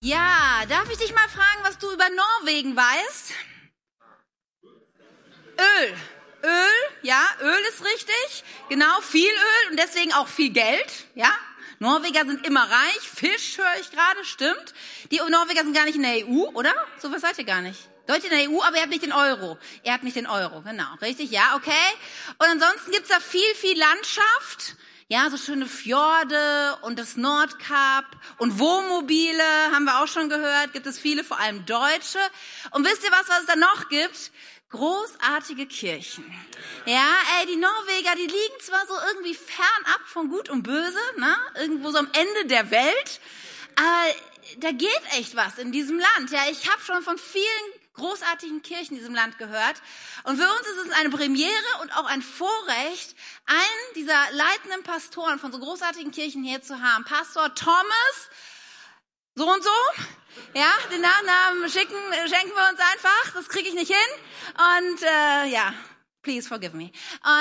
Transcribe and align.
Ja, 0.00 0.64
darf 0.68 0.90
ich 0.90 0.98
dich 0.98 1.14
mal 1.14 1.28
fragen, 1.28 1.64
was 1.64 1.78
du 1.78 1.90
über 1.90 2.06
Norwegen 2.10 2.76
weißt? 2.76 3.32
Öl. 5.58 5.96
Öl, 6.42 6.90
ja, 7.02 7.26
Öl 7.40 7.62
ist 7.70 7.84
richtig. 7.84 8.44
Genau, 8.68 9.00
viel 9.00 9.30
Öl 9.30 9.70
und 9.70 9.78
deswegen 9.78 10.12
auch 10.12 10.28
viel 10.28 10.50
Geld, 10.50 11.06
ja. 11.14 11.32
Norweger 11.78 12.24
sind 12.24 12.46
immer 12.46 12.62
reich. 12.62 13.00
Fisch 13.00 13.58
höre 13.58 13.80
ich 13.80 13.90
gerade, 13.90 14.24
stimmt. 14.24 14.74
Die 15.10 15.16
Norweger 15.16 15.62
sind 15.62 15.74
gar 15.74 15.84
nicht 15.84 15.96
in 15.96 16.02
der 16.02 16.26
EU, 16.26 16.48
oder? 16.54 16.74
So 16.98 17.10
was 17.10 17.22
seid 17.22 17.38
ihr 17.38 17.44
gar 17.44 17.60
nicht. 17.62 17.88
Leute 18.06 18.28
in 18.28 18.30
der 18.30 18.50
EU, 18.50 18.62
aber 18.62 18.76
ihr 18.76 18.82
habt 18.82 18.90
nicht 18.90 19.02
den 19.02 19.12
Euro. 19.12 19.58
Ihr 19.82 19.92
habt 19.92 20.04
nicht 20.04 20.16
den 20.16 20.26
Euro, 20.26 20.62
genau. 20.62 20.94
Richtig, 21.00 21.30
ja, 21.30 21.56
okay. 21.56 21.72
Und 22.38 22.46
ansonsten 22.46 22.92
gibt's 22.92 23.08
da 23.08 23.18
viel, 23.18 23.54
viel 23.56 23.78
Landschaft. 23.78 24.76
Ja, 25.08 25.30
so 25.30 25.36
schöne 25.36 25.66
Fjorde 25.66 26.78
und 26.82 26.98
das 26.98 27.16
Nordkap 27.16 28.04
und 28.38 28.58
Wohnmobile, 28.58 29.70
haben 29.70 29.84
wir 29.84 30.02
auch 30.02 30.08
schon 30.08 30.28
gehört, 30.28 30.72
gibt 30.72 30.84
es 30.84 30.98
viele, 30.98 31.22
vor 31.22 31.38
allem 31.38 31.64
Deutsche. 31.64 32.18
Und 32.72 32.84
wisst 32.84 33.04
ihr 33.04 33.12
was, 33.12 33.28
was 33.28 33.40
es 33.42 33.46
da 33.46 33.54
noch 33.54 33.88
gibt? 33.88 34.32
Großartige 34.70 35.66
Kirchen. 35.66 36.24
Ja, 36.86 37.06
ey, 37.38 37.46
die 37.46 37.54
Norweger, 37.54 38.16
die 38.16 38.26
liegen 38.26 38.60
zwar 38.60 38.84
so 38.88 38.94
irgendwie 39.12 39.34
fernab 39.34 40.00
von 40.06 40.28
Gut 40.28 40.48
und 40.48 40.64
Böse, 40.64 40.98
ne? 41.18 41.36
Irgendwo 41.54 41.92
so 41.92 41.98
am 41.98 42.10
Ende 42.12 42.46
der 42.46 42.72
Welt, 42.72 43.20
aber 43.76 44.12
da 44.56 44.72
geht 44.72 45.02
echt 45.12 45.36
was 45.36 45.58
in 45.58 45.70
diesem 45.70 46.00
Land. 46.00 46.32
Ja, 46.32 46.40
ich 46.50 46.68
habe 46.68 46.82
schon 46.82 47.02
von 47.02 47.16
vielen 47.16 47.75
großartigen 47.96 48.62
Kirchen 48.62 48.94
in 48.94 49.00
diesem 49.00 49.14
Land 49.14 49.38
gehört. 49.38 49.82
Und 50.24 50.36
für 50.36 50.48
uns 50.48 50.66
ist 50.66 50.86
es 50.86 50.92
eine 50.92 51.10
Premiere 51.10 51.52
und 51.82 51.96
auch 51.96 52.06
ein 52.06 52.22
Vorrecht, 52.22 53.16
einen 53.46 53.94
dieser 53.94 54.18
leitenden 54.32 54.82
Pastoren 54.82 55.38
von 55.38 55.52
so 55.52 55.58
großartigen 55.58 56.12
Kirchen 56.12 56.44
hier 56.44 56.62
zu 56.62 56.80
haben. 56.80 57.04
Pastor 57.04 57.54
Thomas, 57.54 58.30
so 59.34 59.50
und 59.52 59.62
so. 59.62 59.70
Ja, 60.54 60.72
den 60.92 61.00
Nachnamen 61.00 61.68
schicken, 61.70 61.96
schenken 62.28 62.54
wir 62.54 62.68
uns 62.70 62.80
einfach. 62.80 63.32
Das 63.34 63.48
kriege 63.48 63.68
ich 63.68 63.74
nicht 63.74 63.92
hin. 63.92 64.22
Und 64.54 65.02
äh, 65.02 65.46
ja, 65.48 65.72
please 66.22 66.46
forgive 66.46 66.76
me. 66.76 66.90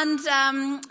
Und 0.01 0.21
ähm, 0.27 0.81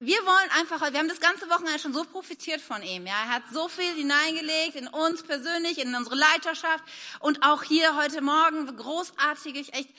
wir 0.00 0.18
wollen 0.18 0.50
einfach, 0.56 0.80
wir 0.92 0.98
haben 0.98 1.08
das 1.08 1.20
ganze 1.20 1.48
Wochenende 1.50 1.78
schon 1.80 1.92
so 1.92 2.04
profitiert 2.04 2.60
von 2.60 2.82
ihm. 2.82 3.06
Ja, 3.06 3.14
er 3.24 3.30
hat 3.30 3.42
so 3.52 3.68
viel 3.68 3.92
hineingelegt 3.94 4.76
in 4.76 4.86
uns 4.86 5.24
persönlich, 5.24 5.78
in 5.78 5.94
unsere 5.94 6.14
Leiterschaft 6.14 6.84
und 7.18 7.42
auch 7.42 7.64
hier 7.64 7.96
heute 7.96 8.20
Morgen 8.20 8.76
großartig. 8.76 9.74
echt, 9.74 9.90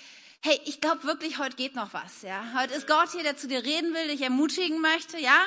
hey, 0.42 0.60
ich 0.66 0.80
glaube 0.80 1.04
wirklich, 1.04 1.38
heute 1.38 1.58
geht 1.58 1.76
noch 1.76 1.94
was. 1.94 2.22
Ja, 2.22 2.42
heute 2.58 2.76
ist 2.76 2.88
Gott 2.88 3.12
hier, 3.12 3.24
der 3.24 3.36
zu 3.36 3.48
dir 3.50 3.64
reden 3.64 3.94
will, 3.94 4.08
dich 4.08 4.22
ermutigen 4.22 4.80
möchte. 4.80 5.20
Ja, 5.20 5.38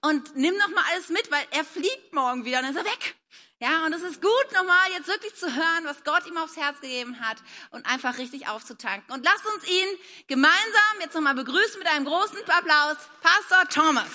und 0.00 0.34
nimm 0.34 0.56
noch 0.56 0.68
mal 0.68 0.84
alles 0.92 1.10
mit, 1.10 1.30
weil 1.30 1.44
er 1.50 1.64
fliegt 1.64 2.14
morgen 2.14 2.46
wieder 2.46 2.60
und 2.60 2.64
dann 2.64 2.76
ist 2.76 2.80
er 2.80 2.90
weg. 2.90 3.16
Ja, 3.62 3.84
und 3.84 3.92
es 3.92 4.02
ist 4.02 4.22
gut, 4.22 4.52
nochmal 4.54 4.90
jetzt 4.96 5.06
wirklich 5.06 5.34
zu 5.34 5.46
hören, 5.46 5.84
was 5.84 6.02
Gott 6.02 6.26
ihm 6.26 6.38
aufs 6.38 6.56
Herz 6.56 6.80
gegeben 6.80 7.20
hat 7.20 7.36
und 7.72 7.84
einfach 7.84 8.16
richtig 8.16 8.48
aufzutanken. 8.48 9.12
Und 9.12 9.22
lasst 9.22 9.44
uns 9.54 9.68
ihn 9.68 9.86
gemeinsam 10.28 11.00
jetzt 11.00 11.14
nochmal 11.14 11.34
begrüßen 11.34 11.78
mit 11.78 11.86
einem 11.86 12.06
großen 12.06 12.38
Applaus. 12.48 12.96
Pastor 13.20 13.68
Thomas. 13.68 14.06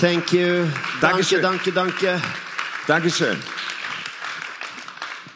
Thank 0.00 0.32
you. 0.32 0.64
Danke, 0.64 1.00
Dankeschön. 1.00 1.42
danke, 1.42 1.72
danke. 1.72 2.22
Dankeschön. 2.86 3.42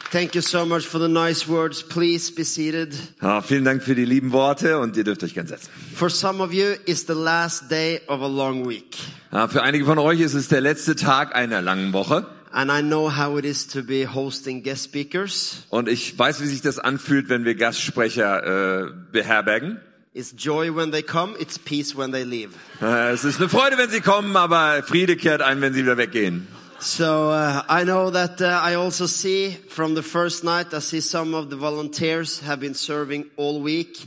Thank 0.09 0.35
you 0.35 0.41
so 0.41 0.65
much 0.65 0.87
for 0.87 0.99
the 0.99 1.09
nice 1.09 1.49
words. 1.49 1.83
Please 1.83 2.31
be 2.33 2.45
seated. 2.45 2.95
Ja, 3.21 3.41
vielen 3.41 3.65
Dank 3.65 3.83
für 3.83 3.93
die 3.93 4.05
lieben 4.05 4.31
Worte 4.31 4.79
und 4.79 4.95
ihr 4.95 5.03
dürft 5.03 5.21
euch 5.23 5.33
gern 5.33 5.47
setzen. 5.47 5.69
For 5.95 6.09
some 6.09 6.41
of 6.41 6.53
you, 6.53 6.75
it's 6.85 7.05
the 7.07 7.13
last 7.13 7.69
day 7.69 7.99
of 8.07 8.21
a 8.21 8.27
long 8.27 8.65
week. 8.65 8.95
Ja, 9.33 9.49
für 9.49 9.63
einige 9.63 9.83
von 9.83 9.99
euch 9.99 10.21
ist 10.21 10.33
es 10.33 10.47
der 10.47 10.61
letzte 10.61 10.95
Tag 10.95 11.35
einer 11.35 11.61
langen 11.61 11.91
Woche. 11.91 12.25
And 12.51 12.71
I 12.71 12.81
know 12.81 13.17
how 13.17 13.37
it 13.37 13.43
is 13.43 13.67
to 13.67 13.83
be 13.83 14.07
hosting 14.07 14.63
guest 14.63 14.85
speakers. 14.85 15.65
Und 15.69 15.89
ich 15.89 16.17
weiß, 16.17 16.41
wie 16.41 16.47
sich 16.47 16.61
das 16.61 16.79
anfühlt, 16.79 17.27
wenn 17.27 17.43
wir 17.43 17.55
Gastsprecher 17.55 18.85
äh, 18.85 18.91
beherbergen. 19.11 19.81
It's 20.13 20.33
joy 20.37 20.73
when 20.73 20.91
they 20.91 21.03
come, 21.03 21.35
it's 21.37 21.59
peace 21.59 21.97
when 21.97 22.13
they 22.13 22.23
leave. 22.23 22.51
Äh, 22.81 23.11
es 23.11 23.25
ist 23.25 23.41
eine 23.41 23.49
Freude, 23.49 23.77
wenn 23.77 23.89
sie 23.89 23.99
kommen, 23.99 24.37
aber 24.37 24.81
Friede 24.83 25.17
kehrt 25.17 25.41
ein, 25.41 25.59
wenn 25.59 25.73
sie 25.73 25.83
wieder 25.83 25.97
weggehen. 25.97 26.47
So 26.79 27.31
uh, 27.31 27.63
I 27.67 27.83
know 27.83 28.11
that 28.11 28.39
uh, 28.41 28.59
I 28.63 28.75
also 28.75 29.07
see 29.07 29.51
from 29.69 29.95
the 29.95 30.03
first 30.03 30.43
night, 30.43 30.73
I 30.73 30.79
see 30.79 31.01
some 31.01 31.33
of 31.33 31.49
the 31.49 31.55
volunteers 31.55 32.39
have 32.41 32.59
been 32.59 32.75
serving 32.75 33.25
all 33.35 33.61
week, 33.61 33.97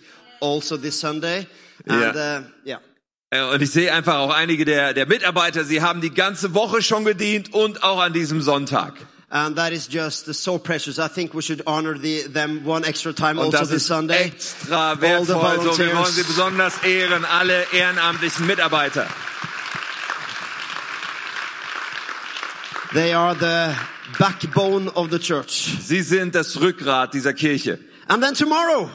also 0.40 0.76
this 0.76 0.98
Sunday. 1.00 1.46
And 1.86 2.00
Yeah. 2.14 2.38
uh, 2.38 2.42
yeah. 2.64 2.78
Äh, 3.32 3.42
Und 3.54 3.62
ich 3.62 3.70
sehe 3.70 3.92
einfach 3.92 4.16
auch 4.18 4.30
einige 4.34 4.64
der, 4.64 4.92
der 4.94 5.06
Mitarbeiter, 5.06 5.64
sie 5.64 5.82
haben 5.82 6.00
die 6.00 6.10
ganze 6.14 6.54
Woche 6.54 6.82
schon 6.82 7.04
gedient 7.04 7.52
und 7.54 7.82
auch 7.82 8.00
an 8.00 8.12
diesem 8.12 8.40
Sonntag. 8.42 8.94
And 9.32 9.56
that 9.56 9.72
is 9.72 9.88
just 9.88 10.26
so 10.34 10.58
precious. 10.58 10.98
I 10.98 11.06
think 11.08 11.34
we 11.34 11.40
should 11.42 11.62
honor 11.66 11.96
the, 11.96 12.22
them 12.32 12.66
one 12.66 12.84
extra 12.84 13.12
time 13.12 13.38
Und 13.38 13.46
also 13.54 13.58
das 13.58 13.68
this 13.68 13.82
ist 13.82 13.86
Sunday. 13.86 14.24
extra 14.26 14.90
All 14.90 14.96
the 14.96 15.02
wertvoll. 15.02 15.26
So, 15.26 15.34
wir 15.34 15.40
volunteers. 15.40 15.94
wollen 15.96 16.12
sie 16.12 16.22
besonders 16.24 16.82
ehren, 16.82 17.24
alle 17.24 17.64
ehrenamtlichen 17.72 18.46
Mitarbeiter. 18.46 19.06
They 22.92 23.14
are 23.14 23.34
the 23.34 23.74
backbone 24.18 24.88
of 24.88 25.10
the 25.10 25.18
church. 25.20 25.76
Sie 25.80 26.02
sind 26.02 26.34
das 26.34 26.60
Rückgrat 26.60 27.14
dieser 27.14 27.32
Kirche. 27.34 27.78
And 28.08 28.22
then 28.22 28.34
tomorrow 28.34 28.90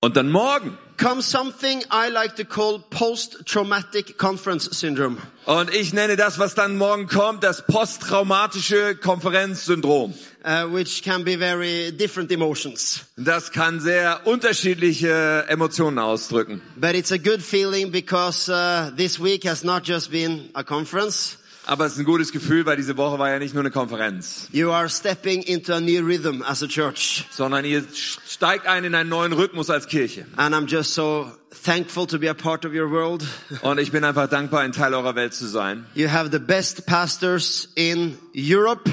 Und 0.00 0.16
dann 0.16 0.30
morgen. 0.30 0.76
comes 0.96 1.24
something 1.30 1.82
I 1.92 2.08
like 2.10 2.34
to 2.36 2.44
call 2.44 2.80
post-traumatic 2.90 4.18
conference 4.18 4.68
syndrome. 4.72 5.18
Und 5.46 5.72
ich 5.72 5.92
nenne 5.92 6.16
das, 6.16 6.40
was 6.40 6.54
dann 6.56 6.76
morgen 6.76 7.06
kommt, 7.06 7.44
das 7.44 7.64
posttraumatische 7.64 8.96
Konferenzsyndrom. 8.96 10.14
Uh, 10.44 10.66
which 10.72 11.02
can 11.02 11.24
be 11.24 11.36
very 11.38 11.92
different 11.92 12.32
emotions. 12.32 13.04
Das 13.16 13.52
kann 13.52 13.80
sehr 13.80 14.26
unterschiedliche 14.26 15.44
Emotionen 15.48 15.98
ausdrücken. 15.98 16.60
But 16.76 16.94
it's 16.94 17.12
a 17.12 17.18
good 17.18 17.42
feeling 17.42 17.92
because 17.92 18.50
uh, 18.50 18.90
this 18.96 19.20
week 19.20 19.44
has 19.44 19.62
not 19.62 19.86
just 19.86 20.10
been 20.10 20.50
a 20.54 20.64
conference. 20.64 21.37
Aber 21.70 21.84
es 21.84 21.92
ist 21.92 21.98
ein 21.98 22.06
gutes 22.06 22.32
Gefühl, 22.32 22.64
weil 22.64 22.78
diese 22.78 22.96
Woche 22.96 23.18
war 23.18 23.28
ja 23.28 23.38
nicht 23.38 23.52
nur 23.52 23.62
eine 23.62 23.70
Konferenz, 23.70 24.48
You 24.52 24.70
are 24.70 24.88
stepping 24.88 25.42
into 25.42 25.74
a 25.74 25.80
new 25.80 26.02
rhythm 26.02 26.40
as 26.42 26.62
a 26.62 26.66
church. 26.66 27.26
sondern 27.30 27.66
ihr 27.66 27.84
steigt 28.26 28.66
ein 28.66 28.84
in 28.84 28.94
einen 28.94 29.10
neuen 29.10 29.34
Rhythmus 29.34 29.68
als 29.68 29.86
Kirche. 29.86 30.24
And 30.36 30.54
I'm 30.54 30.66
just 30.66 30.94
so 30.94 31.30
thankful 31.64 32.06
to 32.06 32.18
be 32.18 32.30
a 32.30 32.34
part 32.34 32.64
of 32.64 32.72
your 32.72 32.90
world. 32.90 33.22
Und 33.60 33.78
ich 33.78 33.92
bin 33.92 34.02
einfach 34.02 34.28
dankbar, 34.30 34.60
ein 34.60 34.72
Teil 34.72 34.94
eurer 34.94 35.14
Welt 35.14 35.34
zu 35.34 35.46
sein. 35.46 35.84
You 35.94 36.08
have 36.10 36.30
the 36.32 36.38
best 36.38 36.86
pastors 36.86 37.68
in 37.74 38.16
Europe. 38.34 38.90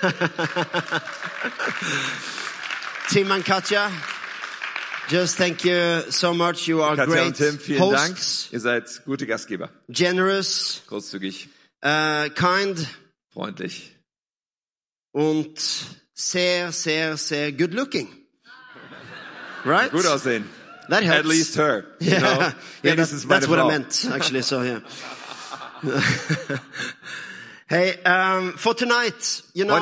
Tim 3.10 3.30
and 3.32 3.44
Katja, 3.44 3.90
just 5.08 5.36
thank 5.38 5.64
you 5.64 6.02
so 6.10 6.34
much. 6.34 6.66
You 6.68 6.82
are 6.82 6.96
Katja 6.96 7.12
great 7.14 7.26
und 7.26 7.36
Tim, 7.36 7.58
vielen 7.58 7.80
hosts, 7.80 8.02
Dank. 8.06 8.52
Ihr 8.52 8.60
seid 8.60 9.04
gute 9.04 9.26
Gastgeber. 9.26 9.70
generous, 9.88 10.82
Großzügig, 10.88 11.48
uh, 11.86 12.28
kind 12.34 12.88
freundlich 13.32 13.92
und 15.12 15.58
sehr, 16.14 16.72
sehr, 16.72 17.16
sehr 17.16 17.52
good 17.52 17.74
looking. 17.74 18.08
Right? 19.64 19.90
gut 19.90 20.06
aussehen. 20.06 20.44
That 20.88 21.02
helps. 21.02 21.18
At 21.18 21.26
least 21.26 21.56
her. 21.56 21.84
You 22.00 22.10
know? 22.10 22.18
yeah, 22.20 22.52
yeah 22.82 22.94
that, 22.94 23.24
that's 23.28 23.48
what 23.48 23.58
I 23.58 23.66
meant 23.66 24.06
actually. 24.12 24.42
So 24.42 24.62
yeah. 24.62 24.80
hey, 27.68 28.02
um, 28.04 28.52
for 28.52 28.74
tonight, 28.74 29.42
you 29.54 29.64
know, 29.64 29.76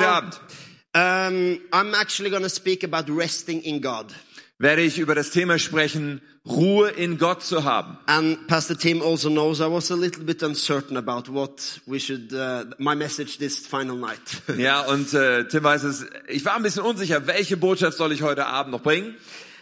um, 0.93 1.61
I'm 1.71 1.95
actually 1.95 2.29
going 2.29 2.43
to 2.43 2.49
speak 2.49 2.83
about 2.83 3.09
resting 3.09 3.61
in 3.63 3.79
God. 3.79 4.13
Werde 4.57 4.81
ich 4.81 4.99
über 4.99 5.15
das 5.15 5.31
Thema 5.31 5.59
sprechen, 5.59 6.21
Ruhe 6.45 6.89
in 6.89 7.17
Gott 7.17 7.43
zu 7.43 7.63
haben. 7.63 7.97
And 8.05 8.47
Pastor 8.47 8.77
Tim 8.77 9.01
also 9.01 9.29
knows 9.29 9.59
I 9.59 9.63
was 9.63 9.91
a 9.91 9.95
little 9.95 10.23
bit 10.23 10.43
uncertain 10.43 10.95
about 10.95 11.31
what 11.33 11.81
we 11.85 11.99
should, 11.99 12.31
uh, 12.31 12.65
my 12.77 12.95
message 12.95 13.37
this 13.37 13.65
final 13.65 13.97
night. 13.97 14.19
Ja, 14.57 14.81
und 14.81 15.13
äh, 15.13 15.47
Tim 15.47 15.63
weiß 15.63 15.83
es, 15.83 16.05
ich 16.27 16.45
war 16.45 16.55
ein 16.55 16.63
bisschen 16.63 16.83
unsicher, 16.83 17.27
welche 17.27 17.57
Botschaft 17.57 17.97
soll 17.97 18.11
ich 18.11 18.21
heute 18.21 18.45
Abend 18.45 18.71
noch 18.71 18.81
bringen? 18.81 19.15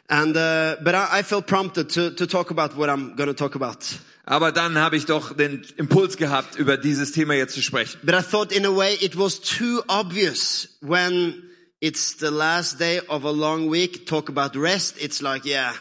and, 0.09 0.35
uh, 0.35 0.75
but 0.83 0.95
I, 0.95 1.19
I 1.19 1.21
felt 1.23 1.47
prompted 1.47 1.89
to, 1.91 2.11
to 2.11 2.27
talk 2.27 2.51
about 2.51 2.75
what 2.75 2.89
I'm 2.89 3.15
going 3.15 3.27
to 3.27 3.33
talk 3.33 3.55
about. 3.55 3.77
Aber 4.25 4.51
dann 4.51 4.77
habe 4.77 4.95
ich 4.95 5.05
doch 5.05 5.35
den 5.35 5.65
Impuls 5.77 6.15
gehabt, 6.15 6.55
über 6.55 6.77
dieses 6.77 7.11
Thema 7.11 7.33
jetzt 7.33 7.55
zu 7.55 7.61
sprechen. 7.61 7.99
But 8.03 8.15
I 8.15 8.21
thought 8.21 8.51
in 8.51 8.65
a 8.65 8.75
way 8.75 8.95
it 9.01 9.17
was 9.17 9.39
too 9.39 9.81
obvious 9.87 10.69
when 10.81 11.43
it's 11.83 12.15
the 12.15 12.31
last 12.31 12.79
day 12.79 13.01
of 13.09 13.25
a 13.25 13.31
long 13.31 13.67
week, 13.67 14.05
talk 14.05 14.29
about 14.29 14.55
rest. 14.55 14.95
It's 15.01 15.21
like, 15.21 15.43
yeah, 15.45 15.73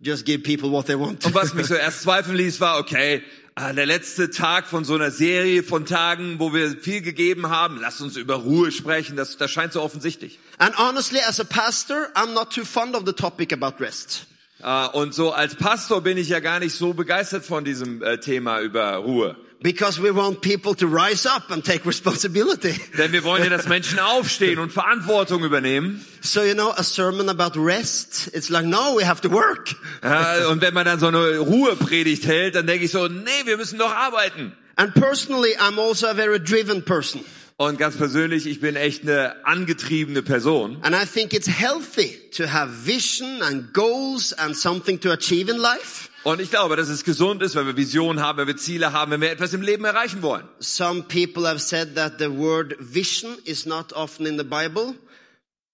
just 0.00 0.24
give 0.24 0.42
people 0.42 0.70
what 0.70 0.86
they 0.86 0.94
want. 0.96 1.24
Und 1.26 1.34
was 1.34 1.52
mich 1.52 1.66
so 1.66 1.74
erst 1.86 2.02
zweifeln 2.02 2.36
ließ, 2.36 2.58
war, 2.60 2.78
okay, 2.78 3.22
ah, 3.54 3.72
der 3.74 3.84
letzte 3.84 4.30
Tag 4.30 4.66
von 4.66 4.84
so 4.84 4.94
einer 4.94 5.10
Serie 5.10 5.62
von 5.62 5.84
Tagen, 5.84 6.38
wo 6.38 6.54
wir 6.54 6.70
viel 6.80 7.02
gegeben 7.02 7.50
haben, 7.50 7.78
lass 7.80 8.00
uns 8.00 8.16
über 8.16 8.36
Ruhe 8.36 8.72
sprechen, 8.72 9.14
das, 9.16 9.36
das 9.36 9.50
scheint 9.50 9.74
so 9.74 9.82
offensichtlich. 9.82 10.38
and 10.58 10.74
honestly, 10.78 11.20
as 11.20 11.38
a 11.38 11.44
pastor, 11.44 12.08
I'm 12.14 12.32
not 12.32 12.50
too 12.50 12.64
fond 12.64 12.94
of 12.96 13.02
the 13.04 13.12
topic 13.12 13.52
about 13.52 13.78
rest. 13.78 14.26
Äh, 14.62 14.86
Und 14.92 15.12
so 15.12 15.32
als 15.32 15.54
Pastor 15.56 16.00
bin 16.00 16.16
ich 16.16 16.28
ja 16.30 16.40
gar 16.40 16.60
nicht 16.60 16.74
so 16.74 16.94
begeistert 16.94 17.44
von 17.44 17.64
diesem 17.64 18.02
äh, 18.02 18.18
Thema 18.20 18.60
über 18.60 18.94
Ruhe. 18.96 19.36
Because 19.62 20.00
we 20.00 20.10
want 20.10 20.40
people 20.40 20.74
to 20.74 20.86
rise 20.86 21.24
up 21.24 21.50
and 21.50 21.64
take 21.64 21.86
responsibility. 21.86 22.74
Denn 22.98 23.12
wir 23.12 23.22
wollen 23.22 23.44
ja, 23.44 23.50
dass 23.50 23.68
Menschen 23.68 23.98
aufstehen 23.98 24.58
und 24.58 24.72
Verantwortung 24.72 25.44
übernehmen. 25.44 26.04
So, 26.20 26.42
you 26.42 26.54
know, 26.54 26.72
a 26.76 26.82
sermon 26.82 27.28
about 27.28 27.56
rest, 27.56 28.30
it's 28.34 28.50
like, 28.50 28.64
no, 28.64 28.96
we 28.96 29.04
have 29.04 29.20
to 29.22 29.30
work. 29.30 29.74
Ja, 30.02 30.48
und 30.48 30.60
wenn 30.60 30.74
man 30.74 30.84
dann 30.84 30.98
so 30.98 31.06
eine 31.06 31.38
Ruhepredigt 31.38 32.26
hält, 32.26 32.56
dann 32.56 32.66
denke 32.66 32.84
ich 32.84 32.90
so, 32.90 33.06
nee, 33.08 33.30
wir 33.44 33.56
müssen 33.56 33.78
doch 33.78 33.92
arbeiten. 33.92 34.52
And 34.76 34.94
personally, 34.94 35.54
I'm 35.58 35.78
also 35.78 36.08
a 36.08 36.14
very 36.14 36.40
driven 36.40 36.82
person. 36.82 37.24
Und 37.56 37.78
ganz 37.78 37.96
persönlich, 37.96 38.46
ich 38.46 38.60
bin 38.60 38.74
echt 38.74 39.02
eine 39.02 39.46
angetriebene 39.46 40.22
Person. 40.22 40.78
And 40.82 40.96
I 40.96 41.06
think 41.06 41.32
it's 41.32 41.46
healthy 41.46 42.18
to 42.36 42.46
have 42.46 42.86
vision 42.86 43.42
and 43.42 43.72
goals 43.72 44.32
and 44.32 44.56
something 44.56 44.98
to 45.00 45.12
achieve 45.12 45.48
in 45.48 45.58
life. 45.58 46.08
Und 46.24 46.40
ich 46.40 46.50
glaube, 46.50 46.76
dass 46.76 46.88
es 46.88 47.02
gesund 47.02 47.42
ist, 47.42 47.56
wenn 47.56 47.66
wir 47.66 47.76
Visionen 47.76 48.22
haben, 48.22 48.38
wenn 48.38 48.46
wir 48.46 48.56
Ziele 48.56 48.92
haben, 48.92 49.10
wenn 49.10 49.20
wir 49.20 49.30
etwas 49.30 49.52
im 49.54 49.62
Leben 49.62 49.84
erreichen 49.84 50.22
wollen. 50.22 50.44
Some 50.60 51.02
people 51.02 51.46
have 51.48 51.58
said 51.58 51.96
that 51.96 52.14
the 52.18 52.30
word 52.30 52.76
vision 52.78 53.36
is 53.44 53.66
not 53.66 53.92
often 53.92 54.26
in 54.26 54.38
the 54.38 54.44
Bible, 54.44 54.94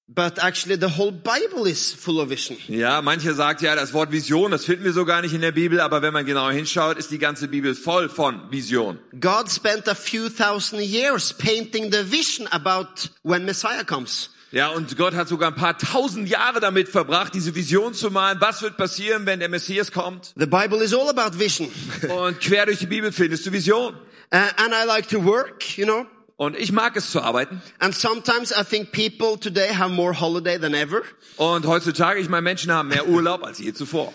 but 0.09 0.39
actually 0.43 0.79
the 0.81 0.97
whole 0.97 1.13
Bible 1.13 1.67
is 1.67 1.93
full 1.93 2.19
of 2.19 2.31
vision. 2.31 2.57
Ja, 2.67 3.03
manche 3.03 3.35
sagt 3.35 3.61
ja, 3.61 3.77
das 3.77 3.93
Wort 3.93 4.11
Vision, 4.11 4.51
das 4.51 4.65
finden 4.65 4.85
wir 4.85 4.95
so 4.95 5.05
gar 5.05 5.21
nicht 5.21 5.35
in 5.35 5.43
der 5.43 5.53
Bibel, 5.53 5.81
aber 5.81 6.01
wenn 6.01 6.15
man 6.15 6.25
genau 6.25 6.49
hinschaut, 6.49 6.97
ist 6.97 7.11
die 7.11 7.19
ganze 7.19 7.49
Bibel 7.49 7.75
voll 7.75 8.09
von 8.09 8.51
Vision. 8.51 8.99
God 9.21 9.51
spent 9.51 9.87
a 9.87 9.95
few 9.95 10.31
thousand 10.31 10.81
years 10.81 11.35
painting 11.35 11.93
the 11.93 12.11
vision 12.11 12.47
about 12.49 13.11
when 13.23 13.45
Messiah 13.45 13.85
comes. 13.85 14.31
Ja, 14.51 14.69
und 14.71 14.97
Gott 14.97 15.15
hat 15.15 15.29
sogar 15.29 15.51
ein 15.51 15.57
paar 15.57 15.77
tausend 15.77 16.29
Jahre 16.29 16.61
damit 16.61 16.89
verbracht, 16.89 17.35
diese 17.35 17.55
Vision 17.55 17.93
zu 17.93 18.11
malen. 18.11 18.39
Was 18.41 18.63
wird 18.63 18.79
passieren, 18.79 19.27
wenn 19.27 19.41
der 19.41 19.51
Messias 19.51 19.93
kommt? 19.93 20.33
The 20.37 20.47
Bible 20.47 20.83
is 20.83 20.95
all 20.95 21.09
about 21.11 21.39
vision. 21.39 21.69
Und 22.09 22.41
quer 22.41 22.65
durch 22.65 22.79
die 22.79 22.87
Bibel 22.87 23.13
findest 23.13 23.45
du 23.45 23.53
Vision. 23.53 23.95
Uh, 24.33 24.37
and 24.57 24.73
I 24.73 24.87
like 24.87 25.09
to 25.09 25.23
work, 25.23 25.77
you 25.77 25.85
know. 25.85 26.07
Und 26.37 26.57
ich 26.57 26.73
mag 26.73 26.97
es 26.97 27.11
zu 27.11 27.21
arbeiten. 27.21 27.61
And 27.79 27.95
sometimes 27.95 28.53
I 28.53 28.65
think 28.65 28.93
people 28.93 29.39
today 29.39 29.75
have 29.75 29.91
more 29.91 30.19
holiday 30.19 30.59
than 30.59 30.73
ever. 30.73 31.03
Und 31.37 31.67
heutzutage, 31.67 32.21
ich 32.21 32.29
meine, 32.29 32.43
Menschen 32.43 32.73
haben 32.73 32.89
mehr 32.89 33.07
Urlaub 33.07 33.45
als 33.45 33.59
je 33.59 33.75
zuvor. 33.75 34.15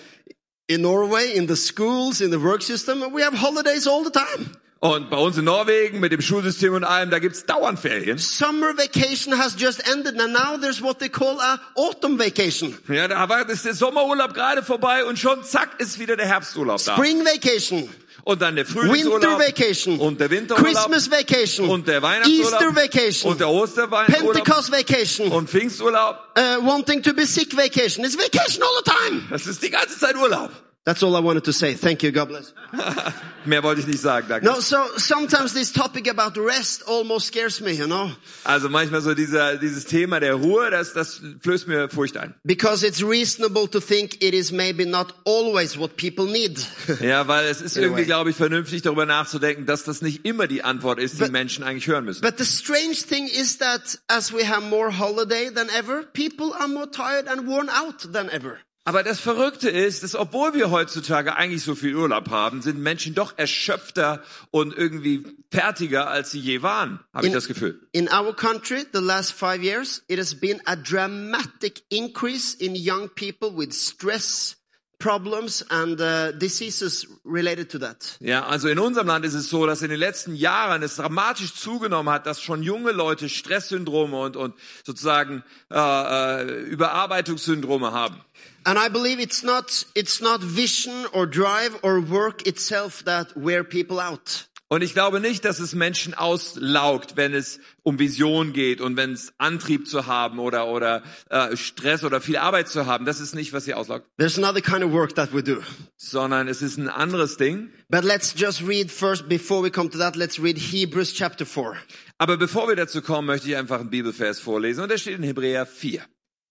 In 0.66 0.82
Norway, 0.82 1.34
in 1.34 1.48
the 1.48 1.56
schools, 1.56 2.22
in 2.22 2.32
the 2.32 2.42
work 2.42 2.64
system, 2.64 3.02
we 3.14 3.24
have 3.24 3.40
holidays 3.40 3.86
all 3.86 4.04
the 4.04 4.12
time. 4.12 4.50
Und 4.84 5.10
bei 5.10 5.16
uns 5.16 5.38
in 5.38 5.46
Norwegen 5.46 6.02
mit 6.02 6.12
dem 6.12 6.20
Schulsystem 6.20 6.74
und 6.74 6.84
allem, 6.84 7.10
da 7.10 7.20
gibt's 7.20 7.46
dauernd 7.46 7.80
Ferien. 7.80 8.18
Summer 8.18 8.78
vacation 8.78 9.40
has 9.40 9.56
just 9.58 9.82
ended 9.88 10.20
and 10.20 10.34
now 10.34 10.58
there's 10.60 10.82
what 10.82 11.00
they 11.00 11.08
call 11.08 11.40
a 11.40 11.58
autumn 11.76 12.20
vacation. 12.20 12.78
Ja, 12.90 13.08
da 13.08 13.30
war 13.30 13.50
ist 13.50 13.64
der 13.64 13.76
Sommerurlaub 13.76 14.34
gerade 14.34 14.62
vorbei 14.62 15.06
und 15.06 15.18
schon 15.18 15.42
zack 15.46 15.80
ist 15.80 16.00
wieder 16.00 16.18
der 16.18 16.26
Herbsturlaub 16.26 16.84
da. 16.84 16.98
Spring 16.98 17.24
vacation, 17.24 17.88
Und 18.26 18.42
dann 18.42 18.58
der 18.58 18.68
winter 18.68 18.82
Frühlingsurlaub 18.82 19.40
vacation, 19.40 20.00
und 20.00 20.20
der 20.20 20.30
Winterurlaub 20.30 20.74
Christmas 20.74 21.10
vacation, 21.10 21.70
und 21.70 21.88
der 21.88 22.02
Weihnachtsurlaub 22.02 22.62
Easter 22.62 22.76
vacation, 22.76 23.32
und 23.32 23.40
der 23.40 23.50
Osterweinurlaub 23.50 24.34
Pentecost 24.34 24.70
vacation, 24.70 25.32
und 25.32 25.50
Pfingsturlaub. 25.50 26.18
uh, 26.38 26.62
wanting 26.62 27.02
to 27.02 27.14
be 27.14 27.26
sick 27.26 27.56
vacation. 27.56 28.04
It's 28.04 28.18
vacation 28.18 28.62
all 28.62 28.82
the 28.84 28.92
time. 28.92 29.22
Das 29.30 29.48
ist 29.48 29.64
die 29.64 29.70
ganze 29.70 29.98
Zeit 29.98 30.18
Urlaub. 30.18 30.52
That's 30.84 31.02
all 31.02 31.16
I 31.18 31.24
wanted 31.24 31.46
to 31.46 31.54
say. 31.54 31.74
Thank 31.74 32.04
you. 32.04 32.12
God 32.12 32.28
bless. 32.28 32.54
Mehr 33.46 33.64
wollte 33.64 33.82
ich 33.82 33.88
nicht 33.88 34.00
sagen, 34.00 34.28
danke. 34.30 34.46
No, 34.46 34.60
so 34.60 34.78
sometimes 34.98 35.54
this 35.54 35.72
topic 35.72 36.10
about 36.10 36.40
rest 36.40 36.88
almost 36.88 37.28
scares 37.28 37.60
me, 37.62 37.72
you 37.72 37.86
know, 37.86 38.12
Also 38.44 38.70
manchmal 38.70 39.02
so 39.02 39.14
dieser, 39.14 39.58
dieses 39.58 39.86
Thema 39.86 40.20
der 40.20 40.36
Ruhe, 40.36 40.70
das, 40.72 40.94
das 40.94 41.22
flößt 41.42 41.68
mir 41.68 41.90
Furcht 41.90 42.18
ein. 42.18 42.34
because 42.44 42.86
it's 42.86 43.02
reasonable 43.04 43.68
to 43.70 43.80
think 43.80 44.22
it 44.24 44.34
is 44.34 44.52
maybe 44.52 44.86
not 44.86 45.14
always 45.26 45.78
what 45.78 45.98
people 45.98 46.26
need. 46.26 46.60
Ja, 47.02 47.28
weil 47.28 47.48
es 47.48 47.62
ist 47.62 47.78
irgendwie, 47.78 48.06
glaube 48.06 48.30
ich, 48.30 48.36
vernünftig 48.36 48.82
darüber 48.82 49.06
nachzudenken, 49.06 49.66
dass 49.66 49.84
das 49.84 50.02
nicht 50.02 50.26
immer 50.26 50.48
die 50.48 50.64
Antwort 50.64 51.00
ist, 51.00 51.16
die 51.16 51.20
But- 51.24 51.32
Menschen 51.32 51.64
eigentlich 51.64 51.88
hören 51.88 52.06
müssen. 52.06 52.22
But 52.22 52.38
the 52.38 52.46
strange 52.46 52.96
thing 52.96 53.28
is 53.28 53.58
that 53.58 54.00
as 54.08 54.34
we 54.34 54.48
have 54.48 54.62
more 54.70 54.98
holiday 54.98 55.50
than 55.54 55.68
ever, 55.70 56.04
people 56.14 56.54
are 56.58 56.68
more 56.68 56.90
tired 56.90 57.28
and 57.28 57.48
worn 57.48 57.70
out 57.70 58.12
than 58.14 58.30
ever. 58.30 58.60
Aber 58.86 59.02
das 59.04 59.22
Verrückte 59.22 59.70
ist, 59.70 60.04
dass 60.04 60.14
obwohl 60.14 60.54
wir 60.54 60.70
heutzutage 60.70 61.38
eigentlich 61.38 61.64
so 61.64 61.74
viel 61.74 61.96
Urlaub 61.96 62.30
haben, 62.30 62.62
sind 62.62 62.80
Menschen 62.80 63.16
doch 63.16 63.38
erschöpfter 63.38 64.22
und 64.52 64.76
irgendwie 64.76 65.24
fertiger, 65.52 66.10
als 66.10 66.32
sie 66.32 66.40
je 66.40 66.62
waren, 66.64 67.00
habe 67.14 67.28
ich 67.28 67.34
das 67.34 67.48
Gefühl. 67.48 67.80
In 67.94 68.10
our 68.10 68.36
country, 68.36 68.86
the 68.92 69.00
last 69.00 69.32
five 69.32 69.64
years, 69.64 70.04
it 70.10 70.20
has 70.20 70.36
been 70.36 70.62
a 70.66 70.76
dramatic 70.76 71.84
increase 71.90 72.54
in 72.58 72.76
young 72.76 73.10
people 73.16 73.56
with 73.56 73.74
stress 73.74 74.58
problems 75.04 75.66
and 75.70 76.00
uh, 76.00 76.32
diseases 76.32 77.06
related 77.26 77.70
to 77.70 77.80
that. 77.80 78.18
Ja, 78.22 78.46
also 78.46 78.70
in 78.70 78.80
unserem 78.80 79.08
Land 79.08 79.26
ist 79.26 79.34
es 79.34 79.50
so, 79.50 79.66
dass 79.66 79.82
in 79.82 79.90
den 79.90 80.00
letzten 80.00 80.34
Jahren 80.34 80.82
es 80.82 80.96
dramatisch 80.96 81.56
zugenommen 81.56 82.12
hat, 82.14 82.26
dass 82.26 82.42
schon 82.42 82.64
junge 82.64 82.92
Leute 82.92 83.28
Stresssyndrome 83.28 84.18
und, 84.18 84.38
und 84.38 84.56
sozusagen 84.86 85.44
äh, 85.70 85.76
äh, 85.76 86.62
Überarbeitungssyndrome 86.64 87.92
haben. 87.92 88.22
And 88.66 88.78
I 88.80 88.90
believe 88.90 89.20
it's 89.22 89.44
not, 89.44 89.86
it's 89.96 90.22
not 90.22 90.42
vision 90.42 91.06
or 91.12 91.28
drive 91.28 91.78
or 91.84 92.00
work 92.02 92.48
itself 92.48 93.04
that 93.06 93.28
wear 93.36 93.64
people 93.64 94.00
out. 94.00 94.48
Und 94.70 94.82
ich 94.82 94.94
glaube 94.94 95.20
nicht, 95.20 95.46
dass 95.46 95.60
es 95.60 95.76
Menschen 95.76 96.16
auslaugt, 96.16 97.16
wenn 97.16 97.36
es 97.36 97.60
um 97.84 98.00
Vision 98.00 98.54
geht 98.54 98.82
und 98.82 98.98
wenn 98.98 99.14
es 99.14 99.32
Antrieb 99.38 99.88
zu 99.88 100.08
haben 100.08 100.40
oder 100.40 100.66
oder 100.68 101.04
äh, 101.30 101.56
Stress 101.56 102.04
oder 102.04 102.22
viel 102.22 102.38
Arbeit 102.38 102.70
zu 102.70 102.88
haben. 102.88 103.06
Das 103.06 103.20
ist 103.20 103.36
nicht, 103.36 103.54
was 103.54 103.66
sie 103.66 103.76
auslaugt, 103.76 104.08
There's 104.18 104.40
another 104.40 104.62
kind 104.62 104.84
of 104.84 104.92
work 104.92 105.14
that 105.14 105.32
we 105.32 105.44
do. 105.44 105.62
sondern 105.98 106.48
es 106.48 106.64
ist 106.64 106.78
ein 106.78 106.90
anderes 106.90 107.38
Ding. 107.38 107.70
But 107.90 108.04
let's 108.04 108.34
just 108.36 108.62
read 108.68 108.90
first, 108.90 109.30
before 109.30 109.62
we 109.64 109.70
come 109.70 109.92
to 109.92 109.98
that, 110.00 110.16
let's 110.16 110.42
read 110.42 110.58
Hebrews 110.58 111.14
chapter 111.14 111.46
4. 111.46 111.76
Aber 112.18 112.38
bevor 112.38 112.68
wir 112.68 112.76
dazu 112.76 113.04
kommen, 113.04 113.28
möchte 113.28 113.50
ich 113.50 113.56
einfach 113.56 113.80
einen 113.80 113.92
Bibelvers 113.92 114.40
vorlesen 114.40 114.82
und 114.82 114.90
der 114.90 114.98
steht 114.98 115.18
in 115.18 115.24
Hebräer 115.24 115.68
4. 115.68 116.02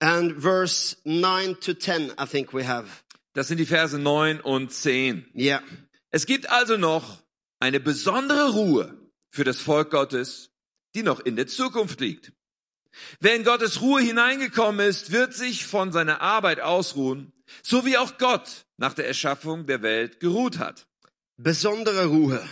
And 0.02 0.32
verse 0.42 0.96
9 1.04 1.60
to 1.60 1.74
10, 1.74 2.14
I 2.18 2.26
think 2.26 2.52
we 2.52 2.66
have. 2.66 2.88
Das 3.34 3.46
sind 3.46 3.58
die 3.58 3.66
Verse 3.66 3.96
9 3.96 4.40
und 4.40 4.72
10. 4.72 5.30
Yeah. 5.32 5.62
Es 6.10 6.26
gibt 6.26 6.50
also 6.50 6.76
noch 6.76 7.22
eine 7.60 7.78
besondere 7.78 8.50
Ruhe 8.50 8.98
für 9.30 9.44
das 9.44 9.60
Volk 9.60 9.90
Gottes, 9.92 10.50
die 10.96 11.04
noch 11.04 11.20
in 11.20 11.36
der 11.36 11.46
Zukunft 11.46 12.00
liegt. 12.00 12.32
Wer 13.20 13.36
in 13.36 13.44
Gottes 13.44 13.80
Ruhe 13.80 14.02
hineingekommen 14.02 14.84
ist, 14.84 15.12
wird 15.12 15.34
sich 15.34 15.66
von 15.66 15.92
seiner 15.92 16.20
Arbeit 16.20 16.58
ausruhen, 16.58 17.32
so 17.62 17.86
wie 17.86 17.96
auch 17.96 18.18
Gott 18.18 18.66
nach 18.78 18.94
der 18.94 19.06
Erschaffung 19.06 19.66
der 19.66 19.82
Welt 19.82 20.18
geruht 20.18 20.58
hat. 20.58 20.88
Besondere 21.36 22.06
Ruhe. 22.06 22.44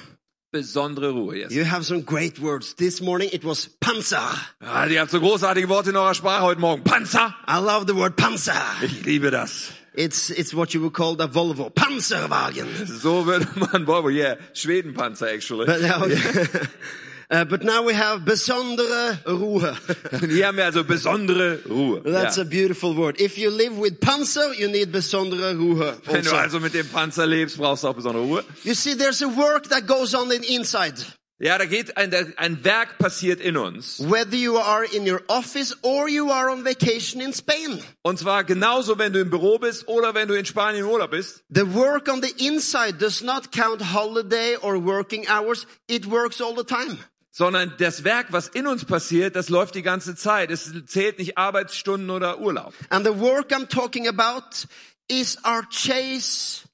Besondere 0.53 1.13
Ruhe, 1.13 1.37
yes. 1.37 1.53
You 1.53 1.65
have 1.65 1.87
some 1.87 2.03
great 2.03 2.41
words. 2.41 2.75
This 2.75 3.01
morning 3.01 3.31
it 3.33 3.45
was 3.45 3.69
Panzer. 3.81 4.19
Ah, 4.61 4.85
ihr 4.87 5.01
habt 5.01 5.13
so 5.13 5.21
großartige 5.21 5.69
Worte 5.69 5.91
in 5.91 5.97
eurer 5.97 6.13
Sprache 6.15 6.43
heute 6.43 6.61
Morgen. 6.61 6.83
Panzer! 6.83 7.33
I 7.47 7.59
love 7.61 7.87
the 7.87 7.95
word 7.95 8.17
Panzer. 8.17 8.61
Ich 8.83 9.05
liebe 9.05 9.31
das. 9.31 9.71
It's, 9.95 10.29
it's 10.31 10.53
what 10.53 10.75
you 10.75 10.81
would 10.81 10.93
call 10.93 11.15
the 11.15 11.29
Volvo. 11.29 11.71
Panzerwagen. 11.71 12.67
So 13.01 13.27
würde 13.27 13.47
man 13.61 13.87
Volvo, 13.87 14.09
yeah, 14.09 14.39
Schwedenpanzer 14.53 15.33
actually. 15.33 15.67
But 15.67 15.83
now, 15.83 16.03
uh, 17.31 17.45
but 17.45 17.63
now 17.63 17.83
we 17.87 17.95
have 17.95 18.25
besondere 18.25 19.19
Ruhe. 19.27 19.77
Hier 20.29 20.47
haben 20.47 20.57
wir 20.57 20.65
also 20.67 20.85
besondere 20.85 21.61
Ruhe. 21.69 22.03
That's 22.03 22.37
Ja. 22.37 22.43
a 22.43 22.45
beautiful 22.45 22.97
word. 22.97 23.21
If 23.21 23.39
you 23.39 23.51
live 23.51 23.79
with 23.79 24.01
Panzer, 24.01 24.53
you 24.59 24.69
need 24.69 24.91
besondere 24.93 25.57
Ruhe. 25.57 25.97
Wenn 26.05 26.23
du 26.25 26.31
also. 26.31 26.37
also 26.37 26.61
mit 26.61 26.75
dem 26.75 26.87
Panzer 26.89 27.27
lebst, 27.27 27.57
brauchst 27.57 27.85
du 27.85 27.89
auch 27.89 27.95
besondere 27.95 28.25
Ruhe. 28.25 28.45
You 28.65 28.75
see, 28.75 28.95
there's 28.97 29.23
a 29.23 29.29
work 29.29 29.69
that 29.71 29.87
goes 29.87 30.15
on 30.15 30.31
in 30.33 30.43
inside. 30.43 30.95
Ja, 31.43 31.57
da 31.57 31.65
geht 31.65 31.97
ein, 31.97 32.13
ein 32.37 32.63
Werk 32.65 32.99
passiert 32.99 33.41
in 33.41 33.57
uns. 33.57 33.99
Whether 34.01 34.35
you 34.37 34.59
are 34.59 34.85
in 34.85 35.07
your 35.11 35.23
office 35.29 35.75
or 35.81 36.07
you 36.07 36.31
are 36.31 36.51
on 36.51 36.67
vacation 36.67 37.23
in 37.23 37.33
Spain. 37.33 37.83
Und 38.03 38.19
zwar 38.19 38.45
genauso, 38.45 38.99
wenn 38.99 39.15
du 39.15 39.21
im 39.21 39.31
Büro 39.31 39.59
bist 39.59 39.89
oder 39.89 40.13
wenn 40.15 40.29
du 40.29 40.35
in 40.35 40.45
Spanien 40.45 40.85
im 40.85 40.91
Urlaub 40.91 41.13
bist. 41.13 41.43
The 41.49 41.73
work 41.75 42.09
on 42.13 42.21
the 42.23 42.47
inside 42.47 42.99
does 42.99 43.23
not 43.23 43.53
count 43.53 43.81
holiday 43.95 44.57
or 44.61 44.85
working 44.85 45.27
hours. 45.31 45.67
It 45.89 46.05
works 46.11 46.43
all 46.43 46.55
the 46.55 46.63
time. 46.65 46.99
Sondern 47.33 47.75
das 47.79 48.03
Werk, 48.03 48.33
was 48.33 48.49
in 48.49 48.67
uns 48.67 48.85
passiert, 48.85 49.37
das 49.37 49.49
läuft 49.49 49.77
die 49.77 49.83
ganze 49.83 50.17
Zeit. 50.17 50.51
Es 50.51 50.73
zählt 50.87 51.19
nicht 51.19 51.39
Arbeitsstunden 51.39 52.11
oder 52.11 52.41
Urlaub. 52.41 52.75
And 52.89 53.07
the 53.07 53.21
work 53.21 53.53
I'm 53.53 53.69
talking 53.69 54.09
about 54.09 54.67
is 55.09 55.39
our 55.45 55.63
chase 55.71 56.69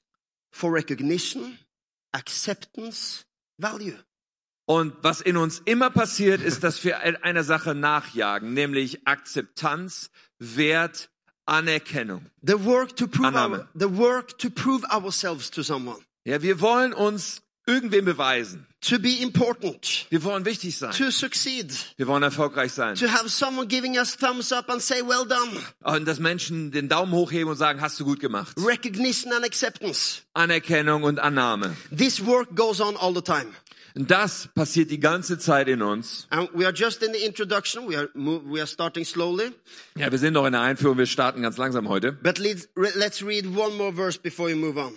for 0.51 0.73
recognition, 0.73 1.59
acceptance, 2.11 3.25
value. 3.59 3.97
Und 4.65 4.95
was 5.01 5.21
in 5.21 5.37
uns 5.37 5.61
immer 5.63 5.89
passiert, 5.89 6.41
ist, 6.41 6.63
dass 6.63 6.83
wir 6.83 6.99
einer 6.99 7.43
Sache 7.43 7.73
nachjagen, 7.73 8.53
nämlich 8.53 9.07
Akzeptanz, 9.07 10.09
Wert, 10.39 11.09
Anerkennung. 11.45 12.25
The 12.41 12.65
work 12.65 12.97
to 12.97 13.07
prove 13.07 13.27
Annahme. 13.27 13.59
our, 13.59 13.67
the 13.73 13.97
work 13.97 14.37
to 14.39 14.49
prove 14.49 14.83
ourselves 14.91 15.49
to 15.51 15.63
someone. 15.63 15.99
Ja, 16.25 16.41
wir 16.41 16.59
wollen 16.59 16.93
uns 16.93 17.41
irgendwem 17.67 18.05
beweisen. 18.05 18.65
to 18.81 18.97
be 18.99 19.21
important, 19.21 20.05
Wir 20.09 20.23
wollen 20.23 20.45
wichtig 20.45 20.77
sein. 20.77 20.91
to 20.91 21.11
succeed, 21.11 21.71
Wir 21.97 22.07
wollen 22.07 22.23
erfolgreich 22.23 22.71
sein. 22.73 22.95
to 22.95 23.07
have 23.11 23.27
someone 23.29 23.67
giving 23.67 23.97
us 23.97 24.15
thumbs 24.17 24.51
up 24.51 24.69
and 24.69 24.81
say, 24.81 25.01
well 25.01 25.25
done, 25.27 25.59
Und 25.83 26.07
dass 26.07 26.19
Menschen 26.19 26.71
den 26.71 26.87
Daumen 26.89 27.11
hochheben 27.11 27.49
und 27.49 27.57
sagen, 27.57 27.81
hast 27.81 27.99
du 27.99 28.05
gut 28.05 28.19
gemacht. 28.19 28.55
recognition 28.57 29.33
and 29.33 29.43
acceptance. 29.45 30.21
Anerkennung 30.33 31.03
und 31.03 31.19
Annahme. 31.19 31.75
This 31.95 32.25
work 32.25 32.55
goes 32.55 32.79
on 32.81 32.95
all 32.97 33.13
the 33.13 33.21
time. 33.21 33.47
Und 33.95 34.11
das 34.11 34.47
passiert 34.53 34.91
die 34.91 34.99
ganze 34.99 35.39
Zeit 35.39 35.67
in 35.67 35.81
uns. 35.81 36.27
And 36.29 36.47
we 36.53 36.65
are 36.67 36.73
just 36.75 37.01
in 37.01 37.11
the 37.13 37.19
introduction. 37.25 37.89
We 37.89 37.97
are, 37.97 38.09
mo- 38.13 38.43
we 38.45 38.59
are 38.59 38.67
starting 38.67 39.03
slowly. 39.03 39.51
Ja, 39.97 40.11
wir 40.11 40.19
sind 40.19 40.33
noch 40.33 40.45
in 40.45 40.51
der 40.51 40.61
Einführung, 40.61 40.99
wir 40.99 41.07
starten 41.07 41.41
ganz 41.41 41.57
langsam 41.57 41.89
heute. 41.89 42.11
But 42.11 42.37
let's 42.37 43.25
read 43.25 43.47
one 43.57 43.73
more 43.75 43.91
verse 43.91 44.19
before 44.19 44.49
we 44.51 44.55
move 44.55 44.77
on. 44.79 44.93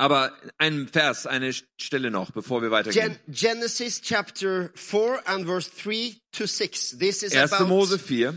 Aber 0.00 0.32
ein 0.56 0.88
Vers, 0.88 1.26
eine 1.26 1.52
Stelle 1.78 2.10
noch, 2.10 2.30
bevor 2.30 2.62
wir 2.62 2.70
weitergehen. 2.70 3.18
Gen- 3.26 3.34
Genesis 3.34 4.00
chapter 4.00 4.70
4 4.74 5.20
and 5.28 5.44
verse 5.46 5.70
3 5.70 6.16
to 6.32 6.46
6. 6.46 6.96
This 6.98 7.22
is 7.22 7.34
1. 7.34 7.52
about, 7.52 7.68
Mose 7.68 7.98
4. 7.98 8.32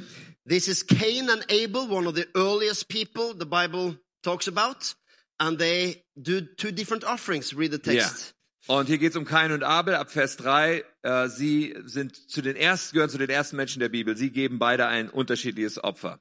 this 0.46 0.68
is 0.68 0.86
Cain 0.86 1.30
and 1.30 1.46
Abel, 1.50 1.90
one 1.90 2.06
of 2.06 2.16
the 2.16 2.26
earliest 2.36 2.90
people 2.90 3.34
the 3.38 3.46
Bible 3.46 3.96
talks 4.24 4.48
about. 4.50 4.94
And 5.40 5.58
they 5.58 6.04
do 6.22 6.42
two 6.42 6.72
different 6.74 7.06
offerings. 7.06 7.56
Read 7.56 7.72
the 7.72 7.94
Ja. 7.94 8.04
text. 8.04 8.34
Und 8.68 8.88
hier 8.88 8.98
geht 8.98 9.12
es 9.12 9.16
um 9.18 9.24
Kain 9.26 9.52
und 9.54 9.64
Abel 9.64 9.96
ab 9.96 10.12
Vers 10.12 10.36
3. 10.38 10.84
Äh, 11.02 11.30
sie 11.30 11.76
sind 11.86 12.30
zu 12.30 12.42
den 12.42 12.56
ersten, 12.58 12.94
gehören 12.94 13.10
zu 13.10 13.18
den 13.18 13.30
ersten 13.30 13.56
Menschen 13.56 13.80
der 13.80 13.90
Bibel. 13.90 14.18
Sie 14.18 14.32
geben 14.32 14.60
beide 14.60 14.88
ein 14.88 15.10
unterschiedliches 15.10 15.82
Opfer. 15.84 16.20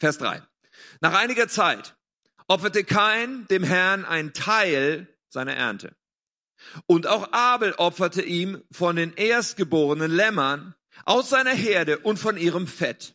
Vers 0.00 0.18
3. 0.18 0.42
Nach 1.00 1.14
einiger 1.18 1.48
Zeit 1.48 1.94
opferte 2.48 2.84
Kain 2.84 3.46
dem 3.48 3.62
Herrn 3.62 4.04
einen 4.04 4.32
Teil 4.32 5.08
seiner 5.28 5.54
Ernte. 5.54 5.94
Und 6.86 7.06
auch 7.06 7.32
Abel 7.32 7.72
opferte 7.72 8.22
ihm 8.22 8.62
von 8.70 8.96
den 8.96 9.14
erstgeborenen 9.14 10.10
Lämmern 10.10 10.74
aus 11.04 11.30
seiner 11.30 11.52
Herde 11.52 11.98
und 11.98 12.18
von 12.18 12.36
ihrem 12.36 12.66
Fett. 12.66 13.14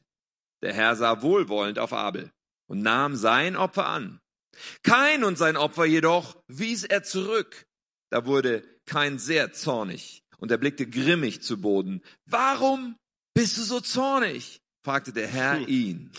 Der 0.61 0.73
Herr 0.73 0.95
sah 0.95 1.21
wohlwollend 1.21 1.79
auf 1.79 1.93
Abel 1.93 2.31
und 2.67 2.81
nahm 2.81 3.15
sein 3.15 3.55
Opfer 3.55 3.85
an. 3.85 4.19
Kain 4.83 5.23
und 5.23 5.37
sein 5.37 5.55
Opfer 5.55 5.85
jedoch 5.85 6.35
wies 6.47 6.83
er 6.83 7.03
zurück. 7.03 7.67
Da 8.09 8.25
wurde 8.25 8.63
Kain 8.85 9.19
sehr 9.19 9.53
zornig 9.53 10.23
und 10.37 10.51
er 10.51 10.57
blickte 10.57 10.87
grimmig 10.87 11.41
zu 11.41 11.61
Boden. 11.61 12.01
Warum 12.25 12.97
bist 13.33 13.57
du 13.57 13.61
so 13.61 13.79
zornig? 13.79 14.61
fragte 14.83 15.13
der 15.13 15.27
Herr 15.27 15.67
ihn. 15.67 16.11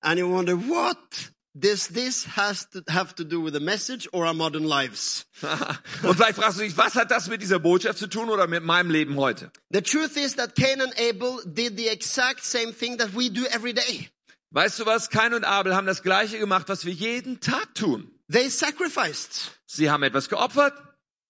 And 0.00 0.18
you 0.18 0.28
wonder, 0.28 0.56
what 0.56 1.33
does 1.54 1.88
this 1.88 2.24
has 2.36 2.66
to 2.70 2.82
have 2.88 3.14
to 3.14 3.24
do 3.24 3.40
with 3.40 3.54
the 3.54 3.60
message 3.60 4.08
or 4.12 4.26
our 4.26 4.34
modern 4.34 4.64
lives? 4.64 5.24
und 6.02 6.16
vielleicht 6.16 6.36
fragst 6.36 6.58
du 6.58 6.62
dich, 6.62 6.76
was 6.76 6.94
hat 6.94 7.10
das 7.10 7.28
mit 7.28 7.40
dieser 7.42 7.58
Botschaft 7.58 7.98
zu 7.98 8.08
tun 8.08 8.28
oder 8.28 8.46
mit 8.46 8.64
meinem 8.64 8.90
Leben 8.90 9.16
heute? 9.16 9.50
The 9.70 9.82
truth 9.82 10.16
is 10.16 10.34
that 10.36 10.54
Cain 10.56 10.80
and 10.80 10.92
Abel 10.98 11.40
did 11.44 11.76
the 11.78 11.88
exact 11.88 12.44
same 12.44 12.72
thing 12.72 12.98
that 12.98 13.14
we 13.16 13.30
do 13.30 13.44
every 13.46 13.72
day. 13.72 14.08
Weißt 14.50 14.78
du 14.78 14.86
was? 14.86 15.10
Kain 15.10 15.34
und 15.34 15.44
Abel 15.44 15.74
haben 15.74 15.86
das 15.86 16.02
Gleiche 16.02 16.38
gemacht, 16.38 16.68
was 16.68 16.84
wir 16.84 16.92
jeden 16.92 17.40
Tag 17.40 17.74
tun. 17.74 18.10
They 18.30 18.48
sacrificed. 18.48 19.52
Sie 19.66 19.90
haben 19.90 20.02
etwas 20.02 20.28
geopfert. 20.28 20.74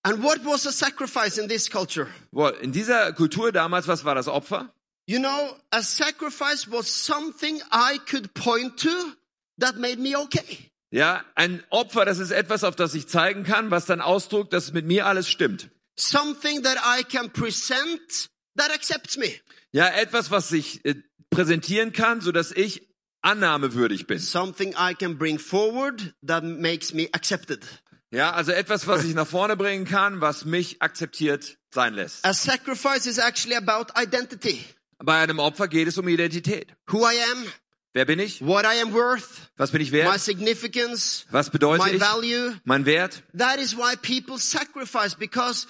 And 0.02 0.22
what 0.22 0.44
was 0.44 0.66
a 0.66 0.72
sacrifice 0.72 1.38
in 1.38 1.48
this 1.48 1.70
culture? 1.70 2.06
Boah, 2.30 2.52
In 2.60 2.72
dieser 2.72 3.12
Kultur 3.14 3.52
damals, 3.52 3.88
was 3.88 4.04
war 4.04 4.14
das 4.14 4.28
Opfer? 4.28 4.68
You 5.06 5.18
know, 5.18 5.56
a 5.70 5.82
sacrifice 5.82 6.70
was 6.70 6.88
something 6.88 7.60
I 7.72 7.98
could 8.10 8.34
point 8.34 8.78
to 8.80 8.90
that 9.58 9.76
made 9.76 9.98
me 9.98 10.16
okay. 10.16 10.70
Ja, 10.90 11.24
ein 11.34 11.62
Opfer, 11.70 12.04
das 12.04 12.18
ist 12.18 12.30
etwas, 12.30 12.62
auf 12.62 12.76
das 12.76 12.94
ich 12.94 13.08
zeigen 13.08 13.42
kann, 13.42 13.70
was 13.70 13.86
dann 13.86 14.00
ausdrückt, 14.00 14.52
dass 14.52 14.72
mit 14.72 14.86
mir 14.86 15.06
alles 15.06 15.28
stimmt. 15.28 15.70
Something 15.96 16.62
that 16.62 16.76
I 16.76 17.02
can 17.02 17.30
present 17.32 18.30
that 18.56 18.70
accepts 18.70 19.16
me. 19.16 19.32
Ja, 19.72 19.88
etwas, 19.88 20.30
was 20.30 20.52
ich 20.52 20.84
äh, 20.84 20.94
präsentieren 21.30 21.92
kann, 21.92 22.20
so 22.20 22.30
dass 22.30 22.52
ich 22.52 22.88
annahmewürdig 23.22 24.06
bin. 24.06 24.18
Something 24.18 24.74
I 24.78 24.94
can 24.94 25.18
bring 25.18 25.38
forward 25.38 26.14
that 26.24 26.44
makes 26.44 26.92
me 26.92 27.08
accepted. 27.12 27.64
Ja, 28.10 28.32
also 28.32 28.52
etwas, 28.52 28.86
was 28.86 29.04
ich 29.04 29.14
nach 29.14 29.26
vorne 29.26 29.56
bringen 29.56 29.86
kann, 29.86 30.20
was 30.20 30.44
mich 30.44 30.80
akzeptiert 30.80 31.58
sein 31.72 31.94
lässt. 31.94 32.24
A 32.24 32.32
sacrifice 32.32 33.06
is 33.06 33.18
actually 33.18 33.56
about 33.56 33.92
identity. 34.00 34.64
Bei 34.98 35.20
einem 35.20 35.40
Opfer 35.40 35.66
geht 35.66 35.88
es 35.88 35.98
um 35.98 36.06
Identität. 36.06 36.72
Who 36.86 37.00
I 37.00 37.16
am, 37.32 37.46
Wer 37.94 38.04
bin 38.06 38.18
ich? 38.18 38.40
what 38.44 38.64
I 38.64 38.80
am 38.82 38.92
worth, 38.92 39.50
Was 39.56 39.70
bin 39.70 39.80
ich 39.80 39.92
my 39.92 39.98
wert? 39.98 40.20
significance, 40.20 41.24
Was 41.30 41.48
bedeutet 41.50 41.86
my 41.86 41.92
ich? 41.92 42.00
value. 42.00 42.52
Mein 42.64 42.84
Wert? 42.86 43.22
That 43.32 43.58
is 43.58 43.76
why 43.76 43.94
people 43.96 44.36
sacrifice 44.38 45.14
because 45.16 45.66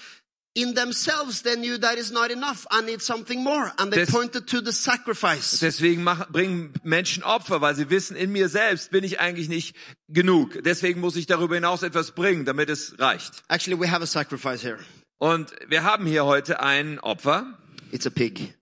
in 0.57 0.75
themselves 0.75 1.43
they 1.43 1.55
knew 1.57 1.77
that 1.79 1.99
is 1.99 2.11
not 2.13 2.31
enough. 2.31 2.67
I 2.71 2.81
need 2.81 3.03
something 3.03 3.43
more. 3.43 3.73
And 3.77 3.93
they 3.93 4.05
Des- 4.07 4.11
pointed 4.13 4.47
to 4.49 4.63
the 4.63 4.73
sacrifice. 4.73 5.59
Deswegen 5.61 6.03
machen, 6.03 6.27
bringen 6.33 6.73
Menschen 6.83 7.23
Opfer, 7.25 7.61
weil 7.61 7.75
sie 7.75 7.91
wissen, 7.91 8.17
in 8.17 8.33
mir 8.33 8.49
selbst 8.49 8.91
bin 8.91 9.05
ich 9.05 9.21
eigentlich 9.21 9.49
nicht 9.51 9.77
genug. 10.09 10.63
Deswegen 10.65 11.01
muss 11.01 11.17
ich 11.17 11.27
darüber 11.27 11.57
hinaus 11.57 11.83
etwas 11.83 12.13
bringen, 12.13 12.45
damit 12.47 12.71
es 12.71 12.99
reicht. 12.99 13.43
Actually, 13.49 13.79
we 13.79 13.91
have 13.91 14.03
a 14.03 14.07
sacrifice 14.07 14.63
here. 14.63 14.79
Und 15.19 15.51
wir 15.69 15.83
haben 15.83 16.07
hier 16.07 16.25
heute 16.25 16.61
ein 16.61 17.01
Opfer. 17.01 17.59
It's 17.93 18.07
a 18.07 18.11
pig. 18.11 18.55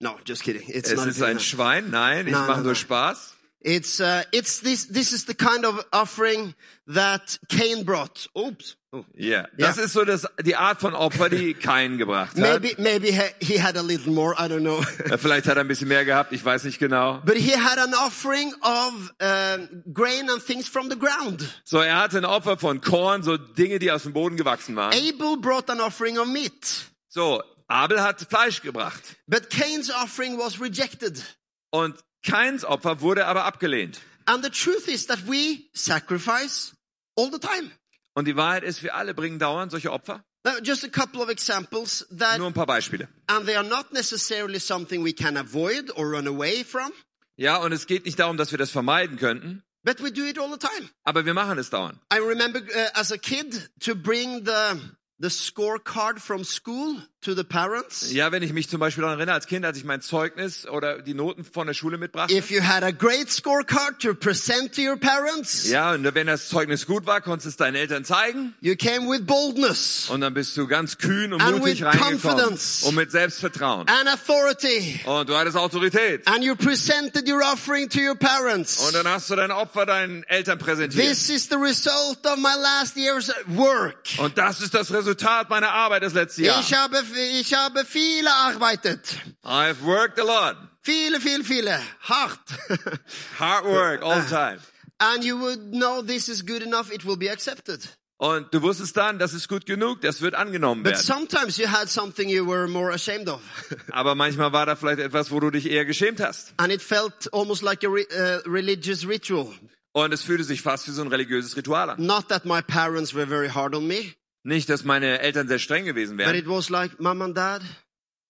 No, 0.00 0.16
just 0.24 0.42
kidding. 0.42 0.68
It's 0.68 0.90
Es 0.90 1.04
ist 1.04 1.22
ein 1.22 1.34
no. 1.36 1.40
Schwein. 1.40 1.90
Nein, 1.90 2.26
ich 2.26 2.32
mache 2.32 2.46
nein, 2.48 2.62
nur 2.62 2.72
nein. 2.72 2.76
Spaß. 2.76 3.34
It's 3.60 4.00
uh, 4.00 4.22
it's 4.30 4.60
this. 4.60 4.86
This 4.86 5.12
is 5.12 5.24
the 5.24 5.34
kind 5.34 5.64
of 5.66 5.84
offering 5.92 6.54
that 6.86 7.40
Cain 7.48 7.84
brought. 7.84 8.28
Oops. 8.36 8.76
Oh. 8.92 9.04
Ja, 9.16 9.46
das 9.58 9.76
ist 9.78 9.92
so 9.94 10.04
das, 10.04 10.26
die 10.46 10.54
Art 10.54 10.80
von 10.80 10.94
Opfer, 10.94 11.28
die 11.28 11.54
Kain 11.60 11.98
gebracht 11.98 12.36
hat. 12.36 12.62
Maybe 12.62 12.76
maybe 12.78 13.10
he, 13.40 13.58
had 13.60 13.76
a 13.76 13.82
little 13.82 14.12
more. 14.12 14.34
I 14.38 14.46
don't 14.48 14.60
know. 14.60 14.80
Vielleicht 15.18 15.48
hat 15.48 15.56
er 15.56 15.62
ein 15.62 15.68
bisschen 15.68 15.88
mehr 15.88 16.04
gehabt, 16.04 16.32
ich 16.32 16.44
weiß 16.44 16.64
nicht 16.64 16.78
genau. 16.78 17.20
but 17.24 17.36
he 17.36 17.52
had 17.56 17.78
an 17.78 17.92
offering 17.94 18.54
of 18.62 19.12
uh, 19.20 19.58
grain 19.92 20.30
and 20.30 20.40
things 20.40 20.68
from 20.68 20.88
the 20.88 20.96
ground. 20.96 21.42
So, 21.64 21.80
er 21.80 21.96
hatte 22.00 22.18
ein 22.18 22.24
Opfer 22.24 22.56
von 22.58 22.80
Korn, 22.80 23.24
so 23.24 23.36
Dinge, 23.36 23.80
die 23.80 23.90
aus 23.90 24.04
dem 24.04 24.12
Boden 24.12 24.36
gewachsen 24.36 24.76
waren. 24.76 24.94
Abel 24.94 25.36
brought 25.36 25.68
an 25.68 25.80
offering 25.80 26.16
of 26.16 26.28
meat, 26.28 26.86
So, 27.08 27.42
Abel 27.68 28.00
hat 28.02 28.20
Fleisch 28.28 28.62
gebracht. 28.62 29.02
but 29.26 29.50
Cain's 29.50 29.90
offering 29.90 30.38
was 30.38 30.60
rejected. 30.60 31.22
Und 31.70 31.96
Kains 32.24 32.64
Opfer 32.64 33.00
wurde 33.00 33.26
aber 33.26 33.44
abgelehnt. 33.44 34.00
And 34.26 34.42
the 34.44 34.50
truth 34.50 34.88
is 34.88 35.06
that 35.06 35.26
we 35.26 35.68
sacrifice 35.74 36.72
all 37.16 37.30
the 37.30 37.38
time. 37.38 37.70
Und 38.14 38.26
die 38.26 38.36
Wahrheit 38.36 38.64
ist, 38.64 38.82
wir 38.82 38.94
alle 38.94 39.14
bringen 39.14 39.38
dauernd 39.38 39.70
solche 39.70 39.92
Opfer. 39.92 40.24
Just 40.62 40.82
a 40.84 40.88
couple 40.88 41.20
of 41.20 41.28
examples 41.28 42.06
that, 42.16 42.38
Nur 42.38 42.46
ein 42.46 42.54
paar 42.54 42.66
Beispiele. 42.66 43.08
and 43.26 43.44
they 43.46 43.54
are 43.54 43.66
not 43.68 43.92
necessarily 43.92 44.58
something 44.58 45.04
we 45.04 45.12
can 45.12 45.36
avoid 45.36 45.90
or 45.96 46.12
run 46.12 46.26
away 46.26 46.64
from, 46.64 46.90
Ja, 47.36 47.56
und 47.58 47.72
es 47.72 47.86
geht 47.86 48.06
nicht 48.06 48.18
darum, 48.18 48.36
dass 48.38 48.50
wir 48.50 48.58
das 48.58 48.70
vermeiden 48.70 49.18
könnten, 49.18 49.62
but 49.84 50.02
we 50.02 50.10
do 50.10 50.24
it 50.24 50.38
all 50.38 50.50
the 50.50 50.56
time. 50.58 50.88
aber 51.04 51.26
wir 51.26 51.34
machen 51.34 51.58
es 51.58 51.68
dauernd. 51.70 51.98
I 52.12 52.18
remember 52.18 52.60
uh, 52.60 52.88
as 52.94 53.12
a 53.12 53.18
kid 53.18 53.68
to 53.80 53.94
bring 53.94 54.44
the 54.46 54.80
the 55.18 55.28
scorecard 55.28 56.18
from 56.18 56.44
school 56.44 56.96
to 57.20 57.34
the 57.34 57.42
parents. 57.42 58.12
Ja, 58.12 58.30
wenn 58.30 58.44
ich 58.44 58.52
mich 58.52 58.68
zum 58.68 58.78
Beispiel 58.78 59.02
daran 59.02 59.18
erinnere, 59.18 59.34
als 59.34 59.46
Kind, 59.48 59.64
als 59.64 59.76
ich 59.76 59.82
mein 59.84 60.00
Zeugnis 60.00 60.68
oder 60.68 61.02
die 61.02 61.14
Noten 61.14 61.44
von 61.44 61.66
der 61.66 61.74
Schule 61.74 61.98
mitbrachte. 61.98 62.32
If 62.32 62.50
you 62.50 62.62
had 62.62 62.84
a 62.84 62.92
great 62.92 63.28
scorecard 63.28 64.00
to 64.00 64.14
present 64.14 64.72
to 64.76 64.82
your 64.82 64.96
parents, 64.96 65.68
Ja, 65.68 65.92
und 65.92 66.04
wenn 66.14 66.28
das 66.28 66.48
Zeugnis 66.48 66.86
gut 66.86 67.06
war, 67.06 67.20
konntest 67.20 67.46
du 67.46 67.48
es 67.50 67.56
deinen 67.56 67.74
Eltern 67.74 68.04
zeigen. 68.04 68.54
you 68.60 68.76
came 68.76 69.08
with 69.10 69.26
boldness 69.26 70.08
Und 70.10 70.20
dann 70.20 70.32
bist 70.32 70.56
du 70.56 70.68
ganz 70.68 70.96
kühn 70.98 71.32
und 71.32 71.40
And 71.42 71.58
mutig 71.58 71.80
with 71.80 71.86
reingekommen. 71.86 72.20
confidence. 72.20 72.84
Und 72.84 72.94
mit 72.94 73.10
Selbstvertrauen. 73.10 73.88
and 73.88 74.08
authority, 74.08 75.00
Und 75.04 75.28
du 75.28 75.36
hattest 75.36 75.56
Autorität. 75.56 76.26
and 76.28 76.44
you 76.44 76.54
presented 76.54 77.28
your 77.28 77.42
offering 77.42 77.88
to 77.88 77.98
your 77.98 78.14
parents. 78.14 78.78
Und 78.86 78.94
dann 78.94 79.08
hast 79.08 79.28
du 79.28 79.34
dein 79.34 79.50
Opfer 79.50 79.86
deinen 79.86 80.22
Eltern 80.24 80.58
präsentiert. 80.60 81.04
This 81.04 81.28
is 81.30 81.48
the 81.50 81.56
result 81.56 82.24
of 82.26 82.36
my 82.36 82.54
last 82.62 82.96
year's 82.96 83.32
work. 83.48 83.96
Und 84.18 84.38
das 84.38 84.60
ist 84.60 84.72
das 84.72 84.92
Resultat 84.92 85.50
meiner 85.50 85.70
Arbeit 85.72 86.04
des 86.04 86.12
letzten 86.14 86.42
Ich 86.42 86.46
Jahres. 86.46 86.72
habe, 86.72 87.07
ich 87.16 87.54
habe 87.54 87.84
viele 87.84 88.32
arbeitet. 88.32 89.16
I've 89.44 89.82
worked 89.82 90.18
a 90.20 90.24
lot. 90.24 90.56
Viele, 90.82 91.20
viele, 91.20 91.44
viele. 91.44 91.80
Hart. 92.00 92.38
Hard 93.38 93.64
work 93.66 94.02
all 94.02 94.22
the 94.22 94.28
time. 94.28 94.58
and 95.00 95.22
you 95.24 95.38
would 95.38 95.72
know 95.72 96.02
this 96.02 96.28
is 96.28 96.44
good 96.44 96.62
enough, 96.62 96.90
it 96.92 97.04
will 97.04 97.16
be 97.16 97.30
accepted. 97.30 97.80
Und 98.20 98.52
du 98.52 98.62
wusstest 98.62 98.96
dann, 98.96 99.20
das 99.20 99.32
ist 99.32 99.48
gut 99.48 99.64
genug, 99.64 100.00
das 100.00 100.20
wird 100.22 100.34
angenommen 100.34 100.82
But 100.82 100.94
werden. 100.94 101.04
sometimes 101.04 101.56
you 101.56 101.68
had 101.68 101.88
something 101.88 102.28
you 102.28 102.44
were 102.44 102.66
more 102.66 102.92
ashamed 102.92 103.28
of. 103.28 103.40
Aber 103.92 104.16
manchmal 104.16 104.52
war 104.52 104.66
da 104.66 104.74
vielleicht 104.74 104.98
etwas, 104.98 105.30
wo 105.30 105.38
du 105.38 105.50
dich 105.50 105.70
eher 105.70 105.84
geschämt 105.84 106.18
hast. 106.20 106.52
and 106.56 106.72
it 106.72 106.82
felt 106.82 107.32
almost 107.32 107.62
like 107.62 107.84
a 107.84 107.88
re- 107.88 108.06
uh, 108.10 108.40
religious 108.50 109.06
ritual. 109.06 109.52
Und 109.92 110.12
es 110.12 110.22
fühlte 110.22 110.42
sich 110.44 110.62
fast 110.62 110.86
wie 110.88 110.92
so 110.92 111.02
ein 111.02 111.08
religiöses 111.08 111.56
Ritual 111.56 111.90
an. 111.90 112.04
Not 112.04 112.28
that 112.28 112.44
my 112.44 112.60
parents 112.60 113.14
were 113.14 113.26
very 113.26 113.48
hard 113.50 113.74
on 113.74 113.86
me, 113.86 114.14
Nicht, 114.48 114.70
dass 114.70 114.82
meine 114.82 115.20
Eltern 115.20 115.46
sehr 115.46 115.58
streng 115.58 115.84
gewesen 115.84 116.16
but 116.16 116.24
wären. 116.26 116.34
it 116.36 116.48
was 116.48 116.70
like, 116.70 116.98
Mom 116.98 117.20
and 117.20 117.36
Dad. 117.36 117.60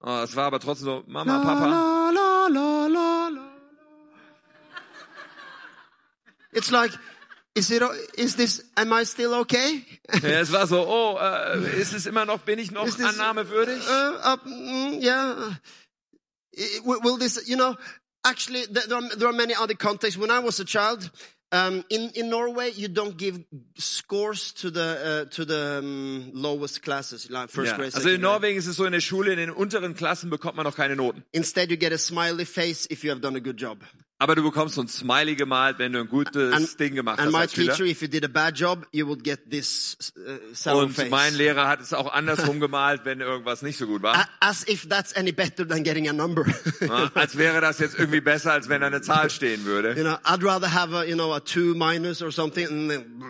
Oh, 0.00 0.20
es 0.24 0.34
war 0.34 0.46
aber 0.46 0.58
trotzdem 0.58 0.84
so, 0.86 1.04
Mama, 1.06 1.38
Papa. 1.44 1.66
La, 1.66 2.10
la, 2.10 2.46
la, 2.48 3.28
la. 3.28 3.52
It's 6.52 6.70
like, 6.72 6.92
Is 7.54 7.70
it? 7.70 7.82
Is 8.16 8.34
this? 8.36 8.62
Am 8.76 8.92
I 8.92 9.04
still 9.04 9.34
okay? 9.34 9.84
Ja, 10.22 10.40
es 10.40 10.50
war 10.52 10.66
so, 10.66 10.86
oh, 10.86 11.18
äh, 11.20 11.80
ist 11.80 11.92
es 11.92 12.06
immer 12.06 12.24
noch, 12.24 12.40
bin 12.40 12.58
ich 12.58 12.70
noch 12.72 12.84
das- 12.84 13.00
annahmewürdig? 13.00 13.80
Uh, 13.88 14.32
uh, 14.32 14.36
mm, 14.44 15.00
yeah. 15.00 15.56
Uh, 16.84 17.00
will 17.02 17.18
this? 17.18 17.48
You 17.48 17.56
know, 17.56 17.76
actually, 18.24 18.66
th- 18.66 18.86
there 18.88 18.98
are, 18.98 19.08
there 19.16 19.28
are 19.28 19.32
many 19.32 19.54
other 19.54 19.74
contexts. 19.74 20.18
When 20.20 20.30
I 20.30 20.40
was 20.40 20.58
a 20.60 20.64
child. 20.64 21.10
Um, 21.50 21.82
in 21.88 22.10
in 22.10 22.28
Norway, 22.28 22.72
you 22.76 22.88
don't 22.88 23.16
give 23.16 23.42
scores 23.78 24.52
to 24.54 24.70
the 24.70 25.24
uh, 25.26 25.30
to 25.30 25.46
the 25.46 25.78
um, 25.78 26.30
lowest 26.34 26.82
classes, 26.82 27.30
like 27.30 27.48
first 27.48 27.70
Ja. 27.70 27.76
grade. 27.76 27.94
Also 27.94 28.10
in. 28.10 28.20
Norwegen 28.20 28.58
ist 28.58 28.66
es 28.66 28.76
so, 28.76 28.84
in 28.84 28.92
der 28.92 29.00
Schule, 29.00 29.32
in 29.32 29.38
den 29.38 29.50
unteren 29.50 29.94
Klassen 29.94 30.28
bekommt 30.28 30.56
man 30.56 30.64
noch 30.64 30.76
keine 30.76 30.94
Noten. 30.94 31.24
Instead, 31.32 31.70
you 31.70 31.78
get 31.78 31.92
a 31.92 31.96
smiley 31.98 32.44
face 32.44 32.86
if 32.90 33.02
you 33.02 33.10
have 33.10 33.22
done 33.22 33.34
a 33.34 33.40
good 33.40 33.58
job. 33.58 33.78
Aber 34.20 34.34
du 34.34 34.42
bekommst 34.42 34.74
so 34.74 34.80
ein 34.82 34.88
Smiley 34.88 35.36
gemalt, 35.36 35.78
wenn 35.78 35.92
du 35.92 36.00
ein 36.00 36.08
gutes 36.08 36.52
And- 36.52 36.80
Ding 36.80 36.94
gemacht 36.96 37.20
And 37.20 37.32
hast 37.36 37.56
my 37.56 37.64
teacher, 37.66 37.84
if 37.84 38.02
you 38.02 38.08
did 38.08 38.24
a 38.24 38.28
bad 38.28 38.58
job, 38.58 38.84
you 38.90 39.06
would 39.06 39.22
get 39.22 39.48
this 39.48 39.96
uh, 40.66 40.70
Und 40.72 40.92
face. 40.94 41.08
mein 41.08 41.34
Lehrer 41.36 41.68
hat 41.68 41.80
es 41.80 41.92
auch 41.92 42.12
andersrum 42.12 42.58
gemalt, 42.60 43.02
wenn 43.04 43.20
irgendwas 43.20 43.62
nicht 43.62 43.78
so 43.78 43.86
gut 43.86 44.02
war. 44.02 44.28
As 44.40 44.66
if 44.66 44.88
that's 44.88 45.14
any 45.14 45.30
better 45.30 45.66
than 45.66 45.84
getting 45.84 46.08
a 46.08 46.12
number. 46.12 46.44
Ja, 46.80 47.10
Als 47.14 47.38
wäre 47.38 47.60
das 47.60 47.78
jetzt 47.78 47.96
irgendwie 47.96 48.20
besser, 48.20 48.52
als 48.52 48.68
wenn 48.68 48.80
da 48.80 48.88
eine 48.88 49.02
Zahl 49.02 49.30
stehen 49.30 49.64
würde. 49.64 49.94
you 49.96 50.02
know, 50.02 50.16
I'd 50.24 50.44
rather 50.44 50.72
have 50.74 50.92
a 50.96 51.04
you 51.04 51.14
know 51.14 51.32
a 51.32 51.38
two 51.40 51.74
minus 51.76 52.20
or 52.20 52.32
something. 52.32 52.88
Then, 52.88 53.22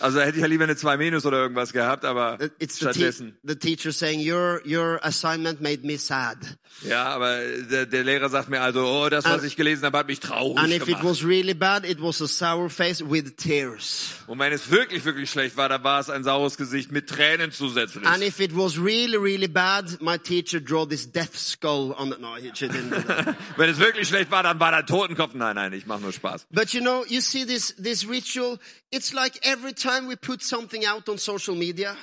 Also 0.00 0.20
hätte 0.20 0.36
ich 0.36 0.40
ja 0.42 0.46
lieber 0.46 0.64
eine 0.64 0.76
2 0.76 0.96
Minus 0.96 1.26
oder 1.26 1.38
irgendwas 1.42 1.72
gehabt, 1.72 2.04
aber 2.04 2.38
it's 2.58 2.78
the, 2.78 2.86
te- 2.86 2.92
stattdessen. 2.92 3.36
the 3.44 3.54
teacher 3.56 3.92
saying 3.92 4.20
your 4.20 4.60
your 4.66 4.98
assignment 5.04 5.60
made 5.60 5.84
me 5.86 5.98
sad. 5.98 6.38
Ja, 6.82 7.04
aber 7.06 7.38
der, 7.70 7.86
der 7.86 8.04
Lehrer 8.04 8.28
sagt 8.28 8.48
mir 8.48 8.60
also, 8.62 8.86
oh, 8.86 9.08
das, 9.08 9.24
was 9.24 9.34
And- 9.34 9.44
ich 9.44 9.56
gelesen 9.56 9.79
habe, 9.86 9.98
hat 9.98 10.06
mich 10.06 10.20
traurig 10.20 10.58
And 10.58 10.68
if 10.72 10.82
it 10.82 10.86
gemacht. 10.86 11.04
was 11.04 11.24
really 11.24 11.54
bad, 11.54 11.84
it 11.84 12.00
was 12.02 12.20
a 12.20 12.26
sour 12.28 12.68
face 12.70 13.02
with 13.02 13.36
tears. 13.36 14.14
Und 14.26 14.38
wenn 14.38 14.52
es 14.52 14.70
wirklich, 14.70 15.04
wirklich 15.04 15.30
schlecht 15.30 15.56
war, 15.56 15.68
dann 15.68 15.82
war 15.84 16.00
es 16.00 16.10
ein 16.10 16.24
saures 16.24 16.56
Gesicht 16.56 16.92
mit 16.92 17.08
Tränen 17.08 17.52
zusätzlich. 17.52 18.06
And 18.06 18.22
if 18.22 18.40
it 18.40 18.56
was 18.56 18.78
really 18.78 19.16
really 19.16 19.48
bad, 19.48 20.00
my 20.00 20.18
teacher 20.18 20.60
drew 20.60 20.86
this 20.86 21.10
death 21.10 21.36
skull 21.36 21.94
on. 21.98 22.10
The, 22.10 22.18
no, 22.20 22.36
he 22.36 22.50
didn't. 22.50 22.92
Wenn 23.56 23.70
es 23.70 23.78
wirklich 23.78 24.08
schlecht 24.08 24.30
war, 24.30 24.42
dann 24.42 24.58
war 24.60 24.70
da 24.72 24.78
ein 24.78 24.86
Totenkopf. 24.86 25.34
Nein, 25.34 25.56
nein, 25.56 25.72
ich 25.72 25.86
mache 25.86 26.00
nur 26.00 26.12
Spaß. 26.12 26.46
But 26.50 26.72
you 26.72 26.80
know, 26.80 27.04
you 27.08 27.20
see 27.20 27.44
this, 27.44 27.74
this 27.76 28.08
ritual, 28.08 28.58
it's 28.90 29.12
like 29.12 29.38
every 29.46 29.72
time 29.72 30.08
we 30.08 30.16
put 30.16 30.42
something 30.42 30.84
out 30.86 31.08
on 31.08 31.18
social 31.18 31.54
media, 31.56 31.96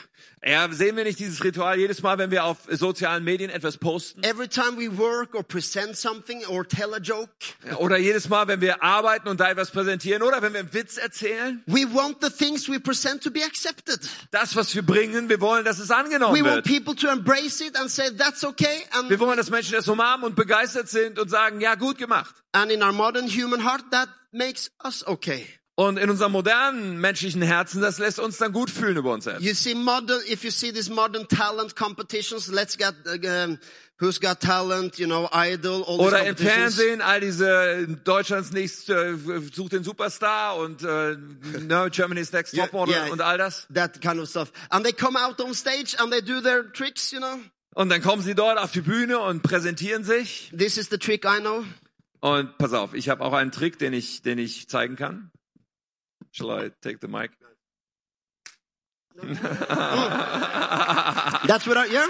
Ja, 0.45 0.71
sehen 0.71 0.95
wir 0.95 1.03
nicht 1.03 1.19
dieses 1.19 1.43
Ritual 1.43 1.79
jedes 1.79 2.01
Mal, 2.03 2.17
wenn 2.19 2.29
wir 2.31 2.43
auf 2.45 2.57
sozialen 2.69 3.23
Medien 3.23 3.49
etwas 3.49 3.77
posten? 3.77 4.23
every 4.23 4.47
time 4.47 4.77
we 4.77 4.95
work 4.97 5.33
or 5.33 5.43
present 5.43 5.97
something 5.97 6.45
or 6.45 6.65
tell 6.67 6.93
a 6.93 6.99
joke, 6.99 7.29
Oder 7.79 7.97
jedes 7.97 8.29
Mal, 8.29 8.47
wenn 8.47 8.61
wir 8.61 8.83
arbeiten 8.83 9.27
und 9.29 9.39
da 9.39 9.49
etwas 9.49 9.71
präsentieren? 9.71 10.21
Oder 10.21 10.41
wenn 10.41 10.53
wir 10.53 10.59
einen 10.61 10.73
Witz 10.73 10.97
erzählen? 10.97 11.63
we 11.65 11.85
want 11.91 12.17
the 12.21 12.29
things 12.29 12.69
we 12.69 12.79
present 12.79 13.23
to 13.23 13.31
be 13.31 13.43
accepted. 13.43 13.99
Das, 14.31 14.55
was 14.55 14.73
wir 14.75 14.83
bringen, 14.83 15.27
wir 15.29 15.41
wollen, 15.41 15.65
dass 15.65 15.79
es 15.79 15.89
We 15.89 15.95
angenommen 15.95 16.43
want 16.45 16.65
wird. 16.65 16.65
people 16.65 16.95
to 16.95 17.07
embrace 17.09 17.59
it 17.61 17.75
and 17.75 17.89
say, 17.89 18.09
that's 18.15 18.43
okay. 18.43 18.83
Wir 18.91 18.99
And, 18.99 19.19
wollen, 19.19 19.37
dass 19.37 19.49
Menschen 19.49 19.73
das 19.73 19.87
umarmen 19.87 20.25
und 20.25 20.35
begeistert 20.35 20.87
sind 20.87 21.17
und 21.19 21.29
sagen, 21.29 21.61
ja, 21.61 21.75
gut 21.75 21.97
gemacht. 21.97 22.35
and 22.53 22.71
in 22.71 22.83
our 22.83 22.91
modern 22.93 23.27
human 23.27 23.63
heart, 23.65 23.83
that 23.91 24.07
makes 24.31 24.69
us 24.83 25.05
okay. 25.07 25.47
Und 25.79 25.97
in 25.99 26.09
unserem 26.09 26.31
modernen 26.31 26.97
menschlichen 26.97 27.43
Herzen, 27.43 27.81
das 27.81 27.99
lässt 27.99 28.17
uns 28.17 28.37
dann 28.37 28.51
gut 28.51 28.71
fühlen 28.71 28.97
über 28.97 29.13
uns 29.13 29.25
selbst. 29.25 29.45
You 29.45 29.53
see 29.53 29.75
modern, 29.75 30.19
if 30.27 30.43
you 30.43 30.49
see 30.49 30.71
these 30.71 30.91
modern 30.91 31.27
talent 31.27 31.75
competitions, 31.75 32.47
let's 32.47 32.75
get, 32.75 32.95
um, 33.05 33.59
who's 33.99 34.19
got 34.19 34.39
talent, 34.39 34.97
you 34.97 35.05
know, 35.05 35.29
idol, 35.31 35.83
all 35.83 35.99
Oder 35.99 36.25
im. 36.25 36.35
Fernsehen 36.35 36.99
all 36.99 37.19
diese 37.19 37.87
Deutschlands 38.03 38.51
nächst 38.53 38.89
äh, 38.89 39.17
sucht 39.53 39.73
den 39.73 39.83
Superstar 39.83 40.57
und 40.57 40.81
äh, 40.81 41.15
no, 41.67 41.87
Germany's 41.91 42.31
Next 42.31 42.55
Yeah, 42.55 42.65
Topmodel 42.65 42.95
yeah. 42.95 43.11
und 43.11 43.21
all 43.21 43.37
das. 43.37 43.67
That 43.71 44.01
kind 44.01 44.19
of 44.19 44.27
stuff. 44.27 44.51
And 44.71 44.83
they 44.83 44.93
come 44.93 45.15
out 45.15 45.39
on 45.39 45.53
stage 45.53 45.95
and 45.99 46.11
they 46.11 46.23
do 46.23 46.41
their 46.41 46.73
tricks, 46.73 47.11
you 47.11 47.19
know. 47.19 47.37
Und 47.75 47.89
dann 47.89 48.01
kommen 48.01 48.23
sie 48.23 48.33
dort 48.33 48.57
auf 48.57 48.71
die 48.71 48.81
Bühne 48.81 49.19
und 49.19 49.43
präsentieren 49.43 50.03
sich. 50.03 50.51
This 50.57 50.77
is 50.77 50.89
the 50.89 50.97
trick 50.97 51.23
I 51.23 51.39
know. 51.39 51.63
Und 52.19 52.57
pass 52.57 52.73
auf, 52.73 52.95
ich 52.95 53.09
habe 53.09 53.23
auch 53.23 53.33
einen 53.33 53.51
Trick, 53.51 53.77
den 53.77 53.93
ich, 53.93 54.23
den 54.23 54.39
ich 54.39 54.67
zeigen 54.67 54.95
kann. 54.95 55.29
Shall 56.37 56.51
I 56.51 56.69
take 56.81 56.99
the 57.01 57.07
mic? 57.07 57.31
That's 61.47 61.65
what 61.65 61.77
I, 61.77 61.85
yeah. 61.87 62.07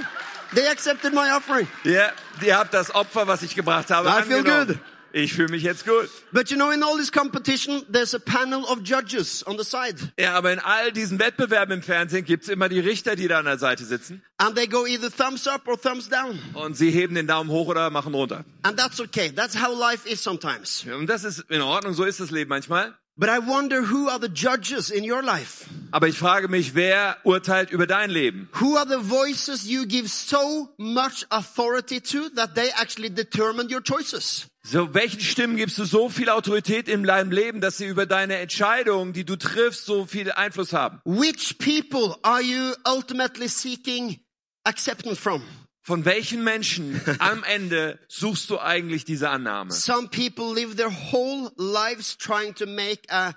They 0.53 0.67
accepted 0.67 1.13
my 1.13 1.29
offering. 1.31 1.67
Ja, 1.85 2.11
ihr 2.41 2.57
habt 2.57 2.73
das 2.73 2.93
Opfer, 2.93 3.27
was 3.27 3.41
ich 3.43 3.55
gebracht 3.55 3.89
habe, 3.89 4.09
I 4.09 4.23
feel 4.23 4.39
angenommen. 4.39 4.67
good. 4.67 4.79
Ich 5.13 5.33
fühle 5.33 5.47
mich 5.47 5.63
jetzt 5.63 5.85
gut. 5.85 6.09
But 6.33 6.51
you 6.51 6.57
know, 6.57 6.69
in 6.71 6.83
all 6.83 6.97
this 6.97 7.09
competition, 7.09 7.85
there's 7.89 8.13
a 8.13 8.19
panel 8.19 8.65
of 8.65 8.83
judges 8.83 9.47
on 9.47 9.57
the 9.57 9.63
side. 9.63 10.11
Ja, 10.19 10.33
aber 10.33 10.51
in 10.51 10.59
all 10.59 10.91
diesen 10.91 11.17
Wettbewerben 11.17 11.75
im 11.75 11.81
Fernsehen 11.81 12.25
gibt's 12.25 12.49
immer 12.49 12.67
die 12.67 12.81
Richter, 12.81 13.15
die 13.15 13.29
da 13.29 13.39
an 13.39 13.45
der 13.45 13.57
Seite 13.57 13.85
sitzen. 13.85 14.21
And 14.37 14.55
they 14.55 14.67
go 14.67 14.85
either 14.85 15.09
thumbs 15.09 15.47
up 15.47 15.65
or 15.67 15.79
thumbs 15.79 16.09
down. 16.09 16.37
Und 16.53 16.75
sie 16.75 16.91
heben 16.91 17.15
den 17.15 17.27
Daumen 17.27 17.49
hoch 17.49 17.67
oder 17.67 17.89
machen 17.89 18.13
runter. 18.13 18.43
And 18.63 18.77
that's 18.77 18.99
okay. 18.99 19.31
That's 19.31 19.55
how 19.55 19.73
life 19.73 20.07
is 20.07 20.21
sometimes. 20.21 20.85
Und 20.85 21.07
das 21.07 21.23
ist 21.23 21.45
in 21.49 21.61
Ordnung, 21.61 21.93
so 21.93 22.03
ist 22.03 22.19
das 22.19 22.29
Leben 22.29 22.49
manchmal. 22.49 22.93
But 23.19 23.29
I 23.29 23.39
wonder 23.39 23.81
who 23.81 24.09
are 24.09 24.19
the 24.19 24.29
judges 24.29 24.91
in 24.91 25.03
your 25.03 25.23
life? 25.23 25.67
Aber 25.91 26.07
ich 26.07 26.19
frage 26.19 26.49
mich, 26.49 26.75
wer 26.75 27.17
urteilt 27.23 27.71
über 27.71 27.87
dein 27.87 28.11
Leben? 28.11 28.47
Who 28.59 28.77
are 28.77 28.85
the 28.85 28.99
voices 28.99 29.67
you 29.67 29.87
give 29.87 30.07
so 30.07 30.69
much 30.77 31.25
authority 31.31 31.99
to 31.99 32.29
that 32.35 32.53
they 32.53 32.69
actually 32.79 33.09
determine 33.09 33.69
your 33.71 33.81
choices? 33.81 34.45
So, 34.63 34.93
welchen 34.93 35.21
Stimmen 35.21 35.57
gibst 35.57 35.79
du 35.79 35.85
so 35.85 36.09
viel 36.09 36.29
Autorität 36.29 36.87
in 36.87 37.03
deinem 37.03 37.31
Leben, 37.31 37.59
dass 37.59 37.77
sie 37.77 37.87
über 37.87 38.05
deine 38.05 38.35
Entscheidungen, 38.37 39.13
die 39.13 39.23
du 39.23 39.35
triffst, 39.35 39.85
so 39.85 40.05
viel 40.05 40.31
Einfluss 40.31 40.73
haben? 40.73 41.01
Which 41.05 41.57
people 41.57 42.17
are 42.21 42.41
you 42.41 42.73
ultimately 42.85 43.47
seeking 43.47 44.19
acceptance 44.63 45.19
from? 45.19 45.41
Von 45.87 46.03
welchen 46.03 46.43
Menschen 46.43 46.99
am 47.19 47.45
Ende 47.45 47.97
suchst 48.09 48.49
du 48.49 48.59
eigentlich 48.59 49.05
diese 49.05 49.29
Annahme? 49.29 49.71
Some 49.71 50.09
people 50.09 50.53
live 50.53 50.75
their 50.75 50.91
whole 50.91 51.49
lives 51.55 52.17
trying 52.17 52.53
to 52.55 52.65
make 52.65 53.03
a 53.09 53.33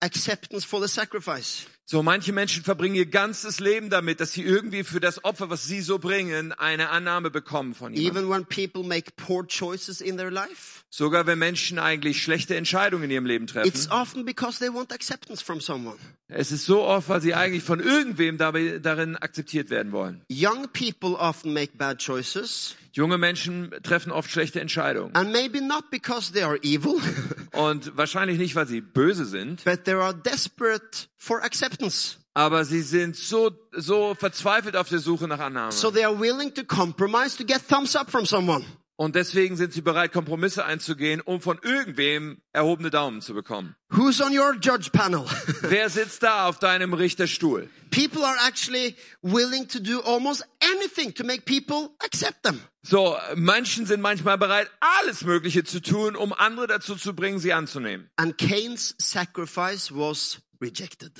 acceptance 0.00 0.64
for 0.64 0.80
the 0.80 0.88
sacrifice. 0.88 1.68
So, 1.92 2.02
manche 2.02 2.32
Menschen 2.32 2.64
verbringen 2.64 2.94
ihr 2.94 3.04
ganzes 3.04 3.60
Leben 3.60 3.90
damit, 3.90 4.18
dass 4.18 4.32
sie 4.32 4.40
irgendwie 4.42 4.82
für 4.82 4.98
das 4.98 5.26
Opfer, 5.26 5.50
was 5.50 5.66
sie 5.66 5.82
so 5.82 5.98
bringen, 5.98 6.52
eine 6.52 6.88
Annahme 6.88 7.30
bekommen 7.30 7.74
von 7.74 7.92
jemandem. 7.92 8.24
Even 8.24 8.30
when 8.30 8.46
people 8.46 8.82
make 8.82 9.12
poor 9.18 9.46
choices 9.46 10.00
in 10.00 10.16
their 10.16 10.30
life, 10.30 10.84
Sogar 10.88 11.26
wenn 11.26 11.38
Menschen 11.38 11.78
eigentlich 11.78 12.22
schlechte 12.22 12.56
Entscheidungen 12.56 13.04
in 13.04 13.10
ihrem 13.10 13.26
Leben 13.26 13.44
it's 13.44 13.52
treffen. 13.52 13.90
often 13.90 14.24
because 14.24 14.58
they 14.58 14.72
want 14.72 14.90
acceptance 14.90 15.44
from 15.44 15.60
someone. 15.60 15.98
Es 16.28 16.50
ist 16.50 16.64
so 16.64 16.80
oft, 16.82 17.10
weil 17.10 17.20
sie 17.20 17.34
eigentlich 17.34 17.62
von 17.62 17.78
irgendwem 17.78 18.38
dabei, 18.38 18.78
darin 18.78 19.16
akzeptiert 19.16 19.68
werden 19.68 19.92
wollen. 19.92 20.22
Young 20.30 20.68
people 20.72 21.10
often 21.18 21.52
make 21.52 21.76
bad 21.76 21.98
choices, 21.98 22.74
Junge 22.94 23.16
Menschen 23.18 23.70
treffen 23.82 24.12
oft 24.12 24.30
schlechte 24.30 24.60
Entscheidungen. 24.60 25.14
and 25.16 25.32
maybe 25.32 25.60
not 25.60 25.90
because 25.90 26.32
they 26.32 26.42
are 26.42 26.58
evil, 26.62 27.00
Und 27.52 27.96
wahrscheinlich 27.96 28.38
nicht, 28.38 28.54
weil 28.54 28.66
sie 28.66 28.80
böse 28.80 29.24
sind, 29.24 29.64
but 29.64 29.84
they 29.84 29.94
are 29.94 30.14
desperate 30.14 31.08
for 31.16 31.42
acceptance. 31.42 32.16
aber 32.34 32.64
sie 32.64 32.80
sind 32.82 33.16
so, 33.16 33.50
so 33.72 34.14
verzweifelt 34.14 34.76
auf 34.76 34.88
der 34.88 34.98
Suche 35.00 35.26
nach 35.28 35.38
Annahme. 35.40 35.72
So 35.72 35.90
they 35.90 36.04
are 36.04 36.18
willing 36.18 36.52
to 36.54 36.64
compromise 36.64 37.36
to 37.36 37.44
get 37.44 37.66
thumbs 37.68 37.94
up 37.96 38.10
from 38.10 38.24
someone. 38.26 38.64
Und 38.96 39.16
deswegen 39.16 39.56
sind 39.56 39.72
sie 39.72 39.80
bereit, 39.80 40.12
Kompromisse 40.12 40.64
einzugehen, 40.64 41.20
um 41.20 41.40
von 41.40 41.58
irgendwem 41.62 42.42
erhobene 42.52 42.90
Daumen 42.90 43.20
zu 43.20 43.34
bekommen. 43.34 43.74
Who's 43.90 44.20
on 44.20 44.36
your 44.36 44.54
judge 44.60 44.90
panel? 44.92 45.24
Wer 45.62 45.88
sitzt 45.88 46.22
da 46.22 46.46
auf 46.46 46.58
deinem 46.58 46.94
Richterstuhl? 46.94 47.68
people 47.92 48.24
are 48.24 48.36
actually 48.40 48.96
willing 49.22 49.66
to 49.66 49.78
do 49.78 50.00
almost 50.00 50.42
anything 50.60 51.12
to 51.12 51.24
make 51.24 51.44
people 51.44 51.92
accept 52.04 52.42
them. 52.42 52.60
So, 52.82 53.16
Menschen 53.36 53.86
sind 53.86 54.00
manchmal 54.00 54.38
bereit, 54.38 54.68
alles 54.80 55.22
Mögliche 55.22 55.62
zu 55.62 55.80
tun, 55.80 56.16
um 56.16 56.32
andere 56.32 56.66
dazu 56.66 56.96
zu 56.96 57.14
bringen, 57.14 57.38
sie 57.38 57.52
anzunehmen. 57.52 58.10
And 58.16 58.36
Cain's 58.36 58.96
sacrifice 58.98 59.94
was 59.94 60.40
rejected. 60.60 61.12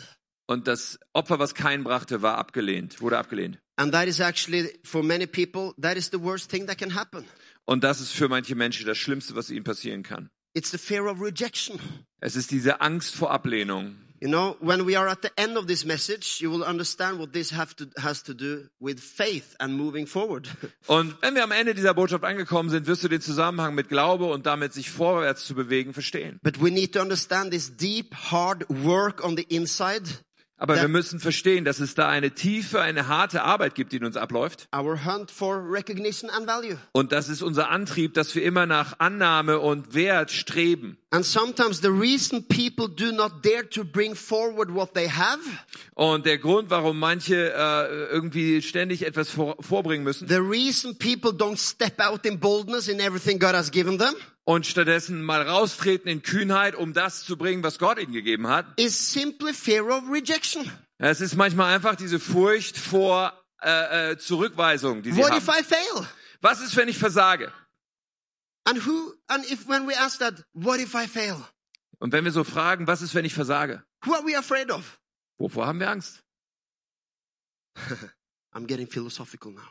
Und 0.47 0.67
das 0.67 0.99
Opfer, 1.13 1.39
was 1.39 1.55
Kain 1.55 1.85
brachte, 1.85 2.21
war 2.21 2.37
abgelehnt, 2.37 3.01
wurde 3.01 3.17
abgelehnt. 3.19 3.59
And 3.77 3.93
that 3.93 4.09
is 4.09 4.21
actually, 4.21 4.71
for 4.83 5.03
many 5.03 5.27
people, 5.27 5.73
that 5.81 5.97
is 5.97 6.11
the 6.11 6.21
worst 6.21 6.51
thing 6.51 6.67
that 6.67 6.79
can 6.79 6.95
happen. 6.95 7.25
Und 7.65 7.85
das 7.85 8.01
ist 8.01 8.13
für 8.13 8.29
manche 8.29 8.55
Menschen 8.55 8.87
das 8.87 8.99
Schlimmste, 8.99 9.35
was 9.35 9.51
ihnen 9.51 9.65
passieren 9.65 10.03
kann. 10.03 10.31
It's 10.55 10.71
the 10.71 10.79
fear 10.79 11.11
of 11.11 11.21
rejection. 11.21 11.79
Es 12.21 12.37
ist 12.37 12.51
diese 12.51 12.81
Angst 12.81 13.15
vor 13.15 13.31
Ablehnung. 13.31 13.97
You 14.21 14.29
know, 14.29 14.57
when 14.61 14.87
we 14.87 14.97
are 14.97 15.09
at 15.09 15.23
the 15.23 15.31
end 15.37 15.57
of 15.57 15.67
this 15.67 15.85
message, 15.85 16.41
you 16.41 16.49
will 16.49 16.63
understand 16.63 17.19
what 17.19 17.33
this 17.33 17.49
to, 17.49 17.87
has 18.01 18.23
to 18.23 18.35
do 18.35 18.69
with 18.79 19.01
faith 19.01 19.57
and 19.59 19.77
moving 19.77 20.07
forward. 20.07 20.49
Und 20.87 21.17
wenn 21.23 21.35
wir 21.35 21.43
am 21.43 21.51
Ende 21.51 21.75
dieser 21.75 21.93
Botschaft 21.93 22.23
angekommen 22.23 22.71
sind, 22.71 22.87
wirst 22.87 23.03
du 23.03 23.09
den 23.09 23.21
Zusammenhang 23.21 23.75
mit 23.75 23.89
Glaube 23.89 24.27
und 24.27 24.47
damit 24.47 24.75
sich 24.75 24.91
vorwärts 24.91 25.45
zu 25.45 25.57
bewegen 25.57 25.93
verstehen. 25.93 26.39
But 26.45 26.63
we 26.63 26.71
need 26.71 26.93
to 26.93 27.01
understand 27.01 27.51
this 27.51 27.77
deep, 27.77 28.15
hard 28.15 28.65
work 28.69 29.25
on 29.25 29.37
the 29.37 29.43
inside 29.43 30.05
Aber 30.63 30.81
wir 30.81 30.87
müssen 30.87 31.19
verstehen, 31.19 31.65
dass 31.65 31.81
es 31.81 31.97
da 31.97 32.09
eine 32.09 32.31
tiefe, 32.31 32.81
eine 32.81 33.09
harte 33.09 33.43
Arbeit 33.43 33.75
gibt, 33.75 33.91
die 33.93 33.97
in 33.97 34.05
uns 34.05 34.17
abläuft. 34.17 34.69
our 34.73 35.05
hunt 35.05 35.31
for 35.31 35.61
recognition 35.69 36.31
and 36.31 36.47
value. 36.47 36.77
Und 36.93 37.11
das 37.11 37.29
ist 37.29 37.43
unser 37.43 37.69
Antrieb, 37.71 38.15
dass 38.15 38.33
wir 38.37 38.45
immer 38.45 38.65
nach 38.67 39.01
Annahme 39.01 39.59
und 39.59 39.95
Wert 39.95 40.31
streben. 40.31 40.97
And 41.11 41.27
sometimes 41.27 41.81
the 41.83 41.89
reason 41.89 42.45
people 42.47 42.89
do 42.89 43.11
not 43.13 43.45
dare 43.45 43.69
to 43.71 43.85
bring 43.85 44.15
forward 44.15 44.73
what 44.73 44.95
they 44.95 45.09
have, 45.11 45.41
Und 45.95 46.27
der 46.27 46.39
Grund, 46.39 46.71
warum 46.71 46.99
manche 46.99 47.53
äh, 47.53 48.05
irgendwie 48.13 48.63
ständig 48.63 49.05
etwas 49.05 49.29
vor, 49.31 49.57
vorbringen 49.61 50.05
müssen 50.05 50.29
the 50.29 50.37
reason 50.37 50.97
people 50.97 51.33
don't 51.33 51.59
step 51.59 52.01
out 52.01 52.25
in 52.25 52.39
boldness 52.39 52.87
in 52.89 53.01
everything 53.01 53.39
God 53.39 53.53
has 53.55 53.71
given 53.71 53.99
them, 53.99 54.15
und 54.45 54.67
stattdessen 54.67 55.23
mal 55.23 55.43
raustreten 55.49 56.09
in 56.09 56.23
Kühnheit, 56.23 56.75
um 56.75 56.93
das 56.93 57.25
zu 57.25 57.37
bringen, 57.37 57.63
was 57.63 57.79
Gott 57.79 57.99
ihnen 57.99 58.13
gegeben 58.13 58.49
hat. 58.49 58.67
is 58.79 59.13
simply 59.13 59.53
fear 59.53 59.85
of 59.87 60.05
rejection. 60.11 60.71
Es 60.99 61.21
ist 61.21 61.35
manchmal 61.37 61.75
einfach 61.75 61.97
diese 61.97 62.19
Furcht 62.21 62.77
vor 62.79 63.33
äh, 63.63 64.13
äh, 64.13 64.19
Zurückweisung, 64.19 65.03
die 65.03 65.13
sie 65.13 65.21
What 65.21 65.37
if 65.37 65.47
haben. 65.49 65.61
I 65.61 65.65
fail? 65.65 66.07
Was 66.41 66.61
ist, 66.61 66.75
wenn 66.77 66.89
ich 66.89 66.99
versage? 66.99 67.53
And 68.65 68.85
who, 68.87 69.13
and 69.29 69.45
if 69.51 69.69
when 69.69 69.87
we 69.89 69.97
ask 69.99 70.19
that, 70.21 70.45
what 70.53 70.79
if 70.81 70.95
I 70.95 71.07
fail? 71.07 71.37
Und 71.99 72.13
wenn 72.13 72.25
wir 72.25 72.33
so 72.33 72.43
fragen, 72.45 72.87
was 72.87 73.03
ist, 73.03 73.15
wenn 73.15 73.25
ich 73.25 73.35
versage? 73.35 73.83
Who 74.05 74.15
are 74.15 74.25
we 74.25 74.37
afraid 74.37 74.71
of? 74.71 75.01
Wovor 75.39 75.67
haben 75.67 75.79
wir 75.81 75.89
Angst? 75.91 76.23
I'm 78.55 78.67
getting 78.67 78.87
philosophical 78.87 79.53
now. 79.53 79.69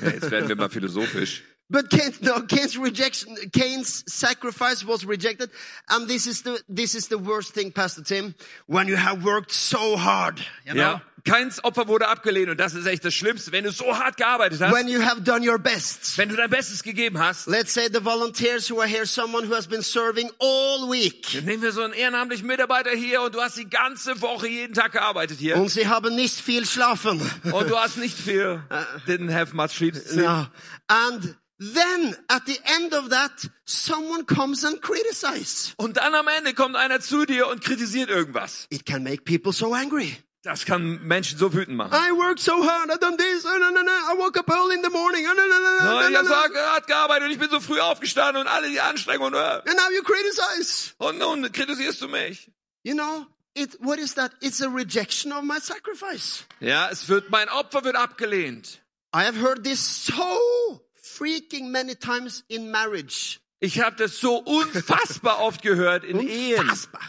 Ja, 0.00 0.10
jetzt 0.10 0.30
werden 0.30 0.48
wir 0.48 0.56
mal 0.56 0.70
philosophisch. 0.70 1.42
But 1.70 1.88
Cain's, 1.88 2.20
no, 2.20 2.40
Cain's 2.42 2.76
rejection, 2.76 3.36
Cain's 3.52 4.02
sacrifice 4.12 4.84
was 4.84 5.04
rejected. 5.06 5.50
And 5.88 6.08
this 6.08 6.26
is 6.26 6.42
the, 6.42 6.60
this 6.68 6.94
is 6.96 7.06
the 7.08 7.18
worst 7.18 7.54
thing, 7.54 7.70
Pastor 7.70 8.02
Tim, 8.02 8.34
when 8.66 8.88
you 8.88 8.96
have 8.96 9.24
worked 9.24 9.52
so 9.52 9.96
hard, 9.96 10.40
you 10.66 10.74
know? 10.74 10.80
Ja, 10.80 11.02
keins 11.24 11.62
Opfer 11.62 11.86
wurde 11.86 12.08
abgelehnt 12.08 12.48
und 12.50 12.58
das 12.58 12.74
ist 12.74 12.86
echt 12.86 13.04
das 13.04 13.12
Schlimmste, 13.14 13.52
wenn 13.52 13.62
du 13.64 13.70
so 13.70 13.96
hart 13.96 14.16
gearbeitet 14.16 14.60
hast, 14.60 14.72
When 14.74 14.88
you 14.88 15.00
have 15.04 15.20
done 15.22 15.46
your 15.48 15.58
best. 15.58 16.16
wenn 16.18 16.28
du 16.30 16.34
dein 16.34 16.50
Bestes 16.50 16.82
gegeben 16.82 17.18
hast. 17.18 17.46
Let's 17.46 17.72
say 17.74 17.88
the 17.92 18.02
volunteers 18.02 18.68
who 18.70 18.80
are 18.80 18.88
here, 18.88 19.04
someone 19.06 19.46
who 19.48 19.54
has 19.54 19.66
been 19.68 19.82
serving 19.82 20.28
all 20.40 20.88
week. 20.90 21.26
Dann 21.34 21.44
nehmen 21.44 21.62
wir 21.62 21.72
so 21.72 21.82
einen 21.82 21.92
ehrenamtlichen 21.92 22.46
Mitarbeiter 22.46 22.90
hier 22.90 23.20
und 23.22 23.34
du 23.34 23.40
hast 23.40 23.56
die 23.58 23.68
ganze 23.68 24.20
Woche 24.22 24.48
jeden 24.48 24.74
Tag 24.74 24.92
gearbeitet 24.92 25.38
hier 25.38 25.56
Und 25.56 25.68
sie 25.68 25.86
haben 25.86 26.16
nicht 26.16 26.34
viel 26.40 26.66
schlafen. 26.66 27.20
und 27.52 27.70
du 27.70 27.78
hast 27.78 27.96
nicht 27.98 28.18
viel, 28.18 28.60
didn't 29.06 29.32
have 29.32 29.54
much 29.54 29.70
sleep. 29.72 29.94
No. 30.14 30.46
And 30.88 31.36
then 31.60 32.16
at 32.28 32.46
the 32.46 32.58
end 32.64 32.94
of 32.94 33.10
that, 33.10 33.48
someone 33.66 34.24
comes 34.24 34.64
and 34.64 34.80
criticizes. 34.80 35.74
Und 35.76 35.98
dann 35.98 36.14
am 36.14 36.26
Ende 36.26 36.54
kommt 36.54 36.74
einer 36.74 37.00
zu 37.00 37.26
dir 37.26 37.48
und 37.48 37.62
kritisiert 37.62 38.08
irgendwas. 38.08 38.66
It 38.70 38.86
can 38.86 39.02
make 39.02 39.24
people 39.24 39.52
so 39.52 39.74
angry. 39.74 40.16
Das 40.42 40.64
kann 40.64 41.06
Menschen 41.06 41.38
so 41.38 41.52
wütend 41.52 41.76
machen. 41.76 41.92
I 41.92 42.12
worked 42.12 42.40
so 42.40 42.64
hard. 42.66 42.90
I 42.90 42.96
done 42.98 43.18
this. 43.18 43.44
Uh, 43.44 43.58
no, 43.58 43.70
no, 43.70 43.82
no. 43.82 43.90
I 43.90 44.16
woke 44.16 44.38
up 44.38 44.48
early 44.48 44.74
in 44.74 44.82
the 44.82 44.88
morning. 44.88 45.26
Uh, 45.26 45.34
no, 45.34 45.46
no, 45.46 45.58
no, 45.58 46.00
no, 46.00 46.06
ich 46.06 46.12
no, 46.12 46.16
hab 46.16 46.24
no. 46.24 46.28
so 46.30 46.64
hart 46.64 46.86
gearbeitet 46.86 47.24
und 47.24 47.30
ich 47.32 47.38
bin 47.38 47.50
so 47.50 47.60
früh 47.60 47.78
aufgestanden 47.78 48.40
und 48.40 48.48
alle 48.48 48.70
die 48.70 48.80
Anstrengungen. 48.80 49.34
And 49.34 49.76
now 49.76 49.90
you 49.94 50.02
criticize. 50.02 50.94
Und 50.96 51.18
nun 51.18 51.52
kritisierst 51.52 52.00
du 52.00 52.08
mich. 52.08 52.50
You 52.82 52.94
know, 52.94 53.26
it, 53.54 53.76
what 53.80 53.98
is 53.98 54.14
that? 54.14 54.32
It's 54.40 54.62
a 54.62 54.68
rejection 54.70 55.30
of 55.30 55.42
my 55.42 55.60
sacrifice. 55.60 56.46
Ja, 56.60 56.88
es 56.90 57.06
wird, 57.10 57.28
mein 57.28 57.50
Opfer 57.50 57.84
wird 57.84 57.96
abgelehnt. 57.96 58.80
I 59.14 59.24
have 59.24 59.38
heard 59.38 59.62
this 59.62 60.06
so 60.06 60.80
freaking 61.20 61.70
many 61.70 61.94
times 61.94 62.44
in 62.48 62.70
marriage. 62.70 63.38
Ich 63.60 63.80
habe 63.80 63.96
das 63.96 64.18
so 64.18 64.38
unfassbar 64.38 65.38
oft 65.40 65.62
gehört 65.62 66.04
in 66.04 66.18
Ehen. 66.20 66.60
Unfassbar. 66.60 67.02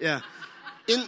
Yeah. 0.00 0.22
In, 0.86 1.02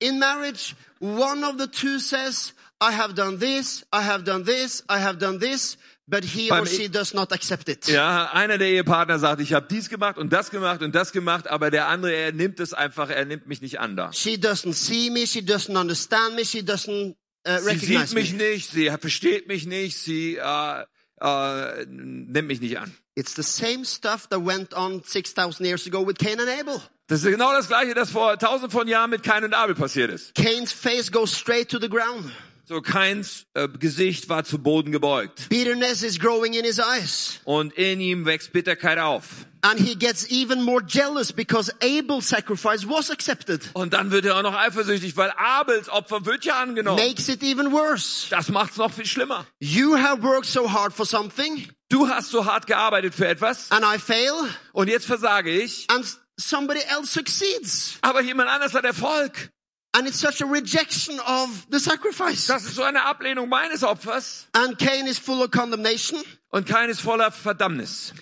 in 0.00 0.18
marriage, 0.18 0.74
one 1.00 1.44
of 1.44 1.58
the 1.58 1.66
two 1.66 1.98
says, 1.98 2.52
I 2.80 2.92
have 2.92 3.14
done 3.14 3.38
this, 3.38 3.84
I 3.92 4.02
have 4.02 4.24
done 4.24 4.44
this, 4.44 4.84
I 4.88 4.98
have 4.98 5.18
done 5.18 5.38
this, 5.38 5.76
but 6.06 6.24
he 6.24 6.50
or 6.50 6.66
she 6.66 6.84
E- 6.84 6.88
does 6.88 7.14
not 7.14 7.32
accept 7.32 7.68
it. 7.68 7.86
Ja, 7.88 8.30
einer 8.32 8.58
der 8.58 8.68
Ehepartner 8.68 9.18
sagt, 9.18 9.40
ich 9.40 9.52
habe 9.52 9.66
dies 9.70 9.88
gemacht 9.88 10.18
und 10.18 10.32
das 10.32 10.50
gemacht 10.50 10.82
und 10.82 10.94
das 10.94 11.12
gemacht, 11.12 11.48
aber 11.48 11.70
der 11.70 11.88
andere, 11.88 12.12
er 12.12 12.32
nimmt 12.32 12.60
es 12.60 12.72
einfach, 12.74 13.10
er 13.10 13.24
nimmt 13.24 13.46
mich 13.46 13.60
nicht 13.62 13.80
an 13.80 13.96
da. 13.96 14.12
She 14.12 14.34
doesn't 14.34 14.74
see 14.74 15.10
me, 15.10 15.26
she 15.26 15.40
doesn't 15.40 15.76
understand 15.78 16.34
me, 16.36 16.44
she 16.44 16.60
doesn't 16.60 17.14
uh, 17.46 17.58
Sie 17.58 17.78
sieht 17.78 18.14
mich 18.14 18.32
me. 18.32 18.38
nicht, 18.38 18.70
sie 18.70 18.90
versteht 19.00 19.48
mich 19.48 19.66
nicht, 19.66 19.96
sie 19.96 20.36
äh, 20.36 20.84
äh, 21.20 21.86
nimmt 21.86 22.48
mich 22.48 22.60
nicht 22.60 22.78
an. 22.78 22.94
It's 23.16 23.34
the 23.34 23.42
same 23.42 23.84
stuff 23.84 24.28
that 24.28 24.44
went 24.44 24.74
on 24.74 25.02
6,000 25.04 25.64
years 25.64 25.86
ago 25.86 26.06
with 26.06 26.16
Cain 26.18 26.40
and 26.40 26.48
Abel. 26.48 26.80
Das 27.06 27.22
ist 27.22 27.30
genau 27.30 27.52
das 27.52 27.68
Gleiche, 27.68 27.94
das 27.94 28.10
vor 28.10 28.38
tausend 28.38 28.72
von 28.72 28.88
Jahren 28.88 29.10
mit 29.10 29.22
Kain 29.22 29.44
und 29.44 29.52
Abel 29.52 29.74
passiert 29.74 30.10
ist. 30.10 30.34
Cain's 30.34 30.72
face 30.72 31.12
goes 31.12 31.36
straight 31.36 31.68
to 31.68 31.78
the 31.78 31.88
ground. 31.88 32.32
So 32.66 32.80
Kains 32.80 33.44
äh, 33.54 33.68
Gesicht 33.68 34.28
war 34.30 34.44
zu 34.44 34.58
Boden 34.58 34.90
gebeugt 34.90 35.48
Bitterness 35.50 36.02
is 36.02 36.18
growing 36.18 36.54
in 36.54 36.64
his 36.64 36.78
eyes. 36.78 37.40
und 37.44 37.72
in 37.74 38.00
ihm 38.00 38.24
wächst 38.24 38.52
Bitterkeit 38.52 38.98
auf. 38.98 39.24
And 39.60 39.78
he 39.80 39.94
gets 39.96 40.30
even 40.30 40.62
more 40.62 40.82
jealous 40.86 41.32
because 41.32 41.72
Abel's 41.82 42.28
sacrifice 42.28 42.86
was 42.86 43.10
accepted. 43.10 43.62
Und 43.72 43.94
dann 43.94 44.10
wird 44.10 44.26
er 44.26 44.36
auch 44.36 44.42
noch 44.42 44.54
eifersüchtig, 44.54 45.16
weil 45.16 45.30
Abels 45.38 45.88
Opfer 45.88 46.26
wird 46.26 46.44
ja 46.44 46.60
angenommen. 46.60 46.96
Makes 47.02 47.28
it 47.28 47.42
even 47.42 47.72
worse. 47.72 48.28
Das 48.30 48.48
macht's 48.50 48.76
noch 48.76 48.92
viel 48.92 49.06
schlimmer. 49.06 49.46
You 49.60 49.96
have 49.96 50.22
worked 50.22 50.46
so 50.46 50.70
hard 50.70 50.92
for 50.92 51.06
something 51.06 51.66
Du 51.90 52.08
hast 52.08 52.30
so 52.30 52.44
hart 52.46 52.66
gearbeitet 52.66 53.14
für 53.14 53.26
etwas 53.28 53.70
and 53.70 53.84
I 53.84 53.98
fail 53.98 54.32
und 54.72 54.88
jetzt 54.88 55.06
versage 55.06 55.50
ich, 55.50 55.86
and 55.90 56.04
somebody 56.38 56.80
else 56.88 57.12
succeeds. 57.12 57.98
aber 58.02 58.20
jemand 58.22 58.48
anders 58.50 58.74
hat 58.74 58.84
Erfolg. 58.84 59.50
And 59.96 60.08
it's 60.08 60.18
such 60.18 60.40
a 60.42 60.46
rejection 60.46 61.20
of 61.20 61.66
the 61.70 61.78
sacrifice. 61.78 62.48
Das 62.48 62.64
ist 62.64 62.74
so 62.74 62.82
eine 62.82 63.04
Ablehnung 63.04 63.48
meines 63.48 63.84
Opfers 63.84 64.48
And 64.52 64.76
Cain 64.78 65.06
is 65.06 65.18
full 65.18 65.40
of 65.40 65.50
condemnation. 65.52 66.20
und 66.50 66.66
Kain 66.66 66.90
ist 66.90 67.00
voller 67.00 67.30
Verdammnis. 67.30 68.12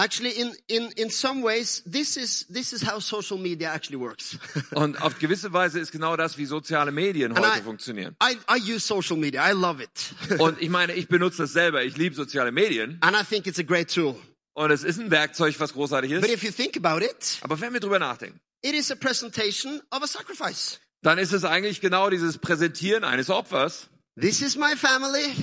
Actually, 0.00 0.30
in, 0.30 0.54
in, 0.68 0.92
in 0.96 1.10
some 1.10 1.42
ways, 1.42 1.82
this 1.84 2.16
is, 2.16 2.46
this 2.48 2.72
is 2.72 2.82
how 2.82 3.00
social 3.00 3.36
media 3.36 3.68
actually 3.74 3.96
works. 3.98 4.38
Und 4.70 5.02
auf 5.02 5.18
gewisse 5.18 5.52
Weise 5.52 5.80
ist 5.80 5.90
genau 5.90 6.16
das, 6.16 6.38
wie 6.38 6.46
soziale 6.46 6.92
Medien 6.92 7.32
And 7.36 7.44
heute 7.44 7.58
I, 7.58 7.62
funktionieren. 7.62 8.14
I, 8.22 8.36
I 8.48 8.60
use 8.60 8.86
social 8.86 9.16
media. 9.16 9.42
I 9.50 9.54
love 9.54 9.82
it. 9.82 10.14
Und 10.38 10.62
ich 10.62 10.68
meine, 10.68 10.92
ich 10.92 11.08
benutze 11.08 11.38
das 11.38 11.52
selber. 11.52 11.82
Ich 11.82 11.96
liebe 11.96 12.14
soziale 12.14 12.52
Medien 12.52 12.98
and 13.00 13.16
I 13.16 13.24
think 13.24 13.48
it's 13.48 13.58
a 13.58 13.64
great 13.64 13.92
tool. 13.92 14.14
und 14.54 14.70
es 14.70 14.84
ist 14.84 15.00
ein 15.00 15.10
Werkzeug, 15.10 15.58
was 15.58 15.72
großartig 15.72 16.12
But 16.14 16.24
ist. 16.26 16.32
if 16.32 16.42
you 16.44 16.52
think 16.52 16.76
about 16.76 17.04
it, 17.04 17.38
Aber 17.40 17.60
wenn 17.60 17.72
wir 17.72 17.80
drüber 17.80 17.98
nachdenken, 17.98 18.38
it 18.62 18.74
is 18.74 18.90
a 18.90 18.96
presentation 18.96 19.80
of 19.90 20.02
a 20.02 20.06
sacrifice. 20.06 20.78
dann 21.02 21.18
ist 21.18 21.32
es 21.32 21.44
eigentlich 21.44 21.80
genau 21.80 22.10
dieses 22.10 22.38
Präsentieren 22.38 23.04
eines 23.04 23.30
Opfers. 23.30 23.88
This 24.20 24.42
is 24.42 24.56
my 24.56 24.74
family. 24.76 25.34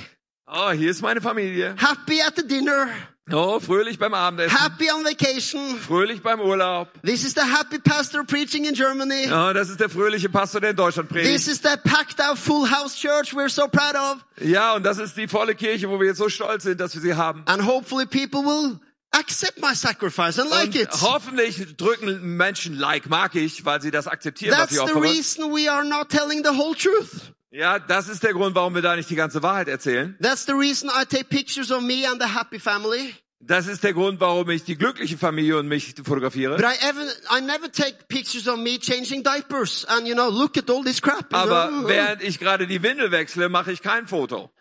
Oh, 0.48 0.72
hier 0.72 0.92
ist 0.92 1.02
meine 1.02 1.22
Familie. 1.22 1.76
Happy 1.78 2.22
at 2.22 2.36
the 2.36 2.46
dinner. 2.46 2.90
Oh, 3.32 3.60
fröhlich 3.60 3.98
beim 3.98 4.14
Abendessen. 4.14 4.56
Happy 4.56 4.92
on 4.92 5.04
vacation. 5.04 5.80
Fröhlich 5.80 6.22
beim 6.22 6.40
Urlaub. 6.40 6.90
This 7.02 7.24
is 7.24 7.34
the 7.34 7.42
happy 7.42 7.80
pastor 7.80 8.24
preaching 8.24 8.66
in 8.66 8.76
Germany. 8.76 9.26
Oh, 9.32 9.52
das 9.54 9.70
ist 9.70 9.80
der 9.80 9.90
fröhliche 9.90 10.30
Pastor, 10.30 10.62
der 10.62 10.72
in 10.72 10.76
Deutschland 10.76 11.10
This 11.10 11.24
predigt. 11.24 11.48
is 11.48 11.62
the 11.64 11.78
packed 11.84 12.22
out 12.22 12.38
full 12.38 12.70
house 12.70 12.96
church 12.96 13.34
we're 13.34 13.50
so 13.50 13.68
proud 13.68 13.96
of. 13.96 14.24
Ja, 14.40 14.76
und 14.76 14.84
das 14.84 15.00
ist 15.00 15.18
die 15.18 15.28
volle 15.28 15.56
Kirche, 15.56 15.90
wo 15.90 16.00
wir 16.00 16.08
jetzt 16.08 16.20
so 16.20 16.30
stolz 16.30 16.64
sind, 16.64 16.80
dass 16.80 16.94
wir 16.94 17.02
sie 17.02 17.16
haben. 17.16 17.42
And 17.48 17.66
hopefully 17.66 18.06
people 18.06 18.42
will 18.44 18.80
accept 19.18 19.62
my 19.62 19.74
sacrifice 19.74 20.40
and 20.40 20.50
like 20.50 20.68
Und 20.68 20.76
it. 20.76 20.90
hoffentlich 21.02 21.76
drücken 21.78 22.36
Menschen 22.38 22.78
Like 22.78 23.10
mag 23.10 23.36
ich, 23.36 23.66
weil 23.66 23.82
sie 23.82 23.92
das 23.92 24.08
akzeptieren, 24.08 24.52
was 24.52 24.70
That's 24.70 24.72
ich 24.74 24.78
the 24.78 24.84
opfere. 24.94 25.02
reason 25.04 25.52
we 25.52 25.72
are 25.72 25.84
not 25.86 26.10
telling 26.10 26.44
the 26.44 26.52
whole 26.58 26.76
truth. 26.76 27.32
Ja, 27.52 27.80
das 27.80 28.10
ist 28.10 28.22
der 28.24 28.34
Grund, 28.34 28.54
warum 28.56 28.76
wir 28.76 28.82
da 28.82 28.96
nicht 28.98 29.10
die 29.10 29.16
ganze 29.16 29.42
Wahrheit 29.42 29.70
erzählen. 29.70 30.18
That's 30.22 30.46
the 30.46 30.52
reason 30.54 30.90
I 30.90 31.06
take 31.06 31.26
pictures 31.30 31.72
of 31.72 31.82
me 31.82 32.06
and 32.06 32.22
the 32.22 32.28
happy 32.36 32.60
family. 32.60 33.16
Das 33.40 33.68
ist 33.68 33.84
der 33.84 33.94
Grund, 33.94 34.20
warum 34.20 34.50
ich 34.50 34.64
die 34.64 34.76
glückliche 34.76 35.18
Familie 35.18 35.58
und 35.60 35.68
mich 35.68 35.94
fotografiere. 36.04 36.56
But 36.58 36.66
I 36.66 36.76
ever, 36.86 37.04
I 37.30 37.42
never 37.42 37.72
take 37.72 38.08
pictures 38.08 38.48
of 38.48 38.58
me 38.58 38.80
changing 38.80 39.24
diapers 39.24 39.86
and 39.86 40.08
you 40.08 40.16
know, 40.16 40.30
look 40.30 40.58
at 40.58 40.70
all 40.70 40.84
this 40.84 41.02
crap. 41.02 41.32
Aber 41.34 41.68
know. 41.70 41.88
während 41.88 42.24
ich 42.24 42.40
gerade 42.40 42.66
die 42.66 42.82
Windel 42.82 43.12
wechsle, 43.12 43.48
mache 43.50 43.72
ich 43.72 43.82
kein 43.82 44.08
Foto. 44.08 44.52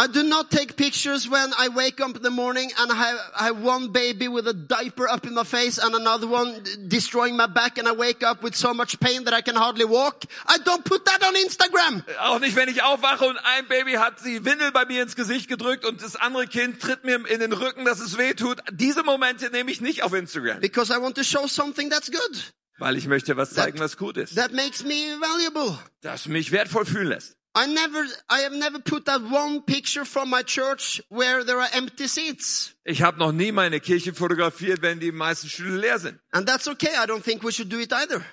I 0.00 0.06
do 0.06 0.22
not 0.22 0.48
take 0.48 0.76
pictures 0.76 1.28
when 1.28 1.50
I 1.58 1.68
wake 1.74 2.00
up 2.00 2.14
in 2.16 2.22
the 2.22 2.30
morning 2.30 2.70
and 2.78 2.92
I 2.92 2.94
have, 2.94 3.18
I 3.40 3.44
have 3.46 3.60
one 3.60 3.88
baby 3.90 4.28
with 4.28 4.46
a 4.46 4.54
diaper 4.54 5.08
up 5.08 5.26
in 5.26 5.34
my 5.34 5.42
face 5.42 5.76
and 5.78 5.92
another 5.92 6.28
one 6.28 6.62
destroying 6.86 7.36
my 7.36 7.48
back 7.48 7.78
and 7.78 7.88
I 7.88 7.92
wake 7.92 8.22
up 8.22 8.44
with 8.44 8.54
so 8.54 8.72
much 8.72 9.00
pain 9.00 9.24
that 9.24 9.34
I 9.34 9.40
can 9.42 9.56
hardly 9.56 9.84
walk. 9.84 10.24
I 10.46 10.58
don't 10.58 10.84
put 10.84 11.04
that 11.06 11.24
on 11.26 11.34
Instagram. 11.34 12.04
Auch 12.20 12.38
nicht, 12.38 12.54
wenn 12.54 12.68
ich 12.68 12.84
aufwache 12.84 13.24
und 13.26 13.38
ein 13.38 13.66
Baby 13.66 13.94
hat 13.94 14.24
die 14.24 14.44
Windel 14.44 14.70
bei 14.70 14.84
mir 14.84 15.02
ins 15.02 15.16
Gesicht 15.16 15.48
gedrückt 15.48 15.84
und 15.84 16.00
das 16.00 16.14
andere 16.14 16.46
Kind 16.46 16.80
tritt 16.80 17.02
mir 17.02 17.26
in 17.26 17.40
den 17.40 17.52
Rücken, 17.52 17.84
dass 17.84 17.98
es 17.98 18.16
weh 18.18 18.34
tut. 18.34 18.58
Diese 18.70 19.02
Momente 19.02 19.50
nehme 19.50 19.72
ich 19.72 19.80
nicht 19.80 20.04
auf 20.04 20.12
Instagram, 20.12 20.60
Because 20.60 20.92
I 20.92 21.02
want 21.02 21.16
to 21.16 21.24
show 21.24 21.48
something 21.48 21.90
that's 21.90 22.08
good. 22.10 22.52
weil 22.78 22.96
ich 22.96 23.08
möchte 23.08 23.36
was 23.36 23.50
zeigen, 23.50 23.80
was 23.80 23.96
gut 23.96 24.16
ist, 24.16 24.36
That 24.36 24.52
makes 24.52 24.84
me 24.84 25.18
valuable. 25.20 25.76
das 26.02 26.28
mich 26.28 26.52
wertvoll 26.52 26.86
fühlen 26.86 27.08
lässt. 27.08 27.34
I 27.60 27.66
never, 27.66 28.04
I 28.28 28.42
have 28.42 28.54
never 28.54 28.78
put 28.78 29.06
that 29.06 29.20
one 29.22 29.62
picture 29.62 30.04
from 30.04 30.30
my 30.30 30.42
church 30.44 31.02
where 31.08 31.42
there 31.44 31.58
are 31.58 31.68
empty 31.72 32.06
seats. 32.06 32.74
Ich 32.84 33.02
habe 33.02 33.18
noch 33.18 33.32
nie 33.32 33.50
meine 33.50 33.80
Kirche 33.80 34.14
fotografiert, 34.14 34.80
wenn 34.82 35.00
die 35.00 35.10
meisten 35.10 35.48
Stühle 35.48 35.78
leer 35.78 35.98
sind. 35.98 36.20
And 36.30 36.46
that's 36.46 36.68
okay. 36.68 36.90
I 36.96 37.06
don't 37.06 37.22
think 37.22 37.42
we 37.42 37.50
should 37.50 37.68
do 37.72 37.78
it 37.80 37.92
either. 37.92 38.24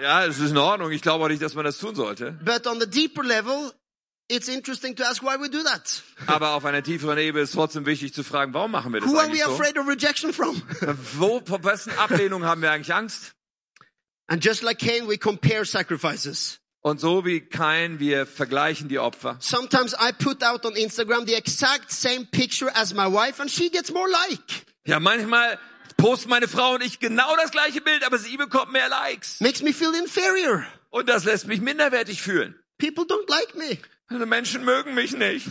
Ja, 0.00 0.24
es 0.24 0.38
ist 0.38 0.50
in 0.50 0.56
Ordnung. 0.56 0.90
Ich 0.90 1.02
glaube 1.02 1.24
auch 1.24 1.28
nicht, 1.28 1.42
dass 1.42 1.54
man 1.54 1.64
das 1.64 1.78
tun 1.78 1.94
sollte. 1.94 2.32
But 2.44 2.66
on 2.66 2.80
the 2.80 2.86
deeper 2.86 3.22
level, 3.22 3.72
it's 4.28 4.48
interesting 4.48 4.96
to 4.96 5.04
ask 5.04 5.22
why 5.22 5.36
we 5.38 5.48
do 5.50 5.62
that. 5.62 6.02
Aber 6.26 6.50
auf 6.54 6.64
einer 6.64 6.82
tieferen 6.82 7.18
Ebene 7.18 7.44
ist 7.44 7.52
trotzdem 7.52 7.84
wichtig 7.86 8.14
zu 8.14 8.24
fragen, 8.24 8.52
warum 8.54 8.70
machen 8.72 8.92
wir 8.92 9.00
das 9.00 9.08
Who 9.10 9.16
are 9.18 9.26
eigentlich 9.26 9.42
we 9.42 9.46
so? 9.46 9.52
afraid 9.54 9.78
of 9.78 9.86
rejection 9.86 10.32
from? 10.32 10.60
Wo, 11.18 11.40
vor 11.44 11.62
wessen 11.62 11.92
Ablehnung 11.98 12.44
haben 12.44 12.62
wir 12.62 12.70
eigentlich 12.72 12.92
Angst? 12.94 13.34
and 14.28 14.42
just 14.42 14.62
like 14.62 14.78
Cain, 14.78 15.06
we 15.06 15.18
compare 15.18 15.64
sacrifices. 15.66 16.58
Und 16.84 17.00
so 17.00 17.24
wie 17.24 17.40
kein, 17.40 18.00
wir 18.00 18.26
vergleichen 18.26 18.88
die 18.88 18.98
Opfer. 18.98 19.36
Sometimes 19.40 19.94
I 19.94 20.12
put 20.12 20.42
out 20.42 20.66
on 20.66 20.74
Instagram 20.74 21.26
the 21.26 21.34
exact 21.34 21.92
same 21.92 22.26
picture 22.26 22.70
as 22.74 22.92
my 22.92 23.06
wife 23.06 23.40
and 23.40 23.48
she 23.48 23.70
gets 23.70 23.92
more 23.92 24.08
like. 24.10 24.66
Ja, 24.84 24.98
manchmal 24.98 25.60
posten 25.96 26.28
meine 26.28 26.48
Frau 26.48 26.74
und 26.74 26.82
ich 26.82 26.98
genau 26.98 27.36
das 27.36 27.52
gleiche 27.52 27.80
Bild, 27.80 28.04
aber 28.04 28.18
sie 28.18 28.36
bekommt 28.36 28.72
mehr 28.72 28.88
Likes. 28.88 29.40
Makes 29.40 29.62
me 29.62 29.72
feel 29.72 29.94
inferior. 29.94 30.64
Und 30.90 31.08
das 31.08 31.24
lässt 31.24 31.46
mich 31.46 31.60
minderwertig 31.60 32.20
fühlen. 32.20 32.58
People 32.78 33.04
don't 33.04 33.30
like 33.30 33.54
me. 33.54 33.78
Die 34.10 34.26
Menschen 34.26 34.64
mögen 34.64 34.94
mich 34.94 35.12
nicht. 35.12 35.46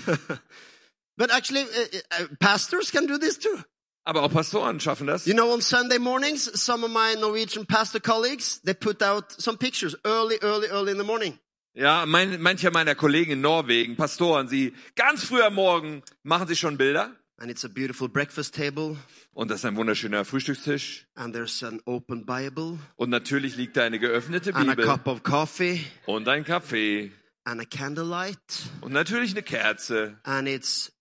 But 1.17 1.31
actually, 1.31 1.63
uh, 1.63 2.23
uh, 2.23 2.27
pastors 2.39 2.91
can 2.91 3.07
do 3.07 3.17
this 3.17 3.39
too. 3.39 3.63
Aber 4.03 4.23
auch 4.23 4.31
Pastoren 4.31 4.79
schaffen 4.79 5.07
das. 5.07 5.25
You 5.27 5.33
know, 5.33 5.53
on 5.53 5.61
Sunday 5.61 5.99
mornings, 5.99 6.45
some 6.45 6.83
of 6.85 6.91
my 6.91 7.15
Norwegian 7.19 7.65
pastor 7.67 7.99
colleagues, 7.99 8.61
they 8.63 8.73
put 8.73 9.01
out 9.03 9.31
some 9.39 9.57
pictures 9.57 9.95
early, 10.03 10.37
early, 10.41 10.67
early 10.69 10.91
in 10.91 10.97
the 10.97 11.03
morning. 11.05 11.37
Ja, 11.73 12.05
mein, 12.05 12.41
manche 12.41 12.69
meiner 12.71 12.95
Kollegen 12.95 13.31
in 13.31 13.41
Norwegen, 13.41 13.95
Pastoren, 13.95 14.47
sie 14.49 14.73
ganz 14.95 15.23
früh 15.23 15.41
am 15.41 15.53
Morgen 15.55 16.01
machen 16.23 16.47
sich 16.47 16.59
schon 16.59 16.77
Bilder. 16.77 17.15
And 17.37 17.49
it's 17.49 17.63
a 17.63 17.69
beautiful 17.69 18.07
breakfast 18.09 18.53
table, 18.55 18.97
Und 19.33 19.49
das 19.49 19.59
ist 19.59 19.65
ein 19.65 19.75
wunderschöner 19.75 20.25
Frühstückstisch. 20.25 21.07
and 21.15 21.33
there's 21.33 21.63
an 21.63 21.79
open 21.85 22.25
Bible, 22.25 22.77
Und 22.97 23.09
natürlich 23.09 23.55
liegt 23.55 23.77
da 23.77 23.83
eine 23.83 23.99
geöffnete 23.99 24.53
and 24.53 24.67
a 24.69 24.75
Bibel 24.75 24.85
cup 24.85 25.07
of 25.07 25.23
coffee, 25.23 25.83
und 26.05 26.27
ein 26.27 26.43
Kaffee 26.43 27.11
and 27.45 27.61
a 27.61 27.65
candlelight. 27.65 28.37
und 28.81 28.91
natürlich 28.93 29.31
eine 29.31 29.41
Kerze. 29.43 30.19
And 30.23 30.47
it's, 30.47 30.91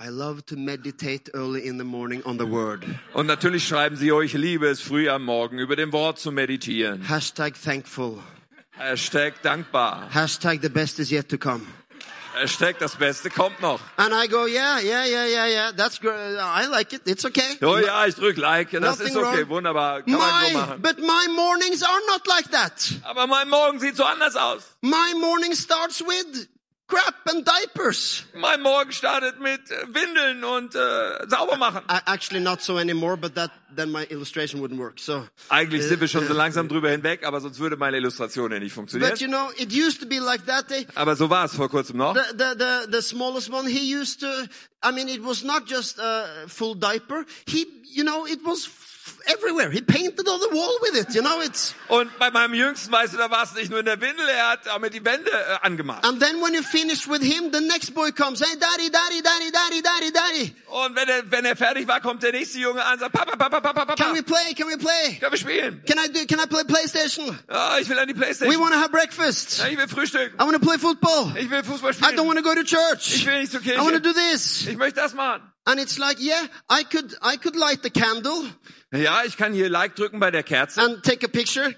I 0.00 0.10
love 0.10 0.42
to 0.46 0.56
meditate 0.56 1.28
early 1.34 1.66
in 1.66 1.76
the 1.78 1.84
morning 1.84 2.22
on 2.24 2.38
the 2.38 2.46
word. 2.48 2.84
Und 3.14 3.26
natürlich 3.26 3.66
schreiben 3.66 3.96
sie 3.96 4.12
euch, 4.12 4.32
liebe 4.34 4.68
es 4.68 4.80
früh 4.80 5.10
am 5.10 5.24
Morgen 5.24 5.58
über 5.58 5.74
dem 5.74 5.92
Wort 5.92 6.20
zu 6.20 6.30
meditieren. 6.30 7.02
Hashtag 7.02 7.54
thankful. 7.60 8.22
Hashtag 8.78 9.42
dankbar. 9.42 10.08
Hashtag 10.14 10.62
the 10.62 10.68
best 10.68 11.00
is 11.00 11.10
yet 11.10 11.28
to 11.30 11.36
come. 11.36 11.62
Hashtag 12.40 12.78
das 12.78 12.94
Beste 12.94 13.28
kommt 13.28 13.60
noch. 13.60 13.80
And 13.96 14.14
I 14.14 14.28
go, 14.28 14.46
yeah, 14.46 14.78
yeah, 14.78 15.04
yeah, 15.04 15.26
yeah, 15.26 15.46
yeah. 15.48 15.72
That's 15.72 15.98
great. 15.98 16.14
I 16.38 16.66
like 16.70 16.92
it. 16.92 17.02
It's 17.04 17.24
okay. 17.24 17.56
Oh 17.60 17.76
ja, 17.78 18.06
ich 18.06 18.14
drück 18.14 18.36
Like. 18.36 18.70
Das 18.70 18.80
Nothing 19.00 19.06
ist 19.08 19.16
okay, 19.16 19.40
wrong. 19.40 19.48
wunderbar. 19.48 20.02
Kann 20.02 20.12
man 20.12 20.20
so 20.20 20.52
My, 20.52 20.52
machen. 20.54 20.80
but 20.82 20.98
my 21.00 21.26
mornings 21.34 21.82
are 21.82 22.00
not 22.06 22.24
like 22.28 22.48
that. 22.52 22.92
Aber 23.02 23.26
mein 23.26 23.48
Morgen 23.48 23.80
sieht 23.80 23.96
so 23.96 24.04
anders 24.04 24.36
aus. 24.36 24.62
My 24.80 25.12
morning 25.20 25.52
starts 25.56 26.00
with 26.00 26.46
crap 26.88 27.14
and 27.26 27.46
diapers. 27.46 28.24
Mein 28.34 28.62
Morgen 28.62 28.90
startet 28.92 29.38
mit 29.40 29.70
äh, 29.70 29.86
Windeln 29.94 30.42
und 30.42 30.74
äh, 30.74 31.26
sauber 31.28 31.56
machen. 31.56 31.82
I, 31.90 32.00
actually, 32.06 32.40
not 32.42 32.62
so 32.62 32.78
anymore, 32.78 33.16
but 33.16 33.34
that 33.34 33.50
then 33.76 33.92
my 33.92 34.04
illustration 34.10 34.60
wouldn't 34.60 34.78
work. 34.78 34.98
So, 34.98 35.28
Eigentlich 35.50 35.84
sind 35.84 36.00
wir 36.00 36.08
schon 36.08 36.26
so 36.26 36.32
langsam 36.32 36.66
drüber 36.68 36.90
hinweg, 36.90 37.24
aber 37.24 37.40
sonst 37.40 37.60
würde 37.60 37.76
meine 37.76 37.98
Illustration 37.98 38.50
ja 38.50 38.58
nicht 38.58 38.72
funktionieren. 38.72 39.10
but 39.10 39.20
you 39.20 39.28
know, 39.28 39.50
it 39.56 39.70
used 39.72 40.00
to 40.00 40.06
be 40.06 40.18
like 40.18 40.46
that. 40.46 40.68
They, 40.68 40.86
Aber 40.94 41.14
so 41.14 41.28
war 41.30 41.44
es 41.44 41.54
vor 41.54 41.68
kurzem 41.68 41.98
noch. 41.98 42.14
the, 42.14 42.22
the, 42.36 42.54
the, 42.58 42.90
the 42.90 43.02
smallest 43.02 43.52
one, 43.52 43.66
he 43.68 43.94
used 43.94 44.20
to, 44.20 44.26
I 44.82 44.90
mean, 44.90 45.08
it 45.08 45.22
was 45.22 45.44
not 45.44 45.66
just 45.68 45.98
a 45.98 46.46
full 46.48 46.74
diaper. 46.74 47.24
He, 47.46 47.66
you 47.84 48.02
know, 48.04 48.26
it 48.26 48.40
was 48.44 48.68
everywhere. 49.28 49.70
He 49.70 49.80
painted 49.80 50.26
on 50.28 50.40
the 50.40 50.48
wall 50.56 50.78
with 50.82 50.96
it. 50.96 51.14
You 51.14 51.22
know, 51.22 51.40
it's, 51.40 51.74
Und 51.88 52.10
bei 52.18 52.30
meinem 52.30 52.54
Jüngsten, 52.54 52.90
weißt 52.92 53.14
du, 53.14 53.18
da 53.18 53.30
war 53.30 53.44
es 53.44 53.54
nicht 53.54 53.70
nur 53.70 53.80
in 53.80 53.86
der 53.86 54.00
Windel, 54.00 54.26
er 54.28 54.48
hat 54.50 54.66
damit 54.66 54.94
die 54.94 55.04
Wände 55.04 55.30
äh, 55.30 55.58
angemacht. 55.66 56.04
and 56.06 56.20
then 56.20 56.40
when 56.40 56.54
you 56.54 56.62
finish 56.62 57.06
with 57.08 57.22
him, 57.22 57.50
the 57.52 57.60
next 57.60 57.94
boy 57.94 58.10
comes, 58.12 58.40
hey, 58.40 58.56
daddy, 58.58 58.90
daddy, 58.90 59.22
daddy, 59.22 59.50
daddy, 59.52 59.82
daddy, 59.82 60.12
daddy. 60.12 60.54
Und 60.66 60.94
wenn 60.96 61.08
er, 61.08 61.30
wenn 61.30 61.44
er 61.44 61.56
fertig 61.56 61.86
war, 61.88 62.00
kommt 62.00 62.22
der 62.22 62.32
nächste 62.32 62.58
Junge 62.58 62.84
an 62.84 62.98
sagt, 62.98 63.12
Papa, 63.12 63.36
Papa, 63.36 63.60
Papa, 63.60 63.84
Papa, 63.84 63.94
Can 63.94 64.14
we 64.14 64.22
play? 64.22 64.54
Can 64.54 64.68
we 64.68 64.76
play? 64.76 65.18
können 65.18 65.32
wir 65.32 65.38
spielen? 65.38 65.82
Can 65.86 65.98
I 65.98 66.08
do, 66.12 66.20
can 66.26 66.38
I 66.40 66.46
play 66.46 66.64
PlayStation? 66.64 67.38
Ah, 67.48 67.78
ich 67.80 67.88
will 67.88 67.98
an 67.98 68.06
die 68.08 68.14
We 68.14 68.18
Playstation. 68.20 68.60
want 68.60 68.72
to 68.72 68.78
have 68.80 68.90
breakfast. 68.90 69.58
Ja, 69.58 69.68
ich 69.68 69.78
will 69.78 69.88
frühstücken. 69.88 70.36
I 70.38 70.44
want 70.44 70.52
to 70.54 70.60
play 70.60 70.78
football. 70.78 71.32
Ich 71.38 71.50
will 71.50 71.62
Fußball 71.62 71.92
I 71.92 71.94
don't 71.94 72.08
spielen. 72.12 72.26
want 72.26 72.38
to 72.38 72.42
go 72.44 72.54
to 72.54 72.60
Ich 72.62 72.68
church. 72.70 73.26
will 73.26 73.40
nicht 73.40 73.52
zur 73.52 73.60
I 73.62 73.76
want 73.78 73.94
to 73.94 74.00
Kirche. 74.00 74.02
do 74.02 74.12
this. 74.12 74.66
Ich 74.66 74.76
möchte 74.76 75.00
das 75.00 75.14
machen. 75.14 75.42
And 75.64 75.78
it's 75.78 75.98
like, 75.98 76.18
yeah, 76.18 76.40
I 76.70 76.82
could, 76.84 77.16
I 77.22 77.36
could 77.36 77.54
light 77.54 77.82
the 77.82 77.90
candle 77.90 78.44
Ja, 78.90 79.17
ich 79.26 79.36
kann 79.36 79.52
hier 79.52 79.68
Like 79.68 79.96
drücken 79.96 80.20
bei 80.20 80.30
der 80.30 80.42
Kerze 80.42 80.80
and 80.82 81.02
take 81.02 81.26
a 81.26 81.28
picture 81.28 81.74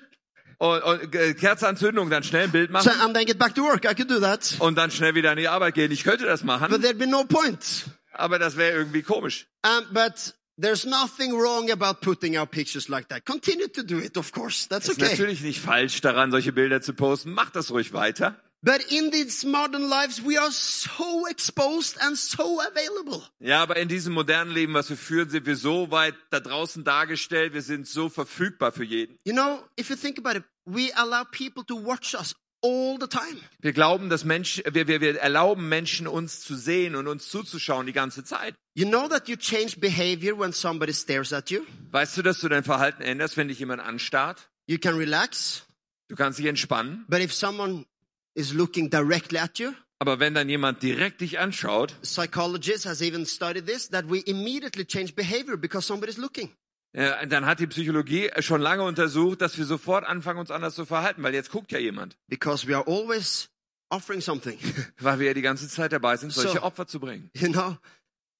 und, 0.59 0.83
und 0.83 1.14
äh, 1.14 1.35
Kerzeanzündung, 1.35 2.11
dann 2.11 2.22
schnell 2.22 2.44
ein 2.44 2.53
Bild 2.53 2.68
so, 2.68 2.72
machen 2.72 3.00
and 3.00 3.14
then 3.14 3.24
get 3.26 3.38
back 3.38 3.55
to 3.55 3.62
work. 3.62 3.85
I 3.85 3.94
could 3.94 4.11
do 4.11 4.20
that. 4.20 4.57
und 4.59 4.76
dann 4.76 4.90
schnell 4.90 5.14
wieder 5.14 5.31
an 5.31 5.38
die 5.38 5.48
Arbeit 5.48 5.74
gehen. 5.74 5.90
Ich 5.90 6.05
könnte 6.05 6.26
das 6.26 6.40
But 6.40 6.46
machen, 6.46 6.83
there'd 6.83 6.98
be 6.98 7.07
no 7.07 7.24
point. 7.24 7.87
aber 8.12 8.38
das 8.38 8.57
wäre 8.57 8.76
irgendwie 8.76 9.03
komisch. 9.03 9.46
Um, 9.64 9.87
but 9.92 10.35
there's 10.61 10.85
nothing 10.85 11.33
wrong 11.33 11.70
about 11.70 12.00
putting 12.03 12.37
out 12.37 12.50
pictures 12.50 12.88
like 12.88 13.09
that. 13.09 13.24
Continue 13.24 13.68
to 13.68 13.83
do 13.83 13.98
it, 13.98 14.16
of 14.18 14.33
course. 14.33 14.68
That's 14.68 14.88
Ist 14.88 15.00
okay. 15.00 15.11
natürlich 15.11 15.40
nicht 15.40 15.61
falsch 15.61 16.00
daran, 16.03 16.31
solche 16.31 16.53
Bilder 16.53 16.83
zu 16.83 16.92
posten. 16.92 17.33
Macht 17.33 17.57
das 17.57 17.70
ruhig 17.70 17.92
weiter. 17.94 18.37
But 18.62 18.92
in 18.92 19.11
these 19.11 19.46
modern 19.46 19.88
lives, 19.88 20.23
we 20.23 20.38
are 20.38 20.51
so 20.51 21.27
exposed 21.27 21.96
and 22.03 22.16
so 22.16 22.61
available. 22.61 23.23
Ja, 23.38 23.62
aber 23.62 23.77
in 23.77 23.88
diesem 23.88 24.12
modernen 24.12 24.53
Leben, 24.53 24.75
was 24.75 24.90
wir 24.90 24.99
führen, 24.99 25.31
sind 25.31 25.46
wir 25.46 25.57
so 25.57 25.90
weit 25.90 26.14
da 26.31 26.40
draußen 26.40 26.85
dargestellt. 26.85 27.55
Wir 27.55 27.62
sind 27.62 27.87
so 27.87 28.11
verfügbar 28.11 28.73
für 28.73 28.85
jeden. 28.85 29.18
You 29.25 29.33
know, 29.33 29.64
if 29.79 29.88
you 29.88 29.96
think 29.96 30.18
about 30.18 30.37
it, 30.37 30.44
we 30.66 30.92
allow 30.94 31.25
people 31.25 31.64
to 31.64 31.75
watch 31.75 32.14
us 32.14 32.35
all 32.62 32.99
the 33.01 33.07
time. 33.07 33.40
Wir 33.61 33.73
glauben, 33.73 34.11
dass 34.11 34.25
Menschen, 34.25 34.62
wir, 34.70 34.87
wir, 34.87 35.01
wir 35.01 35.18
erlauben 35.18 35.66
Menschen, 35.70 36.07
uns 36.07 36.40
zu 36.40 36.55
sehen 36.55 36.96
und 36.96 37.07
uns 37.09 37.31
zuzuschauen 37.31 37.87
die 37.87 37.94
ganze 37.94 38.25
Zeit. 38.25 38.55
You 38.75 38.87
know 38.87 39.09
that 39.09 39.27
you 39.27 39.37
change 39.37 39.81
behavior 39.81 40.38
when 40.38 40.53
somebody 40.53 40.92
stares 40.92 41.33
at 41.33 41.51
you? 41.51 41.62
Weißt 41.92 42.14
du, 42.18 42.23
dass 42.23 42.40
du 42.40 42.49
dein 42.51 42.64
Verhalten 42.64 43.03
änderst, 43.03 43.38
wenn 43.38 43.49
dich 43.49 43.59
jemand 43.59 43.81
anstarrt? 43.81 44.51
You 44.66 44.77
can 44.79 44.96
relax. 44.96 45.64
Du 46.09 46.16
kannst 46.16 46.38
dich 46.38 46.46
entspannen. 46.46 47.07
But 47.09 47.20
if 47.20 47.33
someone 47.33 47.87
is 48.35 48.53
looking 48.53 48.90
directly 48.90 49.38
at 49.38 49.59
you, 49.59 49.73
Aber 49.99 50.19
wenn 50.19 50.35
dann 50.35 50.49
jemand 50.49 50.83
direkt 50.83 51.21
dich 51.21 51.38
anschaut, 51.38 51.95
psychologist 52.03 52.87
has 52.87 53.03
even 53.03 53.27
studied 53.27 53.66
this, 53.66 53.88
that 53.90 54.11
we 54.11 54.21
immediately 54.21 54.85
change 54.87 55.14
behavior 55.14 55.57
because 55.57 55.87
somebody's 55.87 56.16
looking. 56.16 56.51
äh, 56.93 57.27
dann 57.27 57.45
hat 57.47 57.61
die 57.61 57.66
Psychologie 57.66 58.31
schon 58.40 58.61
lange 58.61 58.83
untersucht, 58.83 59.40
dass 59.43 59.59
wir 59.59 59.64
sofort 59.66 60.05
anfangen, 60.07 60.38
uns 60.40 60.51
anders 60.51 60.75
zu 60.75 60.87
verhalten, 60.87 61.23
weil 61.23 61.35
jetzt 61.35 61.51
guckt 61.51 61.71
ja 61.73 61.79
jemand. 61.79 62.16
Because 62.29 62.66
we 62.66 62.75
are 62.77 62.87
always 62.87 63.49
offering 63.90 64.21
something. 64.21 64.59
Weil 65.01 65.19
wir 65.19 65.27
ja 65.29 65.35
die 65.35 65.43
ganze 65.43 65.69
Zeit 65.69 65.93
dabei 65.93 66.16
sind, 66.16 66.33
solche 66.33 66.59
So. 66.59 66.62
Opfer 66.62 66.87
zu 66.87 66.99
bringen. 67.01 67.29
you 67.35 67.49
know? 67.51 67.77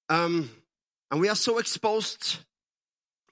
Um, 0.09 0.49
and 1.09 1.21
we 1.21 1.27
are 1.29 1.35
so 1.35 1.59
exposed, 1.59 2.39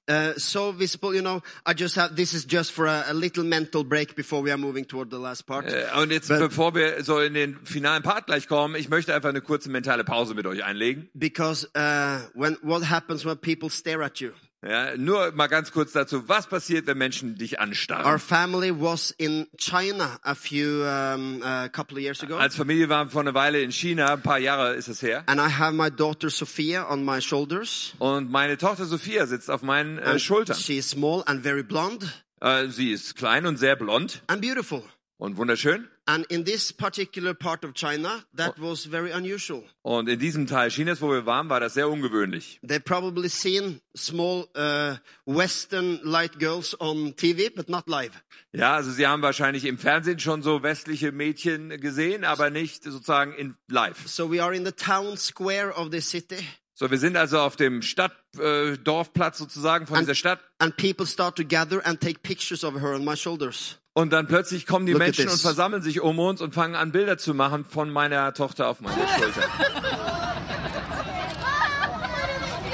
uh, 0.09 0.33
so 0.37 0.71
visible, 0.71 1.13
you 1.13 1.21
know. 1.21 1.41
I 1.65 1.73
just 1.73 1.95
have, 1.95 2.15
this 2.15 2.33
is 2.33 2.45
just 2.45 2.71
for 2.71 2.87
a, 2.87 3.03
a 3.09 3.13
little 3.13 3.43
mental 3.43 3.83
break 3.83 4.15
before 4.15 4.41
we 4.41 4.51
are 4.51 4.57
moving 4.57 4.85
toward 4.85 5.09
the 5.11 5.19
last 5.19 5.45
part. 5.45 5.65
Äh, 5.67 5.85
Und 5.95 6.11
jetzt, 6.11 6.27
But- 6.29 6.39
bevor 6.39 6.73
wir 6.73 7.03
so 7.03 7.19
in 7.19 7.33
den 7.33 7.57
finalen 7.63 8.03
Part 8.03 8.25
gleich 8.27 8.47
kommen, 8.47 8.75
ich 8.75 8.89
möchte 8.89 9.13
einfach 9.13 9.29
eine 9.29 9.41
kurze 9.41 9.69
mentale 9.69 10.03
Pause 10.03 10.33
mit 10.33 10.45
euch 10.47 10.63
einlegen. 10.63 11.09
Because 11.13 11.67
uh, 11.77 12.19
when 12.33 12.57
what 12.61 12.89
happens 12.89 13.23
when 13.25 13.37
people 13.37 13.69
stare 13.69 14.03
at 14.03 14.19
you? 14.19 14.31
Ja, 14.61 14.97
nur 14.97 15.31
mal 15.31 15.47
ganz 15.47 15.71
kurz 15.71 15.93
dazu, 15.93 16.27
was 16.27 16.47
passiert, 16.47 16.85
wenn 16.85 16.97
Menschen 16.97 17.35
dich 17.35 17.53
Our 17.53 17.61
anstarren? 17.61 18.19
family 18.19 18.71
was 18.77 19.11
in 19.17 19.47
China 19.57 20.19
a 20.21 20.35
few 20.35 20.81
um, 20.83 21.41
a 21.43 21.69
couple 21.69 21.95
of 21.97 22.03
years 22.03 22.21
ago, 22.21 22.35
Als 22.37 22.55
Familie 22.55 22.89
waren 22.89 23.07
wir 23.07 23.11
vor 23.11 23.21
einer 23.21 23.33
Weile 23.33 23.61
in 23.61 23.71
China, 23.71 24.13
ein 24.13 24.21
paar 24.21 24.37
Jahre 24.39 24.73
ist 24.73 24.89
es 24.89 25.01
her. 25.01 25.23
and 25.27 25.39
I 25.39 25.49
have 25.49 25.71
my 25.73 25.89
daughter 25.89 26.29
Sophia 26.29 26.89
on 26.91 27.05
my 27.05 27.21
shoulders. 27.21 27.93
Und 27.99 28.29
meine 28.31 28.57
Tochter 28.57 28.83
Sophia 28.85 29.25
sitzt 29.27 29.49
auf 29.49 29.61
meinen 29.61 29.97
äh, 29.97 30.19
Schultern. 30.19 30.57
She 30.57 30.77
is 30.77 30.89
small 30.89 31.23
and 31.25 31.41
very 31.41 31.63
blonde 31.63 32.11
Äh, 32.41 32.67
sie 32.67 32.91
ist 32.91 33.15
klein 33.15 33.45
und 33.45 33.57
sehr 33.57 33.75
blond 33.77 34.21
and 34.27 34.41
beautiful. 34.41 34.83
Und 35.19 35.37
wunderschön. 35.37 35.87
And 36.07 36.25
in 36.31 36.43
this 36.43 36.73
particular 36.73 37.35
part 37.35 37.63
of 37.63 37.73
China, 37.75 38.23
that 38.35 38.55
was 38.57 38.85
very 38.87 39.11
unusual. 39.13 39.63
Und 39.83 40.09
in 40.09 40.17
diesem 40.17 40.47
Teil 40.47 40.69
Chinas, 40.71 41.01
wo 41.01 41.11
wir 41.11 41.27
waren, 41.27 41.49
war 41.49 41.59
das 41.59 41.75
sehr 41.75 41.87
ungewöhnlich. 41.87 42.59
They've 42.63 42.79
probably 42.83 43.29
seen 43.29 43.79
small 43.95 44.47
uh, 44.57 44.95
Western 45.31 45.99
light 46.03 46.39
girls 46.39 46.75
on 46.79 47.15
TV, 47.15 47.49
but 47.55 47.69
not 47.69 47.87
live. 47.87 48.13
Ja, 48.53 48.75
also 48.75 48.89
sie 48.91 49.05
haben 49.05 49.21
wahrscheinlich 49.21 49.65
im 49.65 49.77
Fernsehen 49.77 50.17
schon 50.19 50.41
so 50.41 50.63
westliche 50.63 51.11
Mädchen 51.11 51.69
gesehen, 51.79 52.23
aber 52.23 52.49
nicht 52.49 52.83
sozusagen 52.83 53.33
in 53.33 53.55
live. 53.67 54.07
So 54.07 54.31
we 54.31 54.41
are 54.43 54.55
in 54.55 54.65
the 54.65 54.71
town 54.71 55.15
square 55.17 55.71
of 55.75 55.89
the 55.91 56.01
city, 56.01 56.37
So, 56.73 56.89
wir 56.89 56.97
sind 56.97 57.17
also 57.17 57.39
auf 57.39 57.57
dem 57.57 57.81
Stadt, 57.81 58.13
äh, 58.39 58.77
Dorfplatz 58.77 59.37
sozusagen 59.37 59.85
von 59.85 59.97
An- 59.97 60.03
dieser 60.05 60.15
Stadt. 60.15 60.39
and 60.59 60.75
people 60.77 61.05
start 61.05 61.35
to 61.35 61.43
gather 61.45 61.85
and 61.85 61.99
take 62.01 62.21
pictures 62.23 62.63
of 62.63 62.73
her 62.81 62.95
on 62.95 63.03
my 63.03 63.15
shoulders. 63.17 63.77
Und 63.99 64.13
dann 64.13 64.27
plötzlich 64.27 64.65
kommen 64.65 64.85
die 64.85 64.93
Look 64.93 64.99
Menschen 64.99 65.27
und 65.27 65.41
versammeln 65.41 65.81
sich 65.81 65.99
um 65.99 66.19
uns 66.19 66.39
und 66.39 66.53
fangen 66.53 66.75
an, 66.75 66.93
Bilder 66.93 67.17
zu 67.17 67.33
machen 67.33 67.65
von 67.65 67.89
meiner 67.89 68.33
Tochter 68.33 68.69
auf 68.69 68.79
meiner 68.79 68.95
Schulter. 69.17 69.41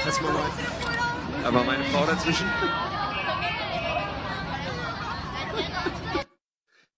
That's 0.04 0.20
my 0.20 0.28
wife. 0.28 1.44
Aber 1.44 1.64
meine 1.64 1.82
Frau 1.86 2.06
dazwischen. 2.06 2.46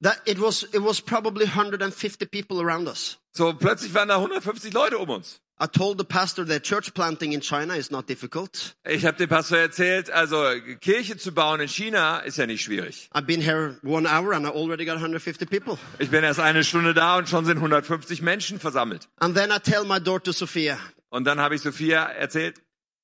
That 0.02 0.20
it 0.26 0.38
was 0.38 0.62
it 0.74 0.84
was 0.84 1.00
probably 1.00 1.46
150 1.46 2.30
people 2.30 2.60
around 2.60 2.86
us. 2.86 3.16
So, 3.32 3.54
plötzlich 3.54 3.94
waren 3.94 4.08
da 4.08 4.16
150 4.16 4.74
Leute 4.74 4.98
um 4.98 5.08
uns. 5.08 5.40
I 5.60 5.66
told 5.66 5.98
the 5.98 6.04
pastor 6.04 6.44
that 6.46 6.62
church 6.62 6.94
planting 6.94 7.32
in 7.32 7.40
China 7.40 7.74
is 7.74 7.90
not 7.90 8.08
difficult. 8.08 8.76
Ich 8.88 9.04
habe 9.04 9.16
dem 9.18 9.28
Pastor 9.28 9.58
erzählt, 9.58 10.08
also 10.10 10.36
Kirche 10.80 11.16
zu 11.16 11.32
bauen 11.32 11.60
in 11.60 11.66
China 11.68 12.18
ist 12.18 12.38
ja 12.38 12.46
nicht 12.46 12.62
schwierig. 12.62 13.08
I've 13.12 13.26
been 13.26 13.40
here 13.40 13.76
one 13.82 14.06
hour 14.06 14.32
and 14.34 14.46
I 14.46 14.50
already 14.50 14.84
got 14.84 14.94
150 14.96 15.50
people. 15.50 15.76
Ich 15.98 16.10
bin 16.10 16.22
erst 16.22 16.38
eine 16.38 16.62
Stunde 16.62 16.94
da 16.94 17.16
und 17.18 17.28
schon 17.28 17.44
sind 17.44 17.56
150 17.56 18.22
Menschen 18.22 18.60
versammelt. 18.60 19.08
And 19.18 19.34
then 19.36 19.50
I 19.50 19.58
tell 19.58 19.84
my 19.84 19.98
daughter 19.98 20.32
Sophia, 20.32 20.78
Und 21.10 21.24
dann 21.24 21.40
habe 21.40 21.56
ich 21.56 21.62
Sophia 21.62 22.04
erzählt, 22.04 22.58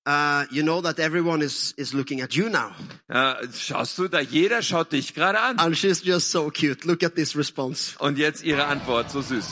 uh, 0.07 0.45
you 0.51 0.62
know 0.62 0.81
that 0.81 1.01
everyone 1.01 1.43
is, 1.43 1.73
is 1.77 1.93
looking 1.93 2.23
at 2.23 2.35
you 2.35 2.49
now. 2.51 2.71
äh, 3.09 3.35
schaust 3.53 3.99
du, 3.99 4.07
da 4.07 4.21
jeder 4.21 4.62
schaut 4.62 4.93
dich 4.93 5.12
gerade 5.14 5.40
an. 5.40 5.59
And 5.59 5.77
she's 5.77 6.05
just 6.05 6.31
so 6.31 6.51
cute. 6.51 6.85
Look 6.87 7.03
at 7.03 7.17
this 7.17 7.35
response. 7.37 7.97
Und 7.99 8.17
jetzt 8.17 8.45
ihre 8.45 8.67
Antwort, 8.67 9.11
so 9.11 9.23
süß. 9.23 9.45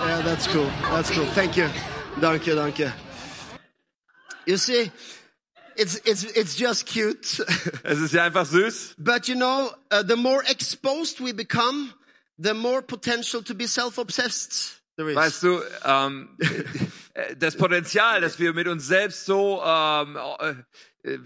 Yeah, 0.00 0.22
that's 0.22 0.46
cool. 0.46 0.70
That's 0.90 1.10
cool. 1.10 1.26
Thank 1.26 1.56
you. 1.56 1.64
You. 1.64 2.56
Thank 2.56 2.78
you. 2.78 2.90
See, 4.56 4.90
it's, 5.76 5.96
it's, 6.04 6.24
it's 6.24 6.56
just 6.56 6.86
cute. 6.86 7.40
Es 7.84 7.98
ist 8.00 8.12
ja 8.12 8.24
einfach 8.24 8.46
süß. 8.46 8.94
but 8.98 9.28
you 9.28 9.34
know, 9.34 9.70
uh, 9.90 10.02
the 10.02 10.16
more 10.16 10.42
exposed 10.48 11.20
we 11.20 11.32
become, 11.32 11.92
the 12.38 12.54
more 12.54 12.82
potential 12.82 13.42
to 13.42 13.54
be 13.54 13.66
self-obsessed 13.66 14.80
there 14.96 15.10
is. 15.10 15.16
Weißt 15.16 15.42
du, 15.42 15.60
ähm, 15.84 16.36
äh, 17.14 17.36
das 17.38 17.56
Potenzial, 17.56 18.22
dass 18.22 18.38
wir 18.38 18.54
mit 18.54 18.68
uns 18.68 18.86
selbst 18.86 19.26
so 19.26 19.62
ähm, 19.62 20.16
äh, 21.02 21.18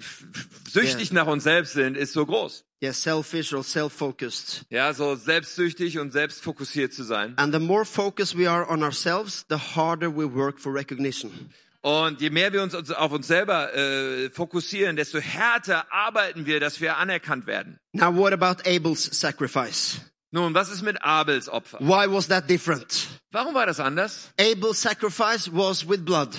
süchtig 0.69 1.13
nach 1.13 1.27
uns 1.27 1.45
selbst 1.45 1.73
sind, 1.73 1.97
ist 1.97 2.13
so 2.13 2.25
groß. 2.27 2.65
Yeah, 2.83 2.93
selfish 2.93 3.53
or 3.55 3.65
self-focused. 3.65 4.67
Ja, 4.69 4.93
so 4.93 5.17
selbstsüchtig 5.17 5.99
und 5.99 6.13
selbstfokussiert 6.13 6.93
zu 6.93 7.03
sein. 7.03 7.33
And 7.37 7.55
the 7.55 7.61
more 7.61 7.85
focused 7.85 8.37
we 8.37 8.51
are 8.51 8.69
on 8.69 8.83
ourselves, 8.83 9.47
the 9.49 9.57
harder 9.57 10.15
we 10.15 10.33
work 10.33 10.59
for 10.59 10.75
recognition. 10.75 11.51
Und 11.81 12.21
je 12.21 12.31
mehr 12.31 12.53
wir 12.53 12.63
uns 12.63 12.75
uns 12.75 12.91
auf 12.91 13.13
uns 13.13 13.27
selber 13.27 13.75
äh, 13.75 14.31
fokussieren, 14.31 14.97
desto 14.97 15.19
härter 15.19 15.85
arbeiten 15.93 16.47
wir, 16.47 16.59
dass 16.59 16.81
wir 16.81 16.97
anerkannt 16.97 17.47
werden. 17.47 17.79
Now, 17.93 18.15
what 18.15 18.33
about 18.33 18.63
Abel's 18.67 19.05
sacrifice? 19.05 20.01
Nun, 20.31 20.53
was 20.55 20.71
ist 20.71 20.83
mit 20.83 21.01
Abels 21.05 21.49
Opfer? 21.49 21.79
Why 21.81 22.11
was 22.11 22.27
that 22.29 22.49
different? 22.49 23.07
Warum 23.31 23.55
war 23.55 23.67
das 23.67 23.81
anders? 23.81 24.33
Abel's 24.37 24.81
sacrifice 24.81 25.49
was 25.53 25.89
with 25.89 26.05
blood. 26.05 26.31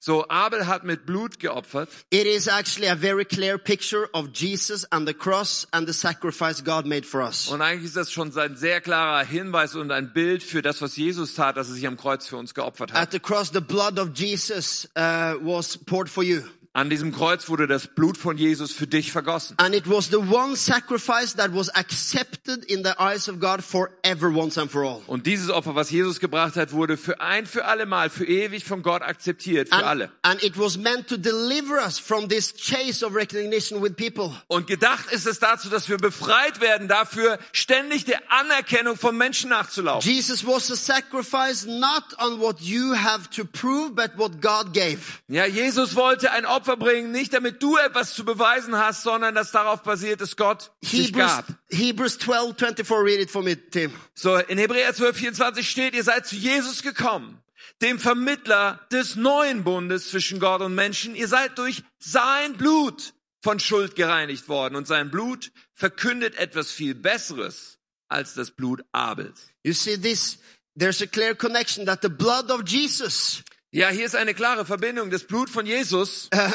So, 0.00 0.24
Abel 0.28 0.68
hat 0.68 0.84
mit 0.84 1.06
Blut 1.06 1.40
geopfert. 1.40 1.88
It 2.10 2.24
is 2.24 2.46
actually 2.46 2.88
a 2.88 2.94
very 2.94 3.24
clear 3.24 3.58
picture 3.58 4.08
of 4.12 4.28
Jesus 4.32 4.84
and 4.92 5.08
the 5.08 5.14
cross 5.14 5.66
and 5.72 5.88
the 5.88 5.92
sacrifice 5.92 6.62
God 6.62 6.86
made 6.86 7.04
for 7.04 7.20
us. 7.20 7.48
Und 7.48 7.62
eigentlich 7.62 7.86
ist 7.86 7.96
das 7.96 8.12
schon 8.12 8.36
ein 8.38 8.56
sehr 8.56 8.80
klarer 8.80 9.24
Hinweis 9.24 9.74
und 9.74 9.90
ein 9.90 10.12
Bild 10.12 10.44
für 10.44 10.62
das, 10.62 10.80
was 10.80 10.96
Jesus 10.96 11.34
tat, 11.34 11.56
dass 11.56 11.68
er 11.68 11.74
sich 11.74 11.86
am 11.86 11.96
Kreuz 11.96 12.28
für 12.28 12.36
uns 12.36 12.54
geopfert 12.54 12.92
hat. 12.92 13.02
At 13.02 13.12
the 13.12 13.18
cross, 13.18 13.50
the 13.52 13.60
blood 13.60 13.98
of 13.98 14.10
Jesus 14.14 14.88
uh, 14.96 15.34
was 15.42 15.76
poured 15.76 16.08
for 16.08 16.22
you. 16.22 16.42
An 16.78 16.90
diesem 16.90 17.10
Kreuz 17.12 17.48
wurde 17.48 17.66
das 17.66 17.88
Blut 17.88 18.16
von 18.16 18.38
Jesus 18.38 18.70
für 18.70 18.86
dich 18.86 19.10
vergossen. 19.10 19.56
And 19.58 19.74
it 19.74 19.90
was 19.90 20.10
the 20.10 20.18
one 20.18 20.54
sacrifice 20.54 21.34
that 21.34 21.52
was 21.52 21.68
accepted 21.70 22.64
in 22.66 22.84
the 22.84 22.92
eyes 23.00 23.28
of 23.28 23.40
God 23.40 23.64
forever, 23.64 24.28
once 24.32 24.56
and 24.56 24.70
for 24.70 24.84
all. 24.84 25.02
Und 25.08 25.26
dieses 25.26 25.50
Opfer, 25.50 25.74
was 25.74 25.90
Jesus 25.90 26.20
gebracht 26.20 26.54
hat, 26.54 26.70
wurde 26.70 26.96
für 26.96 27.20
ein 27.20 27.46
für 27.46 27.64
alle 27.64 27.84
Mal, 27.84 28.10
für 28.10 28.26
ewig 28.26 28.64
von 28.64 28.84
Gott 28.84 29.02
akzeptiert, 29.02 29.70
für 29.70 29.74
And, 29.74 29.84
alle. 29.86 30.10
and 30.22 30.40
it 30.44 30.56
was 30.56 30.78
meant 30.78 31.08
to 31.08 31.16
deliver 31.16 31.82
us 31.84 31.98
from 31.98 32.28
this 32.28 32.54
chase 32.54 33.04
of 33.04 33.12
recognition 33.12 33.82
with 33.82 33.96
people. 33.96 34.30
Und 34.46 34.68
gedacht 34.68 35.10
ist 35.10 35.26
es 35.26 35.40
dazu, 35.40 35.68
dass 35.70 35.88
wir 35.88 35.96
befreit 35.96 36.60
werden, 36.60 36.86
dafür 36.86 37.40
ständig 37.50 38.04
der 38.04 38.20
Anerkennung 38.30 38.96
von 38.96 39.16
Menschen 39.16 39.50
nachzulaufen. 39.50 40.08
Jesus 40.08 40.46
was 40.46 40.70
a 40.70 40.76
sacrifice 40.76 41.66
not 41.66 42.04
on 42.20 42.38
what 42.38 42.60
you 42.60 42.94
have 42.94 43.28
to 43.30 43.44
prove, 43.44 43.96
but 43.96 44.12
what 44.16 44.40
God 44.40 44.72
gave. 44.72 45.00
Ja, 45.26 45.44
Jesus 45.44 45.96
wollte 45.96 46.30
ein 46.30 46.46
Opfer 46.46 46.67
bringen, 46.76 47.10
nicht 47.12 47.32
damit 47.32 47.62
du 47.62 47.76
etwas 47.76 48.14
zu 48.14 48.24
beweisen 48.24 48.76
hast, 48.76 49.02
sondern 49.02 49.34
das 49.34 49.50
darauf 49.50 49.82
basiert, 49.82 50.20
dass 50.20 50.36
Gott 50.36 50.70
Hebrews, 50.82 51.12
gab. 51.12 51.46
Hebrews 51.70 52.18
12, 52.18 52.56
24, 52.58 52.96
read 52.96 53.20
it 53.20 53.30
for 53.30 53.42
me, 53.42 53.56
Tim. 53.70 53.92
So, 54.14 54.36
in 54.36 54.58
Hebräer 54.58 54.94
12, 54.94 55.16
24 55.16 55.68
steht, 55.68 55.94
ihr 55.94 56.04
seid 56.04 56.26
zu 56.26 56.36
Jesus 56.36 56.82
gekommen, 56.82 57.42
dem 57.80 57.98
Vermittler 57.98 58.80
des 58.90 59.16
neuen 59.16 59.64
Bundes 59.64 60.10
zwischen 60.10 60.40
Gott 60.40 60.60
und 60.60 60.74
Menschen. 60.74 61.14
Ihr 61.14 61.28
seid 61.28 61.58
durch 61.58 61.82
sein 61.98 62.54
Blut 62.54 63.14
von 63.42 63.60
Schuld 63.60 63.94
gereinigt 63.96 64.48
worden 64.48 64.76
und 64.76 64.86
sein 64.86 65.10
Blut 65.10 65.52
verkündet 65.74 66.36
etwas 66.36 66.70
viel 66.70 66.94
Besseres 66.94 67.78
als 68.08 68.34
das 68.34 68.50
Blut 68.50 68.82
Abels. 68.92 69.48
You 69.62 69.72
see 69.72 69.96
this, 69.96 70.38
there's 70.76 71.00
a 71.02 71.06
clear 71.06 71.34
connection 71.34 71.86
that 71.86 72.00
the 72.02 72.08
blood 72.08 72.50
of 72.50 72.62
Jesus, 72.66 73.42
Ja, 73.70 73.90
hier 73.90 74.06
ist 74.06 74.16
eine 74.16 74.32
klare 74.32 74.64
Verbindung. 74.64 75.10
Das 75.10 75.24
Blut 75.24 75.50
von 75.50 75.66
Jesus, 75.66 76.30
uh, 76.34 76.50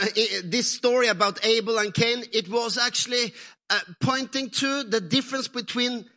this 0.49 0.73
story 0.73 1.09
about 1.09 1.39
Abel 1.43 1.77
and 1.77 1.93
Cain, 1.93 2.23
it 2.31 2.51
was 2.51 2.77
actually 2.77 3.33
uh, 3.71 3.75
pointing 3.99 4.49
to 4.49 4.83
the 4.89 4.99
difference 4.99 5.47
between 5.47 6.09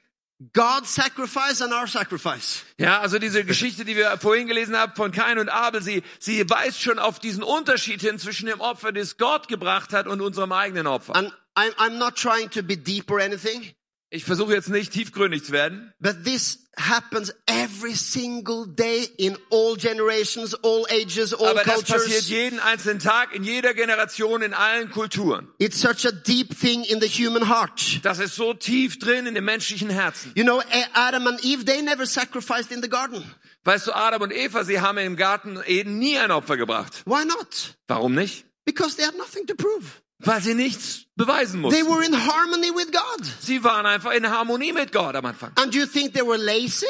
God's 0.54 0.94
sacrifice 0.94 1.60
and 1.60 1.72
our 1.72 1.86
sacrifice. 1.86 2.64
ja, 2.78 3.00
also 3.00 3.18
diese 3.18 3.44
Geschichte, 3.44 3.84
die 3.84 3.94
wir 3.94 4.16
vorhin 4.18 4.46
gelesen 4.46 4.74
haben 4.74 4.94
von 4.94 5.12
Kain 5.12 5.38
und 5.38 5.50
Abel, 5.50 5.82
sie, 5.82 6.02
sie 6.18 6.48
weist 6.48 6.80
schon 6.80 6.98
auf 6.98 7.18
diesen 7.18 7.42
Unterschied 7.42 8.00
hin 8.00 8.18
zwischen 8.18 8.46
dem 8.46 8.60
Opfer, 8.60 8.92
das 8.92 9.18
Gott 9.18 9.48
gebracht 9.48 9.92
hat 9.92 10.06
und 10.06 10.22
unserem 10.22 10.52
eigenen 10.52 10.86
Opfer. 10.86 11.14
And 11.14 11.30
I'm, 11.56 11.74
I'm 11.76 11.98
not 11.98 12.16
trying 12.16 12.48
to 12.50 12.62
be 12.62 12.76
deep 12.76 13.10
or 13.10 13.20
anything, 13.20 13.74
Ich 14.08 14.24
versuche 14.24 14.54
jetzt 14.54 14.68
nicht 14.68 14.92
tiefgründig 14.92 15.44
zu 15.44 15.52
werden, 15.52 15.92
but 15.98 16.24
this 16.24 16.65
happens 16.76 17.32
every 17.46 17.94
single 17.94 18.66
day 18.66 19.06
in 19.18 19.36
all 19.50 19.76
generations, 19.76 20.54
all 20.62 20.86
ages, 20.90 21.32
all 21.32 21.48
aber 21.48 21.64
das 21.64 21.82
passiert 21.82 22.02
cultures. 22.02 22.28
jeden 22.28 22.60
einzelnen 22.60 22.98
Tag, 22.98 23.34
in 23.34 23.44
jeder 23.44 23.74
Generation, 23.74 24.42
in 24.42 24.52
allen 24.54 24.90
Kulturen. 24.90 25.48
It's 25.58 25.80
such 25.80 26.04
a 26.06 26.12
deep 26.12 26.58
thing 26.58 26.84
in 26.84 27.00
the 27.00 27.08
human 27.08 27.48
heart. 27.48 28.00
Das 28.04 28.18
ist 28.18 28.36
so 28.36 28.52
tief 28.52 28.98
drin 28.98 29.26
in 29.26 29.34
dem 29.34 29.44
menschlichen 29.44 29.90
Herzen. 29.90 30.32
You 30.34 30.44
know, 30.44 30.62
Adam 30.94 31.26
and 31.26 31.42
Eve, 31.44 31.64
they 31.64 31.82
never 31.82 32.06
sacrificed 32.06 32.70
in 32.70 32.82
the 32.82 32.88
garden. 32.88 33.24
Weißt 33.64 33.86
du, 33.88 33.92
Adam 33.92 34.22
und 34.22 34.32
Eva, 34.32 34.62
sie 34.64 34.80
haben 34.80 34.98
im 34.98 35.16
Garten 35.16 35.58
Eden 35.66 35.98
nie 35.98 36.18
ein 36.18 36.30
Opfer 36.30 36.56
gebracht. 36.56 37.02
Why 37.04 37.24
not? 37.24 37.74
Warum 37.88 38.14
nicht? 38.14 38.44
Because 38.64 38.96
they 38.96 39.04
had 39.04 39.16
nothing 39.16 39.46
to 39.46 39.54
prove. 39.54 40.02
Weil 40.18 40.40
sie 40.40 40.54
nichts 40.54 41.04
beweisen 41.14 41.62
They 41.70 41.82
mussten. 41.82 41.88
were 41.88 42.02
in 42.04 42.14
harmony 42.14 42.70
with 42.74 42.90
God. 42.92 43.26
Sie 43.40 43.62
waren 43.62 43.84
einfach 43.86 44.12
in 44.12 44.26
Harmonie 44.28 44.72
mit 44.72 44.90
Gott 44.92 45.14
am 45.14 45.26
Anfang. 45.26 45.52
And 45.56 45.72
do 45.72 45.78
you 45.78 45.86
think 45.86 46.14
they 46.14 46.22
were 46.22 46.38
lazy? 46.38 46.86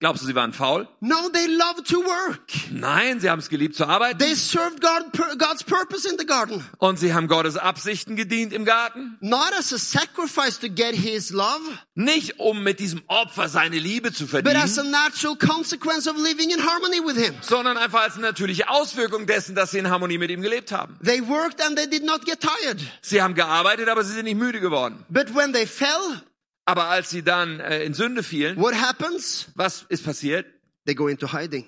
Glaubst 0.00 0.22
du, 0.22 0.26
sie 0.28 0.34
waren 0.36 0.52
faul? 0.52 0.86
No, 1.00 1.28
they 1.32 1.48
loved 1.48 1.84
to 1.88 1.96
work. 1.98 2.40
Nein, 2.70 3.18
sie 3.18 3.28
haben 3.28 3.40
es 3.40 3.48
geliebt 3.48 3.74
zu 3.74 3.84
arbeiten. 3.84 4.16
They 4.20 4.36
served 4.36 4.80
God, 4.80 5.10
God's 5.38 5.64
purpose 5.64 6.08
in 6.08 6.16
the 6.18 6.24
garden. 6.24 6.64
Und 6.78 7.00
sie 7.00 7.12
haben 7.14 7.26
Gottes 7.26 7.56
Absichten 7.56 8.14
gedient 8.14 8.52
im 8.52 8.64
Garten. 8.64 9.16
Not 9.20 9.52
as 9.58 9.72
a 9.72 9.78
sacrifice 9.78 10.60
to 10.60 10.68
get 10.68 10.94
His 10.94 11.30
love, 11.30 11.60
Nicht 11.96 12.38
um 12.38 12.62
mit 12.62 12.78
diesem 12.78 13.02
Opfer 13.08 13.48
seine 13.48 13.76
Liebe 13.80 14.12
zu 14.12 14.26
but 14.28 14.46
as 14.54 14.78
a 14.78 14.82
verdienen, 14.84 14.90
natural 14.92 15.34
consequence 15.36 16.08
of 16.08 16.16
living 16.16 16.50
in 16.50 16.64
harmony 16.64 17.00
with 17.04 17.16
Him. 17.16 17.34
sondern 17.40 17.76
einfach 17.76 18.02
als 18.02 18.16
natürliche 18.18 18.68
Auswirkung 18.68 19.26
dessen, 19.26 19.56
dass 19.56 19.72
sie 19.72 19.78
in 19.78 19.90
Harmonie 19.90 20.18
mit 20.18 20.30
ihm 20.30 20.42
gelebt 20.42 20.70
haben. 20.70 20.96
They 21.04 21.20
worked 21.26 21.60
and 21.60 21.76
they 21.76 21.88
did 21.88 22.04
not 22.04 22.24
get 22.24 22.38
tired. 22.40 22.80
Sie 23.02 23.20
haben 23.20 23.34
gearbeitet, 23.34 23.88
aber 23.88 24.04
sie 24.04 24.12
sind 24.14 24.26
nicht 24.26 24.38
müde 24.38 24.60
geworden. 24.60 25.04
But 25.08 25.34
when 25.34 25.52
they 25.52 25.66
fell, 25.66 26.22
Aber 26.68 26.84
als 26.90 27.08
sie 27.08 27.22
dann 27.22 27.60
äh, 27.60 27.82
in 27.82 27.94
Sünde 27.94 28.22
fielen, 28.22 28.58
what 28.58 28.74
happens? 28.74 29.48
was 29.54 29.86
ist 29.88 30.04
passiert? 30.04 30.44
They 30.84 30.94
go 30.94 31.08
into 31.08 31.32
hiding. 31.32 31.66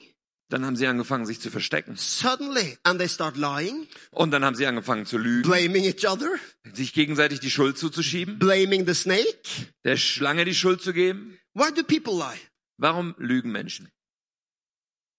Dann 0.51 0.67
haben 0.67 0.77
sie 0.77 0.87
angefangen, 0.87 1.25
sich 1.25 1.41
zu 1.41 1.51
verstecken. 1.51 1.97
Suddenly, 1.97 2.77
and 2.83 2.99
they 2.99 3.09
start 3.09 3.39
lying, 3.39 3.87
Und 4.11 4.31
dann 4.31 4.45
haben 4.45 4.57
sie 4.57 4.67
angefangen 4.67 5.07
zu 5.07 5.17
lügen, 5.17 5.49
blaming 5.49 5.85
each 5.85 6.07
other, 6.07 6.29
sich 6.75 6.93
gegenseitig 6.93 7.41
die 7.41 7.51
Schuld 7.51 7.79
zuzuschieben, 7.79 8.39
blaming 8.39 8.87
the 8.87 8.93
snake. 8.93 9.39
der 9.85 9.97
Schlange 9.97 10.45
die 10.45 10.55
Schuld 10.55 10.83
zu 10.83 10.93
geben. 10.93 11.39
Why 11.55 11.73
do 11.75 11.83
people 11.83 12.13
lie? 12.19 12.39
Warum 12.77 13.15
lügen 13.17 13.53
Menschen? 13.53 13.89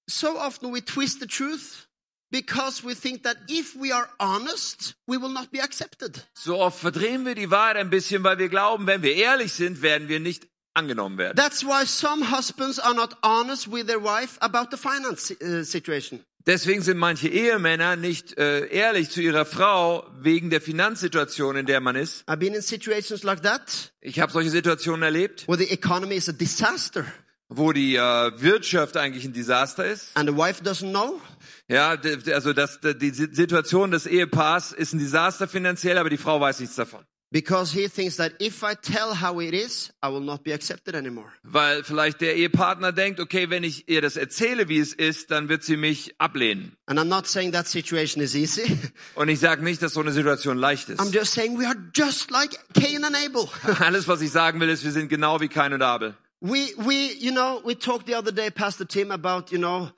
So 0.07 0.37
often 0.37 0.71
we 0.71 0.85
twist 0.85 1.21
the 1.21 1.27
truth 1.27 1.87
because 2.31 2.83
we 2.83 2.95
think 2.95 3.23
that 3.23 3.37
if 3.47 3.75
we 3.75 3.91
are 3.91 4.09
honest, 4.19 4.95
we 5.07 5.17
will 5.17 5.31
not 5.31 5.51
be 5.51 5.61
accepted. 5.61 6.25
So 6.33 6.59
oft 6.59 6.79
verdrehen 6.79 7.25
wir 7.25 7.35
die 7.35 7.51
Wahrheit 7.51 7.77
ein 7.77 7.89
bisschen, 7.89 8.23
weil 8.23 8.37
wir 8.39 8.49
glauben, 8.49 8.87
wenn 8.87 9.03
wir 9.03 9.15
ehrlich 9.15 9.53
sind, 9.53 9.81
werden 9.81 10.07
wir 10.07 10.19
nicht 10.19 10.47
angenommen 10.73 11.17
werden. 11.17 11.35
That's 11.35 11.63
why 11.63 11.85
some 11.85 12.31
husbands 12.31 12.79
are 12.79 12.95
not 12.95 13.15
honest 13.23 13.71
with 13.71 13.87
their 13.87 14.01
wife 14.01 14.37
about 14.39 14.69
the 14.71 14.77
finance 14.77 15.31
uh, 15.43 15.63
situation. 15.63 16.21
Deswegen 16.47 16.81
sind 16.81 16.97
manche 16.97 17.27
Ehemänner 17.27 17.95
nicht 17.95 18.35
äh, 18.39 18.65
ehrlich 18.67 19.11
zu 19.11 19.21
ihrer 19.21 19.45
Frau 19.45 20.07
wegen 20.21 20.49
der 20.49 20.59
Finanzsituation, 20.59 21.55
in 21.55 21.65
der 21.67 21.81
man 21.81 21.95
ist. 21.95 22.27
I've 22.27 22.37
been 22.37 22.55
in 22.55 22.63
situations 22.63 23.21
like 23.21 23.43
that 23.43 23.91
Ich 24.01 24.19
habe 24.19 24.31
solche 24.31 24.49
Situationen 24.49 25.03
erlebt, 25.03 25.47
where 25.47 25.59
the 25.59 25.71
economy 25.71 26.15
is 26.15 26.27
a 26.29 26.31
disaster 26.31 27.05
wo 27.53 27.73
die 27.73 27.95
äh, 27.95 28.31
Wirtschaft 28.41 28.97
eigentlich 28.97 29.25
ein 29.25 29.33
Desaster 29.33 29.85
ist. 29.85 30.07
and 30.15 30.29
the 30.29 30.35
wife 30.35 30.63
doesn't 30.63 30.89
know. 30.91 31.19
Ja, 31.67 31.95
also 32.33 32.53
das, 32.53 32.79
die 32.81 33.11
Situation 33.11 33.91
des 33.91 34.05
Ehepaars 34.05 34.71
ist 34.71 34.93
ein 34.93 34.99
Desaster 34.99 35.47
finanziell, 35.47 35.97
aber 35.97 36.09
die 36.09 36.17
Frau 36.17 36.39
weiß 36.41 36.59
nichts 36.61 36.75
davon. 36.75 37.01
Because 37.33 37.71
he 37.73 37.87
thinks 37.87 38.17
that 38.17 38.33
if 38.41 38.61
I 38.61 38.75
tell 38.75 39.21
how 39.21 39.39
it 39.41 39.53
is, 39.53 39.89
I 40.03 40.09
will 40.09 40.19
not 40.19 40.43
be 40.43 40.53
accepted 40.53 40.95
anymore. 40.95 41.29
Weil 41.43 41.81
vielleicht 41.85 42.19
der 42.19 42.35
Ehepartner 42.35 42.91
denkt, 42.91 43.21
okay, 43.21 43.49
wenn 43.49 43.63
ich 43.63 43.87
ihr 43.87 44.01
das 44.01 44.17
erzähle, 44.17 44.67
wie 44.67 44.79
es 44.79 44.91
ist, 44.93 45.31
dann 45.31 45.47
wird 45.47 45.63
sie 45.63 45.77
mich 45.77 46.13
ablehnen. 46.17 46.73
And 46.87 46.99
I'm 46.99 47.05
not 47.05 47.27
saying 47.27 47.53
that 47.53 47.69
situation 47.69 48.21
is 48.21 48.35
easy. 48.35 48.77
Und 49.15 49.29
ich 49.29 49.39
sage 49.39 49.63
nicht, 49.63 49.81
dass 49.81 49.93
so 49.93 50.01
eine 50.01 50.11
Situation 50.11 50.57
leicht 50.57 50.89
I'm 50.89 51.05
ist. 51.05 51.13
just 51.15 51.33
saying 51.33 51.57
we 51.57 51.65
are 51.65 51.77
just 51.95 52.31
like 52.31 52.51
Cain 52.73 53.05
and 53.05 53.15
Abel. 53.15 53.47
Alles, 53.79 54.09
was 54.09 54.19
ich 54.21 54.31
sagen 54.31 54.59
will, 54.59 54.67
ist, 54.67 54.83
wir 54.83 54.91
sind 54.91 55.07
genau 55.07 55.39
wie 55.39 55.47
Kain 55.47 55.71
und 55.71 55.81
Abel. 55.81 56.15
We, 56.41 56.73
we, 56.75 57.13
you 57.13 57.31
know, 57.31 57.61
we 57.63 57.75
talked 57.75 58.07
the 58.07 58.15
other 58.15 58.31
day, 58.31 58.49
Pastor 58.49 58.85
Tim, 58.85 59.11
about, 59.11 59.51
you 59.51 59.59
know, 59.59 59.91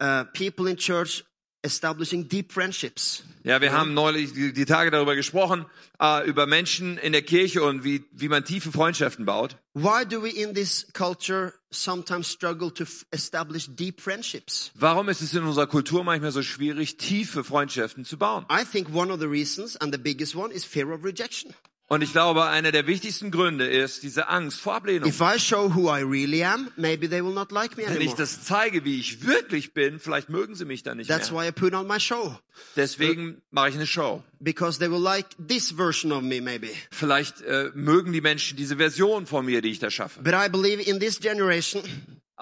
uh, 0.00 0.24
people 0.32 0.66
in 0.66 0.76
church 0.76 1.22
establishing 1.62 2.22
deep 2.22 2.52
friendships. 2.52 3.22
Ja, 3.44 3.60
wir 3.60 3.72
haben 3.72 3.94
neulich 3.94 4.32
die, 4.32 4.52
die 4.52 4.64
Tage 4.64 4.90
darüber 4.90 5.14
gesprochen, 5.14 5.66
äh, 6.00 6.26
über 6.26 6.46
Menschen 6.46 6.96
in 6.98 7.12
der 7.12 7.22
Kirche 7.22 7.62
und 7.62 7.84
wie, 7.84 8.04
wie 8.12 8.28
man 8.28 8.44
tiefe 8.44 8.72
Freundschaften 8.72 9.26
baut. 9.26 9.56
Why 9.74 10.04
do 10.04 10.22
we 10.22 10.30
in 10.30 10.54
this 10.54 10.86
culture 10.94 11.52
sometimes 11.70 12.30
struggle 12.30 12.72
to 12.72 12.84
establish 13.10 13.66
deep 13.66 14.00
friendships? 14.00 14.70
Warum 14.74 15.08
ist 15.10 15.20
es 15.20 15.34
in 15.34 15.42
unserer 15.44 15.66
Kultur 15.66 16.02
manchmal 16.02 16.32
so 16.32 16.42
schwierig, 16.42 16.96
tiefe 16.96 17.44
Freundschaften 17.44 18.06
zu 18.06 18.16
bauen? 18.16 18.46
I 18.50 18.64
think 18.64 18.94
one 18.94 19.12
of 19.12 19.20
the 19.20 19.28
reasons, 19.28 19.76
and 19.76 19.92
the 19.92 20.00
biggest 20.00 20.34
one, 20.34 20.52
is 20.52 20.64
fear 20.64 20.90
of 20.92 21.04
rejection. 21.04 21.54
Und 21.92 22.02
ich 22.02 22.12
glaube, 22.12 22.44
einer 22.46 22.70
der 22.70 22.86
wichtigsten 22.86 23.32
Gründe 23.32 23.66
ist 23.66 24.04
diese 24.04 24.28
Angst 24.28 24.60
vor 24.60 24.76
Ablehnung. 24.76 25.08
If 25.08 25.20
I 25.20 25.40
show 25.40 25.74
who 25.74 25.90
I 25.92 26.02
really 26.04 26.44
am, 26.44 26.70
maybe 26.76 27.10
they 27.10 27.20
will 27.20 27.32
not 27.34 27.50
like 27.50 27.76
me 27.76 27.82
Wenn 27.82 27.94
ich 27.94 27.96
anymore. 27.96 28.16
das 28.16 28.44
zeige, 28.44 28.84
wie 28.84 29.00
ich 29.00 29.26
wirklich 29.26 29.74
bin, 29.74 29.98
vielleicht 29.98 30.28
mögen 30.28 30.54
sie 30.54 30.64
mich 30.64 30.84
dann 30.84 30.98
nicht 30.98 31.08
That's 31.10 31.32
mehr. 31.32 31.42
why 31.42 31.48
I 31.48 31.50
put 31.50 31.74
on 31.74 31.88
my 31.88 31.98
show. 31.98 32.38
Deswegen 32.76 33.42
mache 33.50 33.70
ich 33.70 33.74
eine 33.74 33.88
Show. 33.88 34.22
Because 34.38 34.78
they 34.78 34.88
will 34.88 35.00
like 35.02 35.26
this 35.44 35.72
version 35.72 36.12
of 36.12 36.22
me, 36.22 36.40
maybe. 36.40 36.68
Vielleicht 36.92 37.40
äh, 37.40 37.72
mögen 37.74 38.12
die 38.12 38.20
Menschen 38.20 38.56
diese 38.56 38.76
Version 38.76 39.26
von 39.26 39.44
mir, 39.44 39.60
die 39.60 39.70
ich 39.72 39.80
da 39.80 39.90
schaffe. 39.90 40.22
But 40.22 40.34
I 40.34 40.48
believe 40.48 40.80
in 40.80 41.00
this 41.00 41.18
generation, 41.18 41.82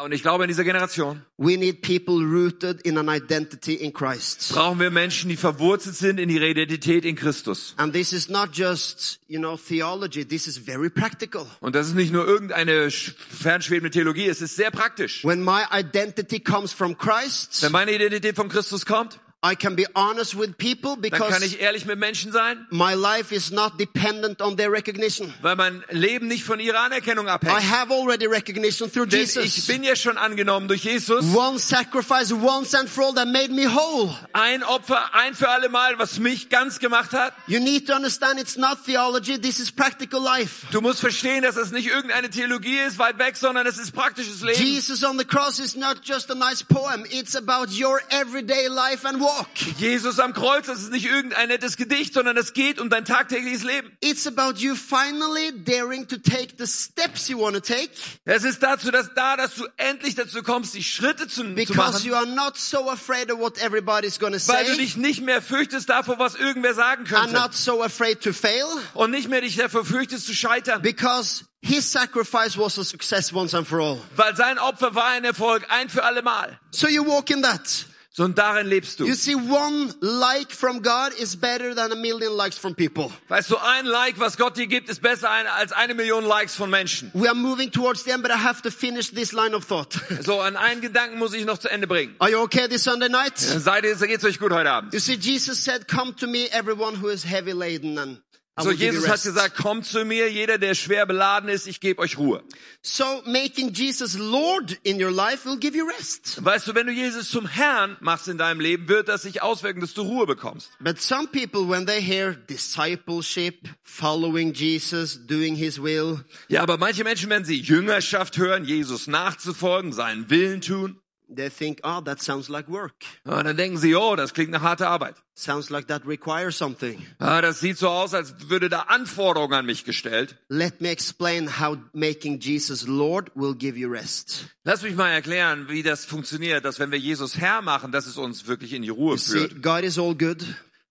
Und 0.00 0.12
ich 0.12 0.22
glaube, 0.22 0.44
in 0.44 0.48
dieser 0.48 0.62
Generation 0.64 1.22
we 1.38 1.56
need 1.56 1.82
people 1.82 2.24
rooted 2.24 2.80
in 2.82 2.96
an 2.98 3.08
identity 3.08 3.74
in 3.74 3.92
Christ. 3.92 4.50
brauchen 4.52 4.78
wir 4.78 4.90
Menschen, 4.90 5.28
die 5.28 5.36
verwurzelt 5.36 5.96
sind 5.96 6.20
in 6.20 6.28
ihre 6.30 6.48
Identität 6.48 7.04
in 7.04 7.16
Christus. 7.16 7.74
And 7.78 7.92
this 7.92 8.12
is 8.12 8.28
not 8.28 8.50
just, 8.52 9.18
you 9.26 9.38
know, 9.40 9.56
theology. 9.56 10.24
This 10.24 10.46
is 10.46 10.56
very 10.58 10.88
practical. 10.88 11.46
Und 11.60 11.74
das 11.74 11.88
ist 11.88 11.94
nicht 11.94 12.12
nur 12.12 12.26
irgendeine 12.26 12.88
sch- 12.90 13.12
fernschwebende 13.28 13.90
Theologie, 13.90 14.26
es 14.28 14.40
ist 14.40 14.54
sehr 14.56 14.70
praktisch. 14.70 15.24
When 15.24 15.42
my 15.42 15.62
identity 15.72 16.38
comes 16.38 16.72
from 16.72 16.96
Christ, 16.96 17.62
Wenn 17.62 17.72
meine 17.72 17.92
Identität 17.92 18.36
von 18.36 18.48
Christus 18.48 18.86
kommt, 18.86 19.18
I 19.40 19.54
can 19.54 19.76
be 19.76 19.86
honest 19.94 20.34
with 20.34 20.58
people 20.58 20.96
dann 20.96 21.12
kann 21.12 21.28
because 21.30 21.44
ich 21.44 21.60
ehrlich 21.60 21.86
mit 21.86 21.96
Menschen 21.96 22.32
sein, 22.32 22.66
my 22.70 22.94
life 22.94 23.32
is 23.32 23.52
not 23.52 23.78
dependent 23.78 24.42
on 24.42 24.56
their 24.56 24.72
recognition. 24.72 25.32
weil 25.42 25.54
mein 25.54 25.84
Leben 25.90 26.26
nicht 26.26 26.42
von 26.42 26.58
ihrer 26.58 26.80
Anerkennung 26.80 27.26
I 27.26 27.30
abhängt. 27.30 27.70
have 27.70 27.92
already 27.92 28.26
recognition 28.26 28.90
through 28.90 29.06
Denn 29.06 29.20
ich 29.22 29.36
Jesus. 29.36 29.66
bin 29.68 29.84
ja 29.84 29.94
schon 29.94 30.18
angenommen 30.18 30.66
durch 30.66 30.82
Jesus. 30.82 31.24
One 31.36 31.60
sacrifice 31.60 32.32
once 32.32 32.74
and 32.74 32.88
for 32.88 33.04
all 33.04 33.14
that 33.14 33.28
made 33.28 33.50
me 33.52 33.68
whole. 33.72 34.12
Ein 34.32 34.64
Opfer, 34.64 35.14
ein 35.14 35.34
für 35.36 35.48
alle 35.48 35.68
Mal, 35.68 35.96
was 36.00 36.18
mich 36.18 36.48
ganz 36.48 36.80
gemacht 36.80 37.12
hat. 37.12 37.32
You 37.46 37.60
need 37.60 37.86
to 37.86 37.94
understand 37.94 38.40
it's 38.40 38.56
not 38.56 38.84
theology, 38.84 39.40
this 39.40 39.60
is 39.60 39.70
practical 39.70 40.20
life. 40.20 40.66
Du 40.72 40.80
musst 40.80 40.98
verstehen, 40.98 41.44
dass 41.44 41.56
es 41.56 41.70
nicht 41.70 41.86
irgendeine 41.86 42.28
Theologie 42.28 42.80
ist, 42.80 42.98
weit 42.98 43.20
weg, 43.20 43.36
sondern 43.36 43.68
es 43.68 43.78
ist 43.78 43.92
praktisches 43.92 44.42
Leben. 44.42 44.60
Jesus 44.60 45.04
on 45.04 45.16
the 45.16 45.24
cross 45.24 45.60
is 45.60 45.76
not 45.76 46.00
just 46.02 46.28
a 46.28 46.34
nice 46.34 46.64
poem, 46.64 47.04
it's 47.08 47.36
about 47.36 47.68
your 47.70 48.00
everyday 48.10 48.66
life 48.66 49.06
and 49.06 49.20
walk. 49.28 49.48
Jesus 49.78 50.18
am 50.18 50.32
Kreuz, 50.32 50.66
das 50.66 50.80
ist 50.80 50.90
nicht 50.90 51.06
irgendein 51.06 51.48
nettes 51.48 51.76
Gedicht, 51.76 52.14
sondern 52.14 52.36
es 52.36 52.52
geht 52.52 52.80
um 52.80 52.90
dein 52.90 53.04
tagtägliches 53.04 53.62
Leben. 53.64 53.96
It's 54.00 54.26
about 54.26 54.58
you 54.58 54.74
finally 54.74 55.52
daring 55.64 56.06
to 56.08 56.16
take 56.16 56.54
the 56.58 56.66
steps 56.66 57.28
you 57.28 57.38
want 57.38 57.54
to 57.54 57.60
take 57.60 57.90
Es 58.24 58.44
ist 58.44 58.62
dazu, 58.62 58.90
dass 58.90 59.12
da, 59.14 59.36
dass 59.36 59.54
du 59.54 59.66
endlich 59.76 60.14
dazu 60.14 60.42
kommst, 60.42 60.74
die 60.74 60.82
Schritte 60.84 61.28
zu, 61.28 61.42
zu 61.42 61.54
because 61.54 61.76
machen, 61.76 62.06
you 62.06 62.14
are 62.14 62.26
not 62.26 62.56
so 62.58 62.88
afraid 62.90 63.30
of 63.30 63.38
what 63.38 63.58
everybody's 63.58 64.18
going 64.18 64.32
to 64.32 64.38
weil 64.48 64.64
du 64.64 64.72
say 64.72 64.78
dich 64.78 64.96
nicht 64.96 65.20
mehr 65.22 65.42
fürchtest 65.42 65.88
davor, 65.88 66.18
was 66.18 66.34
irgendwer 66.34 66.74
sagen 66.74 67.02
and 67.02 67.08
könnte. 67.08 67.32
not 67.34 67.54
so 67.54 67.82
afraid 67.82 68.20
to 68.22 68.32
fail 68.32 68.66
Und 68.94 69.10
nicht 69.10 69.28
mehr 69.28 69.40
dich 69.42 69.56
davor 69.56 69.84
fürchtest 69.84 70.26
zu 70.26 70.34
scheitern. 70.34 70.82
because 70.82 71.44
his 71.60 71.90
sacrifice 71.90 72.56
was 72.56 72.78
a 72.78 72.84
success 72.84 73.32
once 73.32 73.52
and 73.54 73.66
for 73.66 73.80
all. 73.80 73.98
Weil 74.16 74.36
sein 74.36 74.58
Opfer 74.58 74.94
war 74.94 75.06
ein 75.06 75.24
Erfolg, 75.24 75.66
ein 75.70 75.88
für 75.88 76.04
alle 76.04 76.22
Mal. 76.22 76.58
So 76.70 76.86
you 76.88 77.04
walk 77.04 77.30
in 77.30 77.42
that. 77.42 77.86
So, 78.18 78.24
und 78.24 78.36
darin 78.36 78.66
lebst 78.66 78.98
du. 78.98 79.06
You 79.06 79.14
see, 79.14 79.36
one 79.36 79.94
like 80.00 80.50
from 80.50 80.82
God 80.82 81.12
is 81.20 81.36
better 81.36 81.72
than 81.72 81.92
a 81.92 81.94
million 81.94 82.36
likes 82.36 82.58
from 82.58 82.74
people. 82.74 83.12
Weißt 83.28 83.48
du, 83.48 83.56
ein 83.58 83.86
Like, 83.86 84.18
was 84.18 84.36
Gott 84.36 84.56
dir 84.56 84.66
gibt, 84.66 84.88
ist 84.88 85.02
besser 85.02 85.30
als 85.30 85.70
eine 85.70 85.94
Million 85.94 86.24
Likes 86.24 86.56
von 86.56 86.68
Menschen. 86.68 87.12
We 87.14 87.28
are 87.28 87.36
moving 87.36 87.70
towards 87.70 88.02
the 88.02 88.10
end, 88.10 88.24
but 88.24 88.32
I 88.32 88.38
have 88.38 88.60
to 88.62 88.72
finish 88.72 89.12
this 89.12 89.32
line 89.32 89.54
of 89.54 89.64
thought. 89.64 89.94
So, 90.24 90.40
an 90.40 90.56
einen 90.56 90.80
Gedanken 90.80 91.20
muss 91.20 91.32
ich 91.32 91.44
noch 91.44 91.58
zu 91.58 91.70
Ende 91.70 91.86
bringen. 91.86 92.16
Are 92.18 92.28
you 92.28 92.38
okay 92.40 92.66
this 92.66 92.82
Sunday 92.82 93.08
night? 93.08 93.38
Seid 93.38 93.84
ihr, 93.84 93.94
geht's 93.94 94.24
euch 94.24 94.40
gut 94.40 94.50
heute 94.50 94.68
Abend? 94.68 94.92
You 94.92 94.98
see, 94.98 95.16
Jesus 95.16 95.62
said, 95.62 95.86
come 95.86 96.12
to 96.16 96.26
me, 96.26 96.48
everyone 96.50 96.96
who 97.00 97.06
is 97.06 97.22
heavy 97.22 97.52
laden 97.52 97.98
and 97.98 98.20
So, 98.60 98.70
Jesus 98.70 99.08
hat 99.08 99.22
gesagt, 99.22 99.56
kommt 99.56 99.86
zu 99.86 100.04
mir, 100.04 100.30
jeder, 100.30 100.58
der 100.58 100.74
schwer 100.74 101.06
beladen 101.06 101.48
ist, 101.48 101.66
ich 101.66 101.80
gebe 101.80 102.00
euch 102.00 102.18
Ruhe. 102.18 102.42
So 102.82 103.22
making 103.26 103.72
Jesus 103.72 104.18
Lord 104.18 104.78
in 104.82 105.02
your 105.02 105.10
life 105.10 105.48
will 105.48 105.58
give 105.58 105.76
you 105.76 105.86
rest. 105.86 106.44
Weißt 106.44 106.66
du, 106.66 106.74
wenn 106.74 106.86
du 106.86 106.92
Jesus 106.92 107.30
zum 107.30 107.46
Herrn 107.46 107.96
machst 108.00 108.28
in 108.28 108.38
deinem 108.38 108.60
Leben, 108.60 108.88
wird 108.88 109.08
das 109.08 109.22
sich 109.22 109.42
auswirken, 109.42 109.80
dass 109.80 109.94
du 109.94 110.02
Ruhe 110.02 110.26
bekommst. 110.26 110.70
But 110.80 111.00
some 111.00 111.28
people, 111.28 111.68
when 111.68 111.86
they 111.86 112.00
hear 112.00 112.34
discipleship, 112.34 113.68
following 113.82 114.52
Jesus, 114.52 115.26
doing 115.26 115.54
his 115.54 115.82
will, 115.82 116.24
Ja, 116.48 116.62
aber 116.62 116.78
manche 116.78 117.04
Menschen, 117.04 117.30
wenn 117.30 117.44
sie 117.44 117.60
Jüngerschaft 117.60 118.36
hören, 118.38 118.64
Jesus 118.64 119.06
nachzufolgen, 119.06 119.92
seinen 119.92 120.30
Willen 120.30 120.60
tun, 120.60 121.00
they 121.34 121.50
think, 121.50 121.80
oh, 121.84 122.00
that 122.00 122.20
sounds 122.20 122.48
like 122.48 122.68
work. 122.68 122.94
ja, 123.26 123.42
dann 123.42 123.56
denken 123.56 123.78
sie, 123.78 123.94
oh, 123.94 124.16
das 124.16 124.34
klingt 124.34 124.50
nach 124.50 124.62
harter 124.62 124.88
Arbeit. 124.88 125.16
Sounds 125.34 125.70
like 125.70 125.86
that 125.88 126.06
requires 126.06 126.58
something. 126.58 127.04
Ja, 127.20 127.40
das 127.40 127.60
sieht 127.60 127.78
so 127.78 127.88
aus, 127.88 128.14
als 128.14 128.34
würde 128.48 128.68
da 128.68 128.80
Anforderungen 128.88 129.54
an 129.54 129.66
mich 129.66 129.84
gestellt. 129.84 130.36
Let 130.48 130.80
me 130.80 130.88
explain 130.90 131.60
how 131.60 131.78
making 131.92 132.40
Jesus 132.40 132.86
Lord 132.86 133.30
will 133.34 133.54
give 133.54 133.78
you 133.78 133.88
rest. 133.88 134.46
Lass 134.64 134.82
mich 134.82 134.96
mal 134.96 135.10
erklären, 135.10 135.68
wie 135.68 135.82
das 135.82 136.04
funktioniert, 136.04 136.64
dass 136.64 136.78
wenn 136.78 136.90
wir 136.90 136.98
Jesus 136.98 137.38
Herr 137.38 137.62
machen, 137.62 137.92
dass 137.92 138.06
es 138.06 138.16
uns 138.16 138.46
wirklich 138.46 138.72
in 138.72 138.82
die 138.82 138.88
Ruhe 138.88 139.16
See, 139.18 139.38
führt. 139.38 139.62
God 139.62 139.82
is 139.82 139.98
all 139.98 140.14
good. 140.14 140.44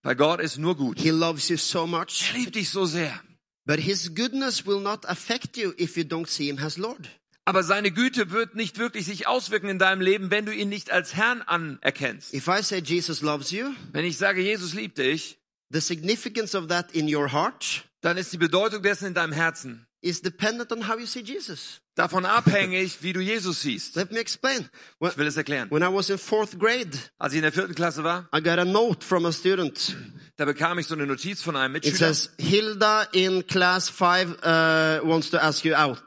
Weil 0.03 0.15
Gott 0.15 0.39
ist 0.39 0.57
nur 0.57 0.77
gut. 0.77 0.99
He 0.99 1.09
loves 1.09 1.49
you 1.49 1.57
so 1.57 1.85
much. 1.85 2.31
Er 2.31 2.39
liebt 2.39 2.55
dich 2.55 2.69
so 2.69 2.85
sehr. 2.85 3.19
But 3.65 3.79
his 3.81 4.15
goodness 4.15 4.65
will 4.65 4.79
not 4.79 5.05
affect 5.05 5.57
you 5.57 5.73
if 5.77 5.97
you 5.97 6.03
don't 6.03 6.29
see 6.29 6.47
him 6.47 6.57
as 6.59 6.77
Lord. 6.77 7.09
Aber 7.47 7.63
seine 7.63 7.91
Güte 7.91 8.31
wird 8.31 8.55
nicht 8.55 8.77
wirklich 8.77 9.05
sich 9.05 9.25
auswirken 9.25 9.69
in 9.69 9.79
deinem 9.79 10.01
Leben, 10.01 10.31
wenn 10.31 10.45
du 10.45 10.53
ihn 10.53 10.67
nicht 10.67 10.91
als 10.91 11.15
Herrn 11.15 11.41
anerkennst. 11.43 12.33
If 12.33 12.47
I 12.47 12.61
say 12.61 12.79
Jesus 12.83 13.21
loves 13.21 13.51
you, 13.51 13.71
Wenn 13.93 14.03
ich 14.03 14.17
sage, 14.17 14.41
Jesus 14.41 14.73
liebt 14.73 14.97
dich, 14.97 15.37
the 15.69 15.79
significance 15.79 16.55
of 16.55 16.67
that 16.67 16.91
in 16.91 17.07
your 17.13 17.31
heart 17.31 17.85
dann 18.01 18.17
ist 18.17 18.33
die 18.33 18.37
Bedeutung 18.37 18.83
dessen 18.83 19.05
in 19.07 19.13
deinem 19.13 19.31
Herzen 19.31 19.87
is 20.01 20.21
dependent 20.21 20.71
on 20.71 20.87
how 20.87 20.99
you 20.99 21.05
see 21.05 21.21
Jesus. 21.21 21.79
davon 21.95 22.25
abhängig, 22.25 22.97
wie 23.01 23.13
du 23.13 23.19
Jesus 23.21 23.61
siehst. 23.61 23.95
Let 23.95 24.11
me 24.11 24.19
explain. 24.19 24.69
When, 24.99 25.09
Ich 25.11 25.17
will 25.17 25.25
es 25.27 25.35
erklären. 25.37 25.71
when 25.71 25.81
I 25.83 25.87
was 25.91 26.09
in 26.09 26.17
fourth 26.17 26.59
grade, 26.59 26.91
Als 27.17 27.31
ich 27.33 27.37
in 27.37 27.43
der 27.43 27.51
vierten 27.53 27.73
Klasse 27.75 28.03
war, 28.03 28.27
I 28.35 28.41
got 28.41 28.59
a 28.59 28.65
note 28.65 29.03
from 29.05 29.25
a 29.25 29.31
student. 29.31 29.95
da 30.35 30.43
bekam 30.45 30.77
ich 30.79 30.85
so 30.87 30.93
eine 30.95 31.07
Notiz 31.07 31.41
von 31.41 31.55
einem 31.55 31.75
It 31.77 31.85
Mitschüler. 31.85 32.13
says, 32.13 32.29
Hilda 32.37 33.03
in 33.13 33.47
class 33.47 33.89
five 33.89 34.33
uh, 34.43 34.99
wants 35.07 35.29
to 35.31 35.37
ask 35.37 35.63
you 35.65 35.73
out. 35.73 36.03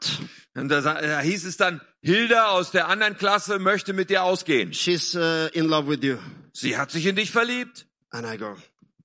Und 0.53 0.69
da, 0.69 0.81
da 0.81 1.19
hieß 1.21 1.45
es 1.45 1.57
dann, 1.57 1.81
Hilda 2.01 2.49
aus 2.49 2.71
der 2.71 2.87
anderen 2.87 3.17
Klasse 3.17 3.59
möchte 3.59 3.93
mit 3.93 4.09
dir 4.09 4.23
ausgehen. 4.23 4.73
She's 4.73 5.15
uh, 5.15 5.47
in 5.53 5.65
love 5.65 5.87
with 5.87 6.03
you. 6.03 6.17
Sie 6.51 6.77
hat 6.77 6.91
sich 6.91 7.05
in 7.05 7.15
dich 7.15 7.31
verliebt. 7.31 7.87
And 8.09 8.25
I 8.25 8.37
go, 8.37 8.55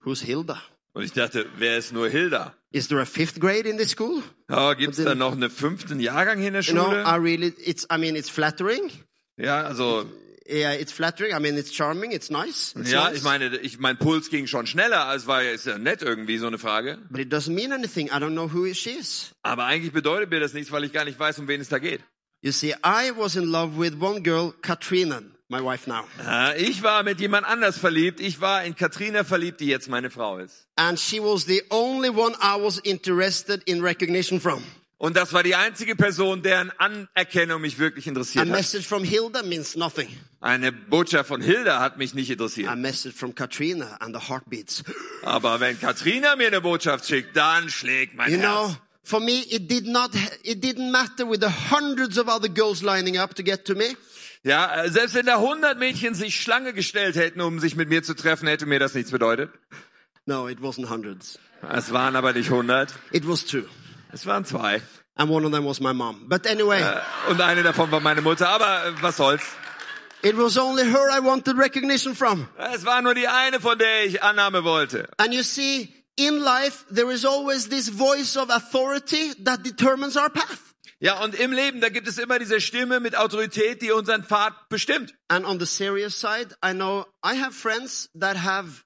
who's 0.01 0.21
Hilda? 0.21 0.61
Und 0.93 1.05
ich 1.05 1.13
dachte, 1.13 1.47
wer 1.59 1.77
ist 1.79 1.93
nur 1.93 2.09
Hilda? 2.09 2.55
Is 2.73 2.89
there 2.89 3.01
a 3.01 3.05
fifth 3.05 3.39
grade 3.41 3.69
in 3.69 3.79
this 3.79 3.91
school? 3.91 4.23
Ja, 4.51 4.75
gibt's 4.75 4.97
da 4.97 5.15
noch 5.15 5.33
einen 5.33 5.51
fünften 5.51 6.01
Jahrgang 6.01 6.39
hier 6.39 6.49
in 6.49 6.55
der 6.55 6.63
You 6.63 6.73
know, 6.73 6.87
Schule? 6.87 7.05
I 7.05 7.17
really, 7.17 7.55
it's, 7.59 7.87
I 7.93 7.99
mean, 7.99 8.17
it's 8.17 8.29
flattering. 8.29 8.91
Ja, 9.37 9.63
also 9.63 10.07
yeah, 10.49 10.73
it's 10.73 10.93
flattering. 10.93 11.33
I 11.35 11.39
mean, 11.39 11.57
it's 11.59 11.71
charming. 11.73 12.13
It's 12.13 12.31
nice. 12.31 12.75
It's 12.77 12.91
Ja, 12.91 13.05
nice. 13.09 13.19
ich 13.19 13.23
meine, 13.23 13.57
ich, 13.59 13.79
mein 13.79 13.97
Puls 13.99 14.31
ging 14.31 14.47
schon 14.47 14.67
schneller, 14.67 15.13
es 15.15 15.27
war 15.27 15.43
ja, 15.43 15.51
ist 15.53 15.67
ja 15.67 15.79
nett 15.79 16.03
irgendwie 16.03 16.39
so 16.39 16.47
eine 16.47 16.59
Frage. 16.59 16.99
But 17.11 17.21
it 17.21 17.33
doesn't 17.33 17.55
mean 17.55 17.73
anything. 17.73 18.09
I 18.09 18.19
don't 18.21 18.33
know 18.35 18.53
who 18.53 18.73
she 18.75 18.91
is. 18.91 19.33
Aber 19.43 19.65
eigentlich 19.65 19.93
bedeutet 19.93 20.31
mir 20.31 20.41
das 20.41 20.53
nichts, 20.55 20.71
weil 20.73 20.85
ich 20.85 20.93
gar 20.93 21.05
nicht 21.05 21.19
weiß, 21.19 21.39
um 21.39 21.49
wen 21.49 21.61
es 21.61 21.69
da 21.69 21.79
geht. 21.79 22.01
You 22.43 22.53
see, 22.53 22.75
I 22.85 23.11
was 23.17 23.35
in 23.37 23.45
love 23.51 23.79
with 23.79 23.95
one 24.01 24.21
girl, 24.23 24.53
Katrina, 24.63 25.23
my 25.49 25.61
wife 25.61 25.89
now. 25.89 26.05
Ich 26.57 26.83
war 26.83 27.03
mit 27.03 27.19
jemand 27.21 27.47
anders 27.47 27.79
verliebt. 27.79 28.21
Ich 28.21 28.41
war 28.41 28.63
in 28.65 28.77
Katrina 28.77 29.25
verliebt, 29.25 29.61
die 29.61 29.67
jetzt 29.67 29.89
meine 29.89 30.11
Frau 30.11 30.39
ist. 30.39 30.67
And 30.77 31.01
she 31.01 31.19
was 31.21 31.47
the 31.47 31.63
only 31.71 32.11
one 32.11 32.35
I 32.43 32.57
was 32.61 32.79
interested 32.79 33.63
in 33.67 33.83
recognition 33.83 34.41
from. 34.41 34.63
Und 34.99 35.15
das 35.15 35.35
war 35.35 35.43
die 35.43 35.55
einzige 35.55 35.95
Person, 35.95 36.43
deren 36.43 36.71
Anerkennung 36.79 37.61
mich 37.61 37.79
wirklich 37.79 38.07
interessiert 38.07 38.47
hat. 38.47 38.51
message 38.51 38.87
from 38.87 39.05
Hilda 39.05 39.43
means 39.43 39.77
nothing. 39.77 40.09
Eine 40.41 40.73
Botschaft 40.73 41.29
von 41.29 41.43
Hilda 41.43 41.81
hat 41.81 41.99
mich 41.99 42.15
nicht 42.15 42.31
interessiert. 42.31 42.71
A 42.71 42.77
message 42.77 43.15
from 43.15 43.35
Katrina 43.35 43.97
and 44.01 44.17
the 44.19 44.29
heartbeats. 44.31 44.83
Aber 45.23 45.61
wenn 45.61 45.79
Katrina 45.79 46.35
mir 46.37 46.47
eine 46.47 46.63
Botschaft 46.63 47.07
schickt, 47.07 47.37
dann 47.37 47.69
schlägt 47.69 48.15
mein 48.15 48.33
You 48.33 48.39
Herz. 48.39 48.47
know, 48.71 48.77
for 49.03 49.21
me, 49.21 49.43
it 49.51 49.71
did 49.71 49.87
not, 49.87 50.13
it 50.43 50.65
didn't 50.65 50.91
matter 50.91 51.29
with 51.31 51.41
the 51.43 51.51
hundreds 51.71 52.19
of 52.19 52.29
other 52.29 52.49
girls 52.49 52.81
lining 52.81 53.19
up 53.19 53.35
to 53.35 53.43
get 53.43 53.67
to 53.67 53.75
me. 53.75 53.97
Ja, 54.45 54.85
äh, 54.85 54.91
selbst 54.91 55.15
wenn 55.15 55.27
da 55.27 55.37
100 55.37 55.79
Mädchen 55.79 56.15
sich 56.15 56.41
Schlange 56.41 56.73
gestellt 56.73 57.17
hätten, 57.17 57.43
um 57.43 57.59
sich 57.59 57.77
mit 57.77 57.91
mir 57.91 58.03
zu 58.03 58.15
treffen, 58.15 58.49
hätte 58.49 58.65
mir 58.65 58.79
das 58.79 58.95
nichts 58.95 59.11
bedeutet. 59.11 59.51
No, 60.25 60.49
it 60.49 60.61
wasn't 60.61 60.89
hundreds. 60.89 61.39
Es 61.71 61.93
waren 61.93 62.17
aber 62.17 62.33
nicht 62.33 62.51
100. 62.51 62.95
It 63.13 63.29
was 63.29 63.45
two. 63.45 63.65
Es 64.17 64.25
waren 64.25 64.47
zwei. 64.47 64.81
And 65.15 65.31
one 65.31 65.45
of 65.45 65.53
them 65.53 65.67
was 65.67 65.79
my 65.79 65.93
mom. 65.93 66.27
But 66.27 66.47
anyway, 66.47 66.83
Und 67.29 67.39
eine 67.39 67.63
davon 67.63 67.91
war 67.91 68.01
meine 68.01 68.23
Mutter. 68.23 68.49
Aber 68.49 68.87
äh, 68.87 69.03
was 69.03 69.19
soll's. 69.19 69.43
it 70.23 70.35
was 70.39 70.57
only 70.57 70.85
her 70.85 71.11
I 71.11 71.21
wanted 71.21 71.59
recognition 71.59 72.15
from. 72.15 72.49
Es 72.57 72.87
war 72.87 73.03
nur 73.03 73.15
die 73.15 73.29
eine, 73.29 73.61
von 73.61 73.79
der 73.79 74.07
ich 74.07 74.23
Annahme 74.23 74.65
wollte. 74.65 75.07
And 75.19 75.35
you 75.35 75.43
see, 75.43 75.93
in 76.17 76.39
life, 76.41 76.87
there 76.91 77.13
is 77.13 77.27
always 77.27 77.69
this 77.69 77.91
voice 77.91 78.39
of 78.39 78.49
authority 78.49 79.35
that 79.45 79.63
determines 79.63 80.17
our 80.17 80.31
path. 80.31 80.61
Ja, 80.99 81.23
und 81.23 81.35
im 81.35 81.53
Leben, 81.53 81.83
da 81.83 81.91
gibt 81.91 82.09
es 82.09 82.17
immer 82.17 82.39
diese 82.39 82.59
Stimme 82.59 83.01
mit 83.01 83.17
Autorität, 83.17 83.83
die 83.83 83.93
unseren 83.93 84.25
Pfad 84.25 84.55
bestimmt. 84.71 85.13
And 85.29 85.45
on 85.45 85.61
the 85.61 85.67
serious 85.67 86.19
side, 86.19 86.57
I 86.65 86.73
know 86.73 87.05
I 87.23 87.35
have 87.39 87.53
friends 87.55 88.09
that 88.19 88.43
have, 88.43 88.83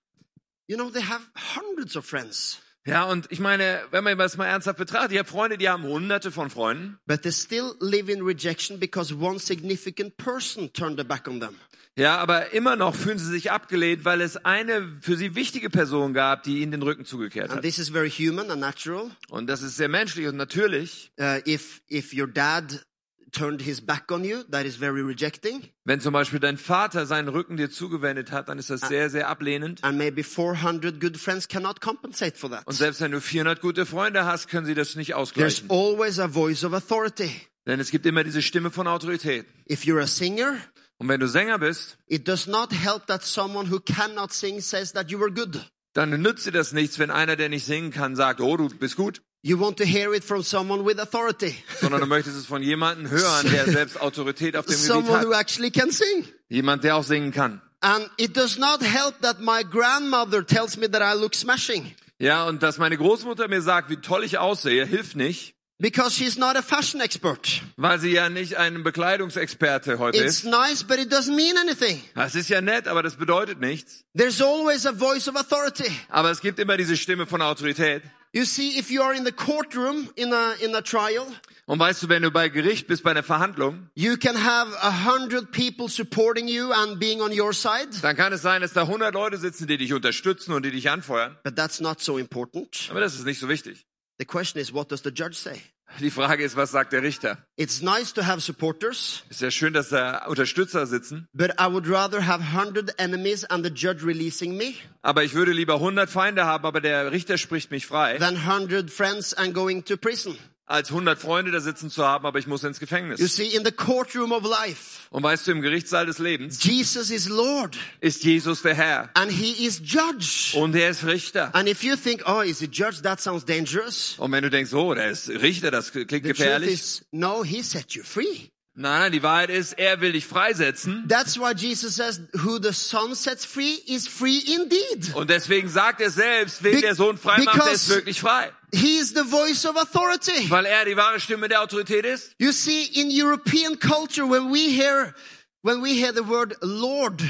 you 0.66 0.76
know, 0.76 0.91
they 0.91 1.03
have 1.03 1.22
hundreds 1.55 1.95
of 1.97 2.05
friends, 2.05 2.59
Ja, 2.87 3.05
und 3.05 3.26
ich 3.31 3.41
meine, 3.41 3.81
wenn 3.91 4.05
man 4.05 4.16
das 4.16 4.37
mal 4.39 4.47
ernsthaft 4.47 4.78
betrachtet, 4.78 5.12
ich 5.12 5.18
habe 5.18 5.28
Freunde, 5.28 5.59
die 5.59 5.68
haben 5.68 5.83
hunderte 5.83 6.33
von 6.33 6.49
Freunden. 6.51 6.99
but 7.07 7.22
they 7.22 7.33
still 7.33 7.74
live 7.81 8.09
in 8.09 8.22
rejection 8.22 8.78
because 8.81 9.14
one 9.14 9.39
significant 9.39 10.16
person 10.16 10.72
turned 10.72 10.97
their 10.97 11.05
back 11.07 11.28
on 11.28 11.41
them. 11.41 11.55
Ja, 11.97 12.16
aber 12.18 12.53
immer 12.55 12.76
noch 12.76 12.95
fühlen 12.95 13.18
sie 13.18 13.26
sich 13.31 13.51
abgelehnt, 13.51 14.05
weil 14.07 14.20
es 14.22 14.37
eine 14.39 14.97
für 15.03 15.16
sie 15.16 15.35
wichtige 15.35 15.68
Person 15.68 16.14
gab, 16.14 16.45
die 16.45 16.61
ihnen 16.62 16.70
den 16.72 16.83
Rücken 16.83 17.05
zugekehrt 17.05 17.51
And 17.51 17.57
hat. 17.57 17.62
this 17.62 17.78
is 17.78 17.91
very 17.91 18.11
human 18.11 18.51
and 18.51 18.61
natural. 18.61 19.11
Und 19.28 19.49
das 19.49 19.61
ist 19.61 19.76
sehr 19.76 19.89
menschlich 19.89 20.26
und 20.28 20.37
natürlich. 20.37 21.12
Uh, 21.20 21.41
if, 21.47 21.83
if 21.91 22.14
your 22.14 22.28
dad 22.28 22.87
turned 23.33 23.62
his 23.62 23.81
back 23.81 24.11
on 24.11 24.24
you, 24.24 24.43
that 24.51 24.64
is 24.66 24.76
very 24.76 25.01
rejecting. 25.03 25.62
Wenn 25.85 26.01
zum 26.01 26.12
Beispiel 26.12 26.41
dein 26.41 26.57
Vater 26.59 27.07
seinen 27.07 27.28
Rücken 27.28 27.57
dir 27.57 27.70
zugewendet 27.70 28.33
hat, 28.33 28.49
dann 28.49 28.59
ist 28.59 28.70
das 28.70 28.81
sehr, 28.83 29.11
sehr 29.11 29.28
ablehnend. 29.28 29.83
And 29.83 29.97
maybe 29.99 30.22
400 30.22 31.01
good 31.01 31.16
friends 31.16 31.49
cannot 31.49 31.81
compensate 31.81 32.37
for 32.37 32.51
that. 32.51 32.66
Und 32.66 32.74
selbst 32.74 33.01
wenn 33.01 33.12
du 33.12 33.20
400 33.20 33.61
gute 33.61 33.87
Freunde 33.87 34.24
hast, 34.24 34.49
können 34.49 34.66
sie 34.66 34.74
das 34.74 34.97
nicht 34.97 35.09
There's 35.09 35.18
ausgleichen. 35.18 35.70
always 35.70 36.18
a 36.18 36.28
voice 36.28 36.64
of 36.64 36.72
authority. 36.72 37.31
Denn 37.66 37.78
es 37.81 37.91
gibt 37.91 38.07
immer 38.07 38.24
diese 38.24 38.43
Stimme 38.43 38.70
von 38.70 38.87
Autorität. 38.87 39.47
If 39.70 39.83
you're 39.85 40.01
a 40.03 40.07
singer, 40.07 40.57
Und 40.99 41.09
wenn 41.09 41.20
du 41.20 41.28
Sänger 41.28 41.59
bist, 41.59 41.99
it 42.07 42.26
does 42.28 42.47
not 42.47 42.72
help 42.72 43.07
that 43.07 43.22
someone 43.24 43.70
who 43.70 43.81
cannot 43.81 44.33
sing 44.33 44.61
says 44.61 44.93
that 44.93 45.11
you 45.11 45.18
were 45.20 45.31
good. 45.31 45.59
dann 45.95 46.11
nützt 46.22 46.47
dir 46.47 46.53
das 46.53 46.72
nichts, 46.72 46.99
wenn 46.99 47.11
einer, 47.11 47.37
der 47.37 47.49
nicht 47.49 47.64
singen 47.64 47.91
kann, 47.91 48.14
sagt, 48.16 48.41
oh, 48.41 48.57
du 48.57 48.68
bist 48.68 48.97
gut. 48.97 49.22
You 49.43 49.59
want 49.59 49.78
to 49.78 49.84
hear 49.86 50.14
it 50.14 50.22
from 50.22 50.43
someone 50.43 50.84
with 50.84 50.99
authority. 50.99 51.55
Sondern 51.80 52.01
du 52.03 52.07
möchtest 52.07 52.36
es 52.36 52.45
von 52.47 52.62
jemandem 52.62 53.09
hören, 53.11 53.51
der 53.51 53.64
selbst 53.72 53.99
Autorität 54.01 54.55
auf 54.55 54.66
dem 54.66 54.72
Gebiet 54.72 54.86
Someone 54.86 55.24
who 55.24 55.32
hat. 55.34 55.41
actually 55.41 55.70
can 55.70 55.91
sing. 55.91 56.26
Jemand, 56.51 56.84
der 56.84 56.97
auch 56.97 57.05
singen 57.05 57.32
kann. 57.32 57.62
And 57.80 58.11
it 58.18 58.36
does 58.36 58.59
not 58.59 58.82
help 58.82 59.22
that 59.22 59.41
my 59.41 59.62
grandmother 59.64 60.45
tells 60.45 60.76
me 60.76 60.91
that 60.91 61.01
I 61.01 61.18
look 61.18 61.34
smashing. 61.34 61.95
Ja, 62.18 62.47
und 62.47 62.62
dass 62.62 62.76
meine 62.76 62.99
Großmutter 62.99 63.49
mir 63.49 63.62
sagt, 63.62 63.88
wie 63.88 63.97
toll 63.97 64.24
ich 64.24 64.36
aussehe, 64.36 64.84
hilft 64.84 65.16
nicht, 65.16 65.55
Because 65.81 66.14
she's 66.14 66.37
not 66.37 66.57
a 66.57 66.62
fashion 66.62 67.01
expert. 67.01 67.62
weil 67.76 67.99
sie 67.99 68.11
ja 68.12 68.28
nicht 68.28 68.57
ein 68.57 68.83
Bekleidungsexperte 68.83 69.99
heute 69.99 70.18
It's 70.18 70.41
ist. 70.41 70.45
nice, 70.45 70.85
but 70.85 70.99
it 70.99 71.11
doesn't 71.12 71.35
mean 71.35 71.57
anything. 71.57 72.03
Das 72.14 72.35
ist 72.35 72.49
ja 72.51 72.61
nett, 72.61 72.87
aber 72.87 73.03
das 73.03 73.16
bedeutet 73.16 73.61
nichts. 73.61 74.05
There's 74.16 74.43
always 74.43 74.85
a 74.87 74.93
voice 74.93 75.26
of 75.28 75.37
authority. 75.37 75.91
Aber 76.11 76.31
es 76.31 76.41
gibt 76.41 76.59
immer 76.59 76.76
diese 76.76 76.97
Stimme 76.97 77.26
von 77.26 77.41
Autorität. 77.43 78.03
You 78.33 78.45
see, 78.45 78.78
if 78.78 78.91
you 78.91 79.03
are 79.03 79.12
in 79.16 79.24
the 79.24 79.33
courtroom 79.33 80.09
in 80.14 80.33
a, 80.33 80.53
in 80.62 80.74
a 80.76 80.83
trial, 80.83 81.26
Und 81.66 81.78
weißt 81.81 82.03
du, 82.03 82.09
wenn 82.09 82.22
du 82.22 82.31
bei 82.31 82.49
Gericht 82.49 82.87
bist, 82.87 83.03
bei 83.03 83.11
einer 83.12 83.22
Verhandlung, 83.24 83.89
you 83.95 84.16
can 84.16 84.37
have 84.45 84.70
a 84.83 85.05
hundred 85.07 85.51
people 85.51 85.89
supporting 85.89 86.47
you 86.47 86.70
and 86.72 87.01
being 87.01 87.20
on 87.20 87.33
your 87.33 87.53
side, 87.53 87.89
dann 88.03 88.16
kann 88.16 88.33
es 88.33 88.43
sein, 88.43 88.61
dass 88.61 88.72
da 88.72 88.83
100 88.83 89.12
Leute 89.14 89.37
sitzen, 89.39 89.66
die 89.66 89.78
dich 89.78 89.93
unterstützen 89.93 90.53
und 90.53 90.64
die 90.64 90.70
dich 90.70 90.91
anfeuern. 90.91 91.37
but 91.43 91.57
that's 91.57 91.81
not 91.81 92.01
so 92.01 92.18
important. 92.18 92.87
Aber 92.91 93.01
das 93.01 93.14
ist 93.14 93.24
nicht 93.24 93.41
so 93.41 93.49
wichtig. 93.49 93.87
The 94.21 94.27
question 94.27 94.61
is, 94.61 94.71
what 94.71 94.91
does 94.91 95.01
the 95.01 95.11
judge 95.11 95.35
say? 95.35 95.62
Die 95.99 96.11
Frage 96.11 96.45
ist, 96.45 96.55
was 96.55 96.71
sagt 96.71 96.93
der 96.93 97.03
Richter? 97.03 97.39
It's 97.57 97.81
nice 97.81 98.12
to 98.12 98.27
have 98.27 98.43
supporters, 98.43 99.25
Ist 99.31 99.41
ja 99.41 99.51
schön, 99.51 99.73
dass 99.73 99.89
da 99.89 100.27
Unterstützer 100.27 100.87
sitzen, 100.87 101.27
but 101.33 101.53
I 101.59 101.66
would 101.73 101.89
rather 101.89 102.27
have 102.27 102.53
hundred 102.55 102.93
enemies 102.99 103.45
and 103.47 103.64
the 103.64 103.73
judge 103.73 104.05
releasing 104.05 104.59
me 104.59 104.75
aber 105.01 105.25
ich 105.25 105.33
würde 105.33 105.53
lieber 105.53 105.77
100 105.77 106.11
Feinde 106.11 106.45
haben, 106.45 106.66
aber 106.66 106.83
der 106.83 107.11
Richter 107.12 107.39
spricht 107.39 107.71
mich 107.71 107.87
frei, 107.87 108.18
than 108.18 108.47
hundred 108.47 108.91
friends 108.91 109.33
and 109.33 109.55
going 109.55 109.83
to 109.87 109.97
prison. 109.97 110.37
Als 110.71 110.89
100 110.91 111.18
Freunde 111.18 111.51
da 111.51 111.61
sitzen 111.61 111.91
zu 111.91 112.05
haben, 112.07 112.25
aber 112.27 112.39
ich 112.39 112.47
muss 112.47 112.62
ins 112.64 112.77
You 112.79 112.81
Gefängnis. 112.81 113.35
see, 113.37 113.47
in 113.49 113.64
the 113.64 113.73
courtroom 113.73 114.33
of 114.33 114.45
life, 114.45 115.01
Und 115.11 115.23
weißt 115.23 115.47
du, 115.47 115.51
im 115.53 115.61
Gerichtssaal 115.62 116.07
des 116.07 116.18
Lebens 116.18 116.62
Jesus 116.62 117.11
is 117.11 117.29
Lord 117.29 117.77
ist 118.01 118.23
Jesus 118.25 118.62
der 118.62 118.75
Herr 118.75 119.11
and 119.14 119.31
he 119.31 119.66
is 119.66 119.81
judge. 119.85 120.57
und 120.57 120.75
er 120.75 120.91
ist 120.91 121.05
Richter. 121.05 121.55
And 121.55 121.68
if 121.68 121.83
you 121.83 121.97
think, 121.97 122.23
oh, 122.27 122.41
is 122.41 122.61
he 122.61 122.66
judge? 122.66 123.03
That 123.03 123.21
sounds 123.21 123.45
dangerous. 123.45 124.14
Und 124.18 124.33
wenn 124.33 124.43
du 124.45 124.51
denkst, 124.51 124.73
oh, 124.73 124.95
der 124.95 125.11
ist 125.11 125.29
Richter, 125.29 125.71
das 125.71 125.91
klingt 125.93 126.11
The 126.11 126.18
truth 126.21 126.37
gefährlich. 126.37 126.71
is, 126.73 127.05
no, 127.11 127.43
he 127.45 127.62
set 127.62 127.93
you 127.93 128.03
free. 128.05 128.49
Nein, 128.77 129.01
nein, 129.01 129.12
die 129.12 129.23
Wahrheit 129.25 129.51
ist, 129.51 129.73
er 129.79 130.01
will 130.01 130.12
dich 130.12 130.27
freisetzen. 130.27 131.05
That's 131.09 131.37
why 131.39 131.53
Jesus 131.55 131.97
says, 131.97 132.21
who 132.33 132.59
the 132.62 132.73
son 132.73 133.14
sets 133.16 133.45
free 133.45 133.75
is 133.87 134.07
free 134.07 134.39
indeed. 134.39 135.12
Und 135.14 135.29
deswegen 135.29 135.68
sagt 135.68 136.01
er 136.01 136.11
selbst, 136.11 136.62
wen 136.62 136.77
Be- 136.77 136.81
der 136.81 136.95
Sohn 136.95 137.18
frei 137.18 137.43
macht, 137.43 137.57
der 137.66 137.73
ist 137.73 137.89
because- 137.89 137.95
wirklich 137.97 138.21
frei. 138.21 138.53
He 138.73 138.99
is 138.99 139.12
the 139.14 139.25
voice 139.25 139.64
of 139.64 139.77
authority. 139.77 140.49
Weil 140.51 140.66
er 140.66 140.85
die 140.85 140.97
wahre 140.97 141.21
Stimme 141.21 141.49
der 141.49 141.61
Autorität 141.62 142.05
ist. 142.05 142.35
You 142.39 142.53
see, 142.53 142.85
in 142.85 143.11
European 143.11 143.79
culture, 143.79 144.27
when 144.29 144.53
we 144.53 144.71
hear, 144.71 145.14
when 145.62 145.83
we 145.83 145.95
hear 145.95 146.12
the 146.12 146.27
word 146.27 146.57
Lord, 146.62 147.23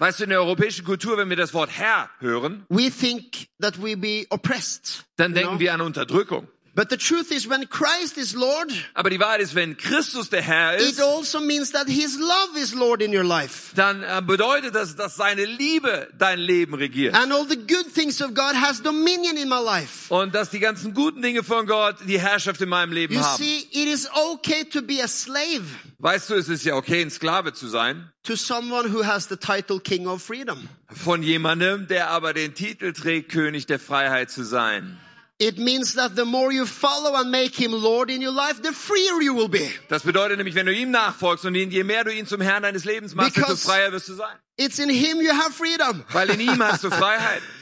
Weißt 0.00 0.20
du, 0.20 0.24
in 0.24 0.30
der 0.30 0.38
europäischen 0.40 0.84
Kultur, 0.84 1.16
wenn 1.16 1.28
wir 1.28 1.36
das 1.36 1.52
Wort 1.54 1.70
Herr 1.76 2.08
hören, 2.20 2.64
we 2.68 2.88
think 2.88 3.48
that 3.60 3.82
we 3.82 3.96
be 3.96 4.26
oppressed. 4.30 5.04
dann 5.16 5.34
denken 5.34 5.50
know? 5.50 5.60
wir 5.60 5.74
an 5.74 5.80
Unterdrückung. 5.80 6.46
But 6.78 6.90
the 6.90 6.96
truth 6.96 7.32
is, 7.32 7.50
when 7.50 7.68
Christ 7.68 8.16
is 8.18 8.34
Lord, 8.34 8.70
Aber 8.94 9.10
die 9.10 9.18
Wahrheit 9.18 9.40
ist, 9.40 9.56
wenn 9.56 9.76
Christus 9.76 10.30
der 10.30 10.42
Herr 10.42 10.76
it 10.76 10.82
ist, 10.92 11.02
also 11.02 11.40
means 11.40 11.72
that 11.72 11.88
His 11.88 12.16
love 12.20 12.56
is 12.56 12.72
Lord 12.72 13.02
in 13.02 13.12
your 13.12 13.24
life. 13.24 13.72
dann 13.74 14.04
äh, 14.04 14.22
bedeutet 14.24 14.76
das, 14.76 14.94
dass 14.94 15.16
seine 15.16 15.44
Liebe 15.44 16.08
dein 16.16 16.38
Leben 16.38 16.74
regiert. 16.74 17.16
And 17.16 17.32
all 17.32 17.44
the 17.48 17.56
good 17.56 17.92
things 17.92 18.22
of 18.22 18.32
God 18.32 18.54
has 18.54 18.80
dominion 18.80 19.36
in 19.36 19.48
my 19.48 19.60
life. 19.60 20.14
Und 20.14 20.36
dass 20.36 20.50
die 20.50 20.60
ganzen 20.60 20.94
guten 20.94 21.20
Dinge 21.20 21.42
von 21.42 21.66
Gott 21.66 21.96
die 22.06 22.20
Herrschaft 22.20 22.60
in 22.60 22.68
meinem 22.68 22.92
Leben 22.92 23.14
You 23.14 23.22
haben. 23.22 23.42
see, 23.42 23.66
it 23.72 23.88
is 23.88 24.08
okay 24.14 24.62
to 24.62 24.80
be 24.80 25.02
a 25.02 25.08
slave 25.08 25.64
Weißt 25.98 26.30
du, 26.30 26.34
es 26.34 26.48
ist 26.48 26.64
ja 26.64 26.76
okay, 26.76 27.02
ein 27.02 27.10
Sklave 27.10 27.54
zu 27.54 27.66
sein. 27.66 28.12
to 28.22 28.36
someone 28.36 28.92
who 28.94 29.04
has 29.04 29.28
the 29.28 29.36
title 29.36 29.80
King 29.80 30.06
of 30.06 30.22
Freedom. 30.22 30.68
Von 30.92 31.24
jemandem, 31.24 31.88
der 31.88 32.10
aber 32.10 32.34
den 32.34 32.54
Titel 32.54 32.92
trägt, 32.92 33.32
König 33.32 33.66
der 33.66 33.80
Freiheit 33.80 34.30
zu 34.30 34.44
sein. 34.44 34.96
It 35.40 35.56
means 35.56 35.94
that 35.94 36.16
the 36.16 36.24
more 36.24 36.52
you 36.52 36.66
follow 36.66 37.14
and 37.14 37.30
make 37.30 37.54
Him 37.54 37.70
Lord 37.70 38.10
in 38.10 38.20
your 38.20 38.32
life, 38.32 38.60
the 38.60 38.72
freer 38.72 39.22
you 39.22 39.34
will 39.34 39.48
be. 39.48 39.70
Das 39.88 40.02
bedeutet 40.02 40.36
nämlich, 40.36 40.56
wenn 40.56 40.66
du 40.66 40.72
ihm 40.72 40.90
nachfolgst 40.90 41.44
und 41.44 41.54
je 41.54 41.84
mehr 41.84 42.02
du 42.02 42.12
ihn 42.12 42.26
zum 42.26 42.40
Herrn 42.40 42.64
deines 42.64 42.84
Lebens 42.84 43.14
machst, 43.14 43.36
desto 43.36 43.54
freier 43.54 43.92
wirst 43.92 44.08
du 44.08 44.14
sein. 44.14 44.36
It's 44.56 44.80
in 44.80 44.90
Him 44.90 45.20
you 45.20 45.32
have 45.32 45.52
freedom. 45.52 46.04
Weil 46.12 46.30
in 46.30 46.40
ihm 46.40 46.60
hast 46.62 46.82
du 46.82 46.90
Freiheit. 46.90 47.42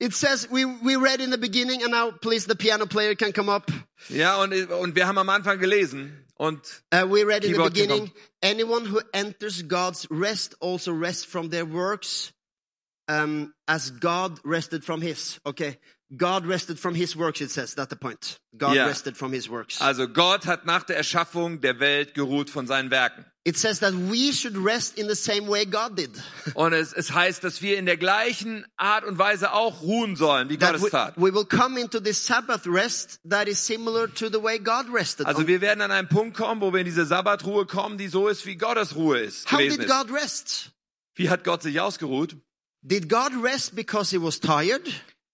It 0.00 0.12
says, 0.12 0.48
we, 0.50 0.64
we 0.64 0.96
read 0.96 1.20
in 1.20 1.30
the 1.30 1.38
beginning, 1.38 1.82
and 1.82 1.92
now 1.92 2.10
please 2.10 2.46
the 2.46 2.56
piano 2.56 2.84
player 2.84 3.14
can 3.14 3.32
come 3.32 3.48
up. 3.48 3.70
Ja, 4.08 4.42
und, 4.42 4.52
und 4.52 4.96
wir 4.96 5.06
haben 5.06 5.18
am 5.18 5.28
Anfang 5.28 5.60
gelesen 5.60 6.26
und 6.36 6.60
Uh, 6.92 7.06
we 7.06 7.22
read 7.24 7.44
in 7.44 7.54
the 7.54 7.62
beginning, 7.62 8.10
anyone 8.42 8.84
who 8.84 9.00
enters 9.12 9.62
God's 9.62 10.06
rest 10.10 10.56
also 10.60 10.92
rests 10.92 11.24
from 11.24 11.50
their 11.50 11.64
works 11.64 12.33
um, 13.08 13.52
as 13.66 13.90
God 14.00 14.38
rested 14.44 14.84
from 14.84 15.00
his. 15.02 15.40
Okay. 15.44 15.78
God 16.16 16.46
rested 16.46 16.78
from 16.78 16.94
his 16.94 17.16
works, 17.16 17.40
it 17.40 17.50
says. 17.50 17.74
That's 17.74 17.88
the 17.90 17.96
point. 17.96 18.38
God 18.56 18.76
Ja. 18.76 18.86
rested 18.86 19.16
from 19.16 19.32
his 19.32 19.48
works. 19.50 19.80
Also 19.80 20.06
Gott 20.06 20.46
hat 20.46 20.64
nach 20.64 20.84
der 20.84 20.96
Erschaffung 20.96 21.60
der 21.60 21.80
Welt 21.80 22.14
geruht 22.14 22.50
von 22.50 22.66
seinen 22.68 22.90
Werken. 22.90 23.24
It 23.46 23.58
says 23.58 23.80
that 23.80 23.92
we 23.94 24.32
should 24.32 24.56
rest 24.56 24.96
in 24.96 25.08
the 25.08 25.16
same 25.16 25.48
way 25.48 25.66
God 25.66 25.96
did. 25.98 26.10
Und 26.54 26.72
es, 26.72 26.92
es 26.92 27.12
heißt, 27.12 27.42
dass 27.42 27.62
wir 27.62 27.78
in 27.78 27.84
der 27.86 27.96
gleichen 27.96 28.64
Art 28.76 29.04
und 29.04 29.18
Weise 29.18 29.52
auch 29.52 29.82
ruhen 29.82 30.14
sollen, 30.14 30.48
wie 30.50 30.56
Gott 30.56 30.68
That 30.68 30.76
es 30.76 30.82
we, 30.82 30.90
tat. 30.90 31.14
we 31.16 31.34
will 31.34 31.44
come 31.44 31.78
into 31.80 32.00
this 32.00 32.24
Sabbath 32.24 32.66
rest 32.66 33.18
that 33.28 33.48
is 33.48 33.58
similar 33.66 34.06
to 34.14 34.28
the 34.28 34.42
way 34.42 34.58
God 34.58 34.86
rested. 34.94 35.26
Also 35.26 35.46
wir 35.48 35.60
werden 35.60 35.80
an 35.80 35.90
einen 35.90 36.08
Punkt 36.08 36.36
kommen, 36.36 36.60
wo 36.60 36.72
wir 36.72 36.80
in 36.80 36.86
diese 36.86 37.04
Sabbatruhe 37.06 37.66
kommen, 37.66 37.98
die 37.98 38.08
so 38.08 38.28
ist, 38.28 38.46
wie 38.46 38.56
Gottes 38.56 38.94
Ruhe 38.94 39.18
ist. 39.18 39.50
How 39.50 39.58
did. 39.58 39.88
God 39.88 40.10
rest? 40.12 40.70
Wie 41.16 41.28
hat 41.28 41.44
Gott 41.44 41.62
sich 41.62 41.80
ausgeruht? 41.80 42.36
Did 42.86 43.08
God 43.08 43.32
rest 43.42 43.74
because 43.74 44.10
he 44.10 44.18
was 44.18 44.38
tired? 44.40 44.82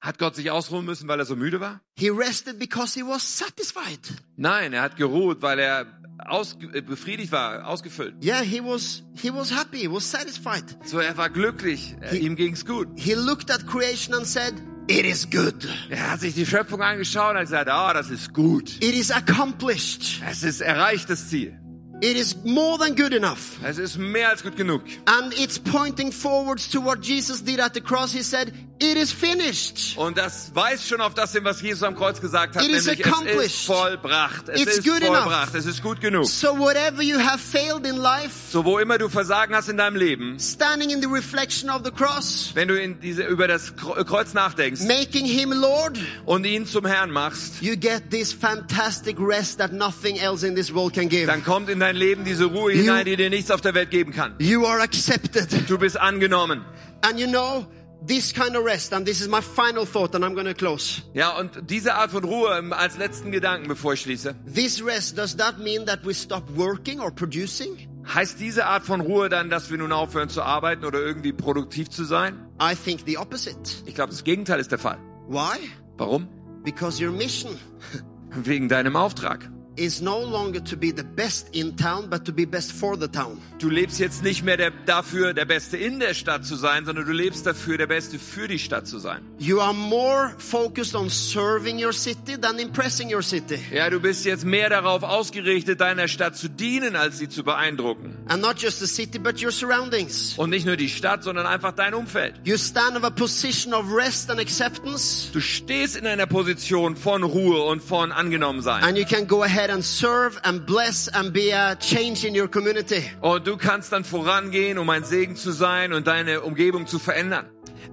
Hat 0.01 0.19
Gott 0.19 0.37
sich 0.37 0.53
ausruhen 0.53 0.85
müssen, 0.87 1.09
weil 1.09 1.19
er 1.19 1.27
so 1.27 1.35
müde 1.35 1.59
war? 1.61 1.81
He 1.97 2.09
rested 2.09 2.61
because 2.61 2.95
he 2.95 3.05
was 3.05 3.23
satisfied. 3.23 3.99
Nein, 4.37 4.73
er 4.73 4.83
hat 4.83 4.97
geruht, 4.97 5.43
weil 5.43 5.59
er 5.59 5.87
aus, 6.27 6.57
äh, 6.73 6.81
befriedigt 6.81 7.33
war, 7.33 7.67
ausgefüllt. 7.67 8.15
Yeah, 8.25 8.41
he 8.41 8.61
was 8.63 9.03
he 9.17 9.35
was 9.35 9.51
happy, 9.51 9.79
he 9.79 9.91
was 9.91 10.09
satisfied. 10.09 10.65
So, 10.85 11.01
er 11.01 11.17
war 11.17 11.29
glücklich, 11.29 11.97
äh, 12.01 12.19
ihm 12.19 12.37
ging's 12.37 12.65
gut. 12.65 12.87
He 12.97 13.15
looked 13.15 13.51
at 13.51 13.67
creation 13.67 14.15
and 14.15 14.25
said, 14.27 14.55
"It 14.87 15.05
is 15.05 15.29
good. 15.29 15.69
Er 15.89 16.13
hat 16.13 16.21
sich 16.21 16.35
die 16.35 16.47
Schöpfung 16.47 16.83
angeschaut 16.83 17.33
und 17.33 17.39
hat 17.39 17.47
gesagt, 17.47 17.69
ah, 17.69 17.93
das 17.93 18.11
ist 18.11 18.33
gut. 18.33 18.77
It 18.77 18.95
is 18.95 19.11
accomplished. 19.11 20.23
Es 20.25 20.45
ist 20.45 20.61
erreicht, 20.61 21.11
das 21.11 21.29
Ziel. 21.29 21.60
It 22.01 22.17
is 22.17 22.37
more 22.45 22.79
than 22.79 22.95
good 22.95 23.13
enough." 23.13 23.63
Es 23.65 23.79
ist 23.79 23.99
mehr 23.99 24.31
als 24.31 24.43
gut 24.43 24.57
genug. 24.57 24.83
And 25.07 25.33
it's 25.39 25.59
pointing 25.59 26.13
forwards 26.13 26.71
to 26.71 26.81
what 26.81 27.03
Jesus 27.03 27.43
did 27.43 27.61
at 27.61 27.75
the 27.75 27.81
cross. 27.81 28.13
He 28.13 28.23
said, 28.23 28.53
"It 28.81 28.97
is 28.97 29.13
finished." 29.13 29.97
Und 29.97 30.19
das 30.19 30.51
weist 30.55 30.89
schon 30.89 31.01
auf 31.01 31.15
das 31.15 31.33
hin, 31.33 31.45
was 31.45 31.61
Jesus 31.63 31.83
am 31.83 31.95
Kreuz 31.97 32.21
gesagt 32.21 32.57
hat, 32.57 32.65
It 32.65 32.71
is 32.71 32.87
nämlich 32.87 33.07
es 33.07 33.13
accomplished. 33.13 33.45
ist 33.47 33.67
vollbracht. 33.67 34.49
Es 34.49 34.61
It's 34.63 34.79
ist 34.79 34.85
good 34.85 35.03
enough. 35.03 35.19
vollbracht. 35.25 35.55
Es 35.55 35.67
ist 35.67 35.83
gut 35.83 36.01
genug. 36.01 36.27
So 36.27 36.59
whatever 36.59 37.03
you 37.03 37.19
have 37.19 37.39
failed 37.39 37.87
in 37.87 37.97
life, 37.97 38.31
So, 38.51 38.65
wo 38.65 38.79
immer 38.79 38.99
du 38.99 39.09
Versagen 39.09 39.55
hast 39.55 39.69
in 39.69 39.77
deinem 39.77 39.97
Leben, 39.97 40.39
standing 40.41 40.91
in 40.91 41.01
the 41.01 41.09
reflection 41.09 41.69
of 41.71 41.83
the 41.85 41.91
cross, 41.91 42.51
wenn 42.55 42.69
du 42.69 42.81
in 42.81 42.99
diese, 43.01 43.23
über 43.25 43.47
das 43.47 43.75
Kre- 43.77 44.03
Kreuz 44.05 44.35
nachdenkst 44.35 44.83
making 44.83 45.27
him 45.27 45.53
Lord, 45.53 45.99
und 46.25 46.45
ihn 46.45 46.67
zum 46.67 46.87
Herrn 46.87 47.11
machst, 47.11 47.61
you 47.63 47.77
get 47.77 48.11
this 48.11 48.33
fantastic 48.33 49.17
rest 49.21 49.59
that 49.59 49.73
nothing 49.73 50.17
else 50.17 50.47
in 50.47 50.55
this 50.55 50.73
world 50.75 50.95
can 50.95 51.09
give. 51.09 51.27
dann 51.27 51.45
kommt 51.45 51.69
in 51.69 51.81
dein 51.81 51.97
Leben 51.97 52.25
diese 52.25 52.47
Ruhe 52.47 52.73
You- 52.73 52.81
hinein, 52.83 53.05
die 53.05 53.17
dir 53.17 53.31
nichts 53.31 53.51
auf 53.51 53.61
der 53.61 53.75
Welt 53.75 53.91
geben 53.91 54.13
kann. 54.13 54.35
You 54.39 54.65
are 54.67 54.81
accepted. 54.83 55.69
Du 55.69 55.79
bist 55.79 55.99
angenommen. 56.01 56.65
And 57.03 57.19
you 57.19 57.27
know, 57.27 57.67
this 58.07 58.33
kind 58.33 58.57
of 58.57 58.65
rest, 58.65 58.93
and 58.93 59.07
this 59.07 59.21
is 59.21 59.29
my 59.29 59.41
final 59.41 59.85
thought, 59.85 60.15
and 60.15 60.25
I'm 60.25 60.35
going 60.35 60.47
to 60.47 60.55
close. 60.55 61.03
Ja, 61.15 61.39
und 61.39 61.71
diese 61.71 61.95
Art 61.95 62.11
von 62.11 62.25
Ruhe 62.25 62.57
ähm, 62.59 62.73
als 62.73 62.97
letzten 62.99 63.31
Gedanken, 63.33 63.69
bevor 63.69 63.95
ich 63.95 64.03
schließe. 64.03 64.35
This 64.53 64.85
rest, 64.85 65.17
does 65.19 65.37
that 65.37 65.59
mean 65.59 65.87
that 65.87 66.05
we 66.05 66.15
stop 66.15 66.45
working 66.57 67.01
or 67.01 67.11
producing? 67.11 67.89
Heißt 68.15 68.41
diese 68.41 68.67
Art 68.67 68.85
von 68.85 69.01
Ruhe 69.01 69.29
dann, 69.29 69.51
dass 69.51 69.71
wir 69.71 69.79
nun 69.79 69.93
aufhören 69.93 70.29
zu 70.29 70.43
arbeiten 70.43 70.85
oder 70.85 71.01
irgendwie 71.01 71.33
produktiv 71.33 71.91
zu 71.91 72.05
sein? 72.05 72.47
I 72.61 72.75
think 72.75 73.01
the 73.07 73.19
opposite. 73.19 73.59
Ich 73.87 73.95
glaube, 73.95 74.11
das 74.11 74.25
Gegenteil 74.25 74.59
ist 74.59 74.73
der 74.73 74.79
Fall. 74.79 74.99
Why? 75.29 75.59
Warum? 75.97 76.29
Because 76.65 77.05
your 77.05 77.13
mission 77.13 77.59
Wegen 78.31 78.69
deinem 78.69 78.97
Auftrag. 78.97 79.51
Is 79.81 80.01
no 80.03 80.21
longer 80.23 80.61
to 80.63 80.77
be 80.77 80.93
the 80.95 81.03
best 81.03 81.49
in 81.57 81.75
town, 81.77 82.09
but 82.11 82.25
to 82.27 82.33
be 82.33 82.45
best 82.45 82.71
for 82.73 82.97
the 82.99 83.09
town. 83.09 83.41
Du 83.59 83.71
lebst 83.71 83.99
jetzt 83.99 84.23
nicht 84.23 84.45
mehr 84.45 84.57
der, 84.59 84.71
dafür, 84.87 85.33
der 85.33 85.47
Beste 85.47 85.77
in 85.79 85.99
der 86.01 86.13
Stadt 86.15 86.45
zu 86.45 86.55
sein, 86.57 86.85
sondern 86.85 87.07
du 87.07 87.13
lebst 87.13 87.47
dafür, 87.47 87.79
der 87.79 87.87
Beste 87.87 88.19
für 88.19 88.47
die 88.47 88.59
Stadt 88.59 88.87
zu 88.87 88.99
sein. 88.99 89.23
You 89.39 89.61
are 89.61 89.73
more 89.73 90.35
focused 90.39 90.95
on 90.95 91.09
serving 91.09 91.83
your 91.83 91.93
city 91.93 92.39
than 92.39 92.59
impressing 92.59 93.13
your 93.15 93.23
city. 93.23 93.59
Ja, 93.73 93.89
du 93.89 94.01
bist 94.01 94.25
jetzt 94.27 94.45
mehr 94.45 94.69
darauf 94.69 95.03
ausgerichtet, 95.03 95.81
deiner 95.81 96.09
Stadt 96.09 96.37
zu 96.37 96.49
dienen, 96.49 96.95
als 96.97 97.19
sie 97.19 97.29
zu 97.29 97.43
beeindrucken. 97.43 98.17
And 98.29 98.43
not 98.43 98.59
just 98.61 98.81
the 98.81 98.87
city, 98.87 99.19
but 99.19 99.43
your 99.43 99.51
surroundings. 99.51 100.35
Und 100.37 100.51
nicht 100.51 100.67
nur 100.67 100.77
die 100.77 100.89
Stadt, 100.91 101.25
sondern 101.25 101.47
einfach 101.47 101.73
dein 101.73 101.95
Umfeld. 101.95 102.35
You 102.45 102.59
stand 102.59 102.97
of 102.97 103.05
a 103.05 103.11
position 103.11 103.73
of 103.73 103.87
rest 103.93 104.31
and 104.31 104.39
acceptance, 104.41 105.31
Du 105.33 105.41
stehst 105.41 105.97
in 105.97 106.07
einer 106.07 106.27
Position 106.27 106.97
von 106.97 107.23
Ruhe 107.23 107.63
und 107.63 107.83
von 107.83 108.13
Angenommensein. 108.13 108.83
and 108.85 108.99
you 108.99 109.05
can 109.05 109.27
go 109.27 109.43
ahead 109.43 109.70
and 109.71 109.85
serve 109.85 110.39
and 110.43 110.67
bless 110.67 111.09
and 111.09 111.33
be 111.33 111.53
a 111.53 111.77
change 111.77 112.25
in 112.27 112.35
your 112.35 112.49
community. 112.49 113.03
Und 113.21 113.47
du 113.47 113.57
kannst 113.57 113.93
dann 113.93 114.05
vorangehen, 114.05 114.79
um 114.79 114.91
ein 114.91 115.05
Segen 115.05 115.37
zu 115.37 115.53
sein 115.53 115.93
und 115.93 116.07
deine 116.07 116.43
Umgebung 116.43 116.87
zu 116.87 116.99
verändern. 116.99 117.47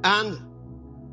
And 0.04 0.40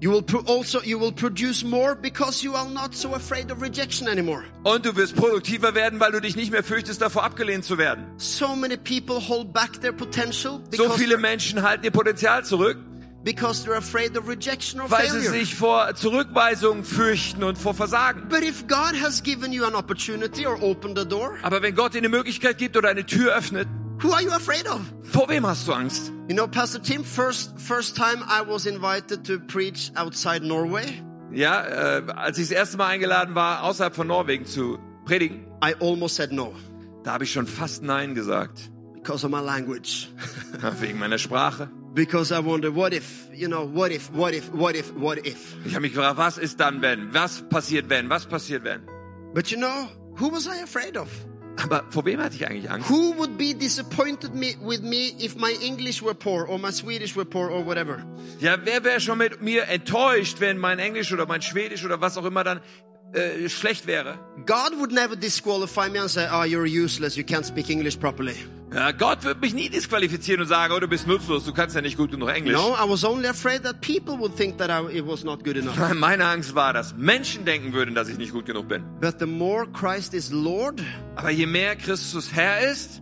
you 0.01 0.11
will 0.11 0.25
also 0.47 0.83
you 0.83 0.99
will 0.99 1.13
produce 1.13 1.65
more 1.65 1.95
because 1.95 2.45
you 2.45 2.55
are 2.55 2.69
not 2.69 2.95
so 2.95 3.15
afraid 3.15 3.51
of 3.51 3.63
rejection 3.63 4.09
anymore. 4.09 4.45
Und 4.63 4.85
du 4.85 4.95
wirst 4.97 5.17
produktiver 5.17 5.75
werden, 5.75 6.01
weil 6.01 6.13
du 6.13 6.21
dich 6.21 6.37
nicht 6.37 6.51
mehr 6.51 6.65
fürchtest, 6.65 7.01
davor 7.01 7.25
abgelehnt 7.25 7.65
zu 7.65 7.79
werden. 7.79 8.05
So 8.17 8.55
many 8.55 8.77
people 8.77 9.17
hold 9.17 9.53
back 9.53 9.81
their 9.81 9.93
potential 9.93 10.61
So 10.73 10.91
viele 10.91 11.19
Menschen 11.19 11.63
halten 11.63 11.85
ihr 11.85 11.91
Potenzial 11.91 12.45
zurück, 12.45 12.79
because 13.25 13.65
they're 13.65 13.77
afraid 13.77 14.17
of 14.17 14.29
rejection 14.29 14.81
or 14.81 14.91
weil 14.91 15.09
sie 15.11 15.21
sich 15.21 15.55
vor 15.55 15.95
Zurückweisung 15.95 16.85
fürchten 16.85 17.43
und 17.43 17.57
vor 17.59 17.75
Versagen. 17.75 18.29
But 18.29 18.43
if 18.43 18.67
God 18.67 18.95
has 19.03 19.23
given 19.23 19.53
you 19.53 19.65
an 19.65 19.75
opportunity 19.75 20.47
or 20.47 20.63
opened 20.63 20.99
the 20.99 21.07
door, 21.09 21.39
Aber 21.43 21.63
wenn 21.63 21.75
Gott 21.75 21.95
dir 21.95 21.99
eine 21.99 22.09
Möglichkeit 22.09 22.59
gibt 22.59 22.77
oder 22.77 22.89
eine 22.91 23.05
Tür 23.07 23.35
öffnet, 23.35 23.67
who 24.03 24.13
are 24.13 24.23
you 24.23 24.31
afraid 24.31 24.69
of? 24.69 24.81
vor 25.03 25.29
wem 25.29 25.47
hast 25.47 25.67
du 25.67 25.73
Angst? 25.73 26.13
You 26.29 26.35
know, 26.37 26.47
Pastor 26.47 26.83
Tim, 26.83 27.05
first 27.05 27.53
first 27.61 27.97
time 27.97 28.23
I 28.29 28.43
was 28.47 28.67
invited 28.67 29.25
to 29.27 29.39
preach 29.39 29.91
outside 29.97 30.45
Norway, 30.47 30.85
Ja, 31.33 31.65
äh, 31.99 32.03
als 32.15 32.39
ich 32.39 32.49
das 32.49 32.57
erste 32.57 32.77
Mal 32.77 32.89
eingeladen 32.89 33.35
war, 33.35 33.65
außerhalb 33.65 33.95
von 33.95 34.07
Norwegen 34.07 34.47
zu 34.47 34.79
predigen, 35.05 35.47
I 35.65 35.75
almost 35.81 36.17
said 36.17 36.31
no 36.33 36.55
da 37.03 37.13
habe 37.13 37.25
ich 37.25 37.33
schon 37.33 37.47
fast 37.47 37.83
Nein 37.83 38.15
gesagt. 38.15 38.71
because 38.95 39.27
of 39.27 39.31
my 39.31 39.41
language. 39.41 40.09
Wegen 40.81 40.99
meiner 40.99 41.19
Sprache. 41.19 41.69
Because 41.95 42.33
I 42.33 42.41
wonder, 42.41 42.71
what 42.71 42.93
if, 42.93 43.29
you 43.33 43.49
know, 43.49 43.65
what 43.65 43.93
if, 43.93 44.13
what 44.13 44.35
if, 44.35 44.53
what 44.53 44.75
if, 44.75 44.93
what 44.95 45.25
if? 45.25 45.57
Ich 45.65 45.75
habe 45.75 45.83
mich 45.83 45.93
gefragt, 45.95 46.19
was 46.19 46.39
ist 46.39 46.59
dann, 46.59 46.83
wenn? 46.83 47.15
Was 47.15 47.43
passiert, 47.49 47.89
wenn? 47.89 48.11
Was 48.11 48.27
passiert, 48.27 48.65
wenn? 48.65 48.83
But 49.33 49.51
you 49.51 49.57
know, 49.57 49.89
who 50.17 50.31
was 50.31 50.47
I 50.47 50.63
afraid 50.63 50.97
of? 50.97 51.09
Aber 51.57 51.85
vor 51.91 52.05
wem 52.05 52.21
hatte 52.21 52.35
ich 52.35 52.47
eigentlich 52.49 52.69
Angst? 52.69 52.91
Who 52.91 53.17
would 53.17 53.39
be 53.39 53.55
disappointed 53.55 54.35
me, 54.35 54.57
with 54.61 54.83
me 54.83 55.15
if 55.21 55.37
my 55.37 55.53
English 55.63 56.03
were 56.03 56.15
poor 56.15 56.49
or 56.49 56.59
my 56.59 56.73
Swedish 56.73 57.15
were 57.15 57.25
poor 57.25 57.49
or 57.49 57.65
whatever? 57.65 58.05
Ja, 58.41 58.57
wer 58.65 58.83
wäre 58.83 59.01
schon 59.01 59.19
mit 59.19 59.41
mir 59.41 59.69
enttäuscht, 59.69 60.41
wenn 60.41 60.59
mein 60.59 60.81
Englisch 60.81 61.13
oder 61.13 61.27
mein 61.27 61.43
Schwedisch 61.43 61.85
oder 61.85 62.01
was 62.01 62.19
auch 62.19 62.25
immer 62.25 62.43
dann 62.43 62.61
äh, 63.13 63.49
schlecht 63.49 63.87
wäre? 63.87 64.19
God 64.47 64.79
would 64.79 64.91
never 64.91 65.15
disqualify 65.15 65.89
me 65.89 66.01
and 66.01 66.11
say, 66.11 66.27
oh, 66.29 66.43
you're 66.43 66.67
useless, 66.67 67.17
you 67.17 67.23
can't 67.23 67.47
speak 67.47 67.71
English 67.71 68.01
properly. 68.01 68.35
Ja, 68.75 68.91
Gott 68.91 69.23
wird 69.23 69.41
mich 69.41 69.55
nie 69.55 69.69
disqualifizieren 69.69 70.41
und 70.43 70.49
sagen, 70.49 70.75
oh, 70.77 70.81
du 70.81 70.89
bist 70.89 71.07
nutzlos, 71.07 71.45
du 71.45 71.53
kannst 71.53 71.77
ja 71.77 71.81
nicht 71.81 71.97
gut 71.97 72.11
genug 72.11 72.29
Englisch. 72.31 72.57
No, 72.57 72.75
I 72.75 72.89
was 72.89 73.05
only 73.05 73.29
afraid 73.29 73.63
that 73.63 73.81
people 73.81 74.19
would 74.19 74.37
think 74.37 74.59
that 74.59 74.69
I, 74.69 74.93
it 74.93 75.07
was 75.07 75.23
not 75.23 75.45
good 75.45 75.57
enough. 75.57 75.77
Meine 75.95 76.25
Angst 76.27 76.57
war, 76.57 76.73
dass 76.73 76.97
Menschen 76.97 77.45
denken 77.45 77.73
würden, 77.73 77.95
dass 77.95 78.09
ich 78.09 78.19
nicht 78.19 78.33
gut 78.33 78.47
genug 78.47 78.69
bin. 78.69 78.83
But 79.01 79.21
the 79.21 79.27
more 79.27 79.67
Christ 79.73 80.13
is 80.13 80.33
Lord, 80.33 80.83
Aber 81.15 81.31
je 81.31 81.47
mehr 81.47 81.77
Christus 81.77 82.33
Herr 82.33 82.69
ist, 82.69 83.01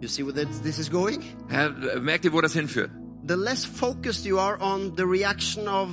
you 0.00 0.06
see 0.06 0.24
where 0.24 0.46
this 0.62 0.78
is 0.78 0.88
going? 0.88 1.20
Merkt 2.00 2.24
ihr, 2.24 2.32
wo 2.32 2.40
das 2.40 2.52
hinführt? 2.52 2.92
The 3.26 3.34
less 3.34 3.64
focused 3.64 4.24
you 4.24 4.38
are 4.38 4.60
on 4.60 4.92
the 4.96 5.04
reaction 5.04 5.66
of 5.66 5.88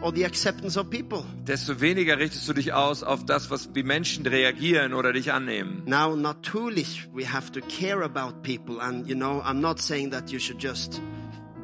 or 0.00 0.12
the 0.14 0.24
acceptance 0.24 0.78
of 0.78 0.90
people. 0.90 1.24
Desto 1.46 1.80
weniger 1.80 2.18
richtest 2.18 2.48
du 2.48 2.52
dich 2.52 2.72
aus 2.72 3.02
auf 3.02 3.24
das, 3.26 3.50
was 3.50 3.70
wie 3.74 3.82
Menschen 3.82 4.26
reagieren 4.26 4.94
oder 4.94 5.12
dich 5.12 5.32
annehmen. 5.32 5.82
Now, 5.86 6.14
natürlich, 6.16 7.08
we 7.12 7.24
have 7.30 7.50
to 7.52 7.60
care 7.62 8.02
about 8.04 8.42
people, 8.42 8.80
and 8.80 9.06
you 9.08 9.14
know, 9.16 9.42
I'm 9.44 9.60
not 9.60 9.80
saying 9.80 10.10
that 10.12 10.30
you 10.30 10.38
should 10.38 10.62
just 10.62 11.00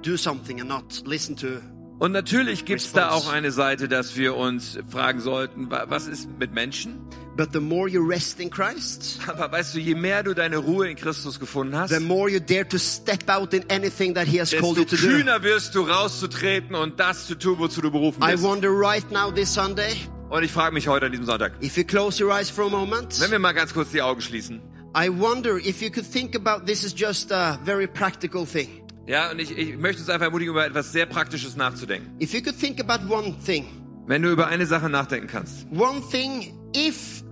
do 0.02 0.16
something 0.16 0.60
and 0.60 0.68
not 0.68 1.02
listen 1.06 1.36
to. 1.36 1.60
Und 2.00 2.10
natürlich 2.12 2.64
gibt's 2.64 2.90
da 2.92 3.06
Response. 3.10 3.28
auch 3.28 3.32
eine 3.32 3.52
Seite, 3.52 3.88
dass 3.88 4.16
wir 4.16 4.34
uns 4.36 4.76
fragen 4.90 5.20
sollten, 5.20 5.70
wa- 5.70 5.84
was 5.88 6.08
ist 6.08 6.28
mit 6.40 6.52
Menschen? 6.52 6.98
But 7.36 7.52
the 7.52 7.58
more 7.60 7.88
you 7.88 8.00
rest 8.06 8.38
in 8.38 8.48
Christ, 8.48 9.18
Aber 9.26 9.50
weißt 9.50 9.74
du, 9.74 9.80
je 9.80 9.94
mehr 9.96 10.22
du 10.22 10.34
deine 10.34 10.56
Ruhe 10.58 10.88
in 10.88 10.96
Christus 10.96 11.40
gefunden 11.40 11.76
hast, 11.76 11.92
the 11.92 11.98
more 12.00 12.30
you 12.30 12.38
dare 12.38 12.66
to 12.68 12.78
step 12.78 13.28
out 13.28 13.52
in 13.52 13.64
anything 13.70 14.14
that 14.14 14.26
He 14.28 14.38
has 14.40 14.52
called 14.52 14.76
you 14.78 14.84
desto 14.84 14.96
to 14.96 15.02
do. 15.02 15.08
kühner 15.16 15.42
wirst 15.42 15.74
du 15.74 15.82
rauszutreten 15.82 16.76
und 16.76 17.00
das 17.00 17.26
zu 17.26 17.34
tun, 17.34 17.58
wozu 17.58 17.80
du 17.80 17.90
berufen 17.90 18.22
I 18.22 18.32
bist. 18.32 18.44
wonder 18.44 18.68
right 18.70 19.10
now, 19.10 19.32
this 19.32 19.52
Sunday, 19.52 19.96
Und 20.30 20.44
ich 20.44 20.52
frage 20.52 20.72
mich 20.74 20.86
heute 20.86 21.06
an 21.06 21.12
diesem 21.12 21.26
Sonntag, 21.26 21.52
if 21.60 21.76
you 21.76 21.82
close 21.84 22.22
your 22.24 22.32
eyes 22.32 22.48
for 22.50 22.66
a 22.66 22.68
moment, 22.70 23.18
wenn 23.20 23.32
wir 23.32 23.38
mal 23.40 23.52
ganz 23.52 23.74
kurz 23.74 23.90
die 23.90 24.00
Augen 24.00 24.20
schließen. 24.20 24.60
I 24.96 25.08
wonder 25.10 25.56
if 25.56 25.82
you 25.82 25.90
could 25.90 26.08
think 26.08 26.36
about 26.36 26.66
this 26.66 26.84
is 26.84 26.94
just 26.96 27.32
a 27.32 27.58
very 27.64 27.88
practical 27.88 28.46
thing. 28.46 28.68
Ja, 29.08 29.32
und 29.32 29.40
ich, 29.40 29.50
ich 29.58 29.76
möchte 29.76 30.00
uns 30.02 30.08
einfach 30.08 30.26
ermutigen, 30.26 30.52
über 30.52 30.64
etwas 30.64 30.92
sehr 30.92 31.06
Praktisches 31.06 31.56
nachzudenken. 31.56 32.12
If 32.22 32.32
you 32.32 32.40
could 32.42 32.56
think 32.58 32.80
about 32.80 33.12
one 33.12 33.34
thing, 33.44 33.66
Wenn 34.06 34.22
du 34.22 34.30
über 34.30 34.46
eine 34.46 34.66
Sache 34.66 34.88
nachdenken 34.88 35.26
kannst. 35.26 35.66
one 35.72 36.00
thing, 36.12 36.54
if 36.76 37.23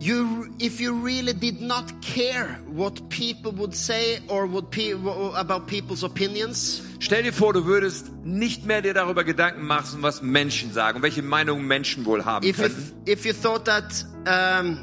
you, 0.00 0.46
if 0.58 0.80
you 0.80 0.92
really 1.02 1.32
did 1.32 1.60
not 1.60 1.84
care 2.02 2.58
what 2.66 3.08
people 3.08 3.52
would 3.56 3.74
say 3.74 4.20
or 4.28 4.46
what 4.46 4.70
pe 4.70 4.92
about 5.36 5.66
people's 5.66 6.02
opinions, 6.04 6.82
Stell 7.00 7.22
dir 7.22 7.32
vor, 7.32 7.52
du 7.52 7.64
würdest 7.66 8.10
nicht 8.24 8.64
mehr 8.66 8.80
dir 8.82 8.94
darüber 8.94 9.24
Gedanken 9.24 9.66
machen, 9.66 10.02
was 10.02 10.22
Menschen 10.22 10.72
sagen, 10.72 11.02
welche 11.02 11.22
Meinungen 11.22 11.66
Menschen 11.66 12.04
wohl 12.06 12.24
haben 12.24 12.46
if 12.46 12.58
you, 12.58 12.64
könnten. 12.64 12.92
if 13.06 13.24
you 13.26 13.32
thought 13.32 13.64
that 13.66 14.04
um, 14.26 14.78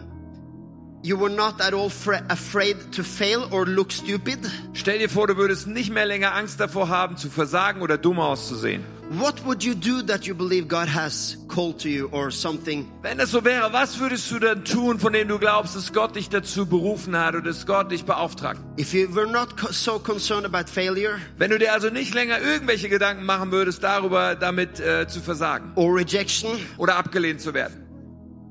you 1.03 1.19
were 1.19 1.31
not 1.33 1.59
at 1.61 1.73
all 1.73 1.89
fra- 1.89 2.21
afraid 2.29 2.75
to 2.91 3.03
fail 3.03 3.47
or 3.51 3.65
look 3.65 3.91
stupid, 3.91 4.39
Stell 4.73 4.99
dir 4.99 5.09
vor, 5.09 5.27
du 5.27 5.35
würdest 5.37 5.67
nicht 5.67 5.91
mehr 5.91 6.05
länger 6.05 6.33
Angst 6.35 6.59
davor 6.59 6.89
haben, 6.89 7.17
zu 7.17 7.29
versagen 7.29 7.81
oder 7.81 7.97
dumm 7.97 8.19
auszusehen. 8.19 8.83
What 9.19 9.43
would 9.45 9.63
you 9.63 9.75
do 9.75 10.01
that 10.03 10.25
you 10.25 10.33
believe 10.33 10.67
God 10.67 10.87
has 10.87 11.37
called 11.47 11.79
to 11.79 11.89
you 11.89 12.09
or 12.11 12.31
something? 12.31 12.89
Wenn 13.01 13.17
das 13.17 13.31
so 13.31 13.43
wäre, 13.43 13.73
was 13.73 13.99
würdest 13.99 14.31
du 14.31 14.39
dann 14.39 14.63
tun, 14.63 14.99
von 14.99 15.11
dem 15.13 15.27
du 15.27 15.37
glaubst, 15.37 15.75
dass 15.75 15.91
Gott 15.91 16.15
dich 16.15 16.29
dazu 16.29 16.65
berufen 16.65 17.17
hat 17.17 17.35
oder 17.35 17.43
dass 17.43 17.65
Gott 17.65 17.91
dich 17.91 18.05
beauftragt? 18.05 18.61
If 18.79 18.93
you 18.93 19.13
were 19.13 19.27
not 19.27 19.49
so 19.71 19.99
concerned 19.99 20.45
about 20.45 20.69
failure 20.69 21.19
Wenn 21.37 21.51
du 21.51 21.59
dir 21.59 21.73
also 21.73 21.89
nicht 21.89 22.13
länger 22.13 22.39
irgendwelche 22.39 22.87
Gedanken 22.89 23.25
machen 23.25 23.51
würdest 23.51 23.83
darüber, 23.83 24.35
damit 24.35 24.79
äh, 24.79 25.07
zu 25.07 25.19
versagen 25.19 25.71
or 25.75 25.95
rejection, 25.95 26.51
oder 26.77 26.95
abgelehnt 26.95 27.41
zu 27.41 27.53
werden, 27.53 27.85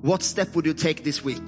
what 0.02 0.22
step 0.22 0.54
would 0.54 0.66
you 0.66 0.74
take 0.74 1.02
this 1.02 1.24
week? 1.24 1.40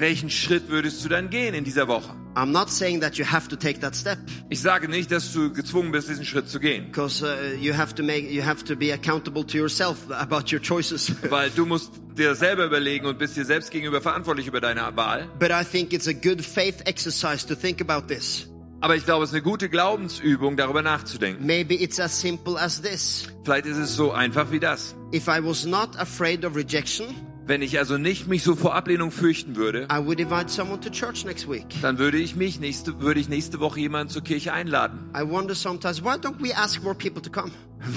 Welchen 0.00 0.30
Schritt 0.30 0.68
würdest 0.68 1.04
du 1.04 1.08
dann 1.08 1.30
gehen 1.30 1.54
in 1.54 1.64
dieser 1.64 1.86
Woche? 1.88 2.14
I'm 2.34 2.52
not 2.52 2.70
saying 2.70 3.00
that 3.00 3.16
you 3.16 3.24
have 3.24 3.48
to 3.48 3.56
take 3.56 3.80
that 3.80 3.94
step 3.94 4.18
Ich 4.48 4.60
sage 4.60 4.88
nicht, 4.88 5.10
dass 5.10 5.32
du 5.32 5.52
gezwungen 5.52 5.92
bist, 5.92 6.08
diesen 6.08 6.24
Schritt 6.24 6.48
zu 6.48 6.60
gehen, 6.60 6.86
because 6.86 7.22
uh, 7.24 7.56
you 7.60 7.74
have 7.74 7.94
to 7.94 8.02
make 8.02 8.30
you 8.30 8.42
have 8.44 8.64
to 8.64 8.76
be 8.76 8.92
accountable 8.92 9.44
to 9.44 9.58
yourself 9.58 10.10
about 10.10 10.52
your 10.52 10.60
choices. 10.60 11.12
weil 11.30 11.50
du 11.50 11.66
musst 11.66 11.92
dir 12.16 12.34
selber 12.34 12.64
überlegen 12.66 13.06
und 13.06 13.18
bist 13.18 13.36
dir 13.36 13.44
selbst 13.44 13.70
gegenüber 13.70 14.00
verantwortlich 14.00 14.46
über 14.46 14.60
deine 14.60 14.82
Wahl. 14.96 15.28
but 15.38 15.50
I 15.50 15.64
think 15.64 15.92
it's 15.92 16.08
a 16.08 16.12
good 16.12 16.40
faith 16.40 16.82
exercise 16.86 17.46
to 17.46 17.54
think 17.54 17.80
about 17.80 18.06
this. 18.12 18.46
Aber 18.82 18.96
ich 18.96 19.04
glaube, 19.04 19.24
es 19.24 19.30
ist 19.30 19.34
eine 19.34 19.42
gute 19.42 19.68
Glaubensübung, 19.68 20.56
darüber 20.56 20.80
nachzudenken. 20.80 21.44
Maybe 21.44 21.74
it's 21.74 22.00
as 22.00 22.18
simple 22.18 22.58
as 22.58 22.80
this. 22.80 23.28
Vielleicht 23.44 23.66
ist 23.66 23.76
es 23.76 23.94
so 23.94 24.12
einfach 24.12 24.50
wie 24.50 24.60
das. 24.60 24.94
If 25.14 25.26
I 25.28 25.44
was 25.44 25.66
not 25.66 25.98
afraid 25.98 26.46
of 26.46 26.56
rejection, 26.56 27.14
Wenn 27.50 27.62
ich 27.62 27.80
also 27.80 27.98
nicht 27.98 28.28
mich 28.28 28.44
so 28.44 28.54
vor 28.54 28.76
Ablehnung 28.76 29.10
fürchten 29.10 29.56
würde, 29.56 29.88
I 29.92 29.96
would 29.96 30.20
invite 30.20 30.48
someone 30.48 30.78
to 30.82 30.88
church 30.88 31.24
next 31.24 31.50
week. 31.50 31.66
dann 31.82 31.98
würde 31.98 32.16
ich 32.16 32.36
mich 32.36 32.60
nächste, 32.60 33.00
würde 33.00 33.18
ich 33.18 33.28
nächste 33.28 33.58
Woche 33.58 33.80
jemanden 33.80 34.08
zur 34.08 34.22
Kirche 34.22 34.52
einladen. 34.52 35.10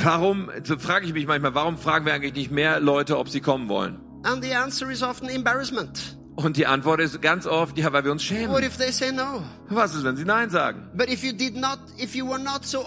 Warum, 0.04 0.50
so 0.64 0.80
frage 0.80 1.06
ich 1.06 1.14
mich 1.14 1.28
manchmal, 1.28 1.54
warum 1.54 1.78
fragen 1.78 2.08
wir 2.08 2.16
eigentlich 2.16 2.34
nicht 2.34 2.50
mehr 2.50 2.80
Leute, 2.80 3.20
ob 3.20 3.30
sie 3.30 3.42
kommen 3.42 3.70
wollen? 3.70 4.00
And 4.24 4.44
the 4.44 4.56
answer 4.56 4.90
is 4.90 5.04
often 5.04 5.30
embarrassment. 5.30 6.18
Und 6.36 6.58
die 6.58 6.66
Antwort 6.66 7.00
ist 7.00 7.22
ganz 7.22 7.46
oft, 7.46 7.78
ja, 7.78 7.94
weil 7.94 8.04
wir 8.06 8.12
uns 8.12 8.24
What 8.24 8.38
schämen. 8.38 8.64
if 8.64 8.78
they 8.78 8.92
say 8.92 9.12
no? 9.12 9.44
Was 9.70 9.94
ist, 9.94 10.04
wenn 10.04 10.16
sie 10.18 10.26
Nein 10.26 10.50
sagen? 10.50 10.90
Not, 10.96 12.66
so 12.66 12.84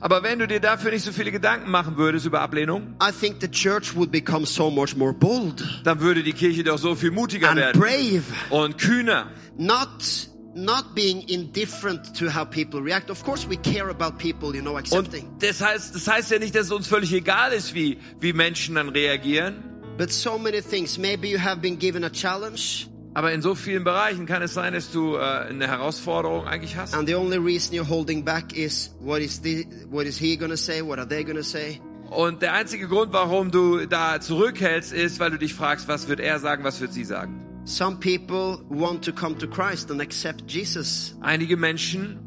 Aber 0.00 0.22
wenn 0.22 0.38
du 0.38 0.46
dir 0.46 0.60
dafür 0.60 0.90
nicht 0.90 1.04
so 1.04 1.12
viele 1.12 1.32
Gedanken 1.32 1.70
machen 1.70 1.96
würdest 1.96 2.26
über 2.26 2.42
Ablehnung, 2.42 2.94
I 3.02 3.10
think 3.12 3.36
the 3.40 3.50
church 3.50 3.94
would 3.96 4.10
become 4.10 4.44
so 4.46 4.70
much 4.70 4.94
more 4.94 5.14
bold 5.14 5.64
dann 5.84 6.00
würde 6.00 6.22
die 6.22 6.34
Kirche 6.34 6.64
doch 6.64 6.78
so 6.78 6.94
viel 6.94 7.10
mutiger 7.10 7.48
and 7.50 7.58
werden 7.58 7.80
brave. 7.80 8.22
und 8.50 8.76
kühner. 8.76 9.30
Not 9.56 10.28
not 10.54 10.94
being 10.94 11.22
indifferent 11.28 12.14
to 12.18 12.26
how 12.34 12.44
people 12.44 12.80
react. 12.82 13.08
Of 13.10 13.22
course, 13.24 13.48
we 13.48 13.56
care 13.56 13.88
about 13.88 14.18
people, 14.18 14.54
you 14.54 14.60
know, 14.62 14.72
Und 14.72 14.78
accepting. 14.80 15.28
das 15.38 15.60
heißt, 15.60 15.94
das 15.94 16.08
heißt 16.08 16.30
ja 16.32 16.38
nicht, 16.38 16.54
dass 16.54 16.66
es 16.66 16.72
uns 16.72 16.88
völlig 16.88 17.12
egal 17.12 17.52
ist, 17.52 17.72
wie, 17.74 17.98
wie 18.20 18.32
Menschen 18.32 18.74
dann 18.74 18.88
reagieren. 18.88 19.69
But 20.00 20.10
so 20.12 20.38
many 20.38 20.62
things. 20.62 20.96
Maybe 20.96 21.28
you 21.28 21.38
have 21.38 21.60
been 21.60 21.76
given 21.78 22.04
a 22.04 22.08
challenge, 22.08 22.88
Aber 23.12 23.32
in 23.34 23.42
so 23.42 23.54
vielen 23.54 23.84
Bereichen 23.84 24.24
kann 24.24 24.40
es 24.40 24.54
sein, 24.54 24.72
dass 24.72 24.90
du 24.90 25.16
äh, 25.16 25.20
eine 25.20 25.66
Herausforderung 25.66 26.46
eigentlich 26.46 26.74
hast. 26.74 26.94
and 26.94 27.06
the 27.06 27.14
only 27.14 27.36
reason 27.36 27.74
you're 27.74 27.86
holding 27.86 28.24
back 28.24 28.56
is 28.56 28.96
what 28.98 29.20
is 29.20 29.42
the 29.42 29.66
what 29.90 30.06
is 30.06 30.16
he 30.16 30.38
gonna 30.38 30.56
say? 30.56 30.80
What 30.80 30.98
are 30.98 31.06
they 31.06 31.22
gonna 31.22 31.42
say? 31.42 31.82
Und 32.08 32.40
der 32.40 32.54
einzige 32.54 32.88
Grund, 32.88 33.12
warum 33.12 33.50
du 33.50 33.84
da 33.86 34.22
zurückhältst, 34.22 34.94
ist, 34.94 35.20
weil 35.20 35.32
du 35.32 35.38
dich 35.38 35.52
fragst, 35.52 35.86
was 35.86 36.08
wird 36.08 36.20
er 36.20 36.38
sagen, 36.38 36.64
was 36.64 36.80
wird 36.80 36.94
sie 36.94 37.04
sagen. 37.04 37.44
Some 37.66 37.96
people 37.96 38.64
want 38.70 39.04
to 39.04 39.12
come 39.12 39.36
to 39.36 39.46
Christ 39.46 39.90
and 39.90 40.00
accept 40.00 40.50
Jesus, 40.50 41.14
Einige 41.20 41.58
Menschen 41.58 42.20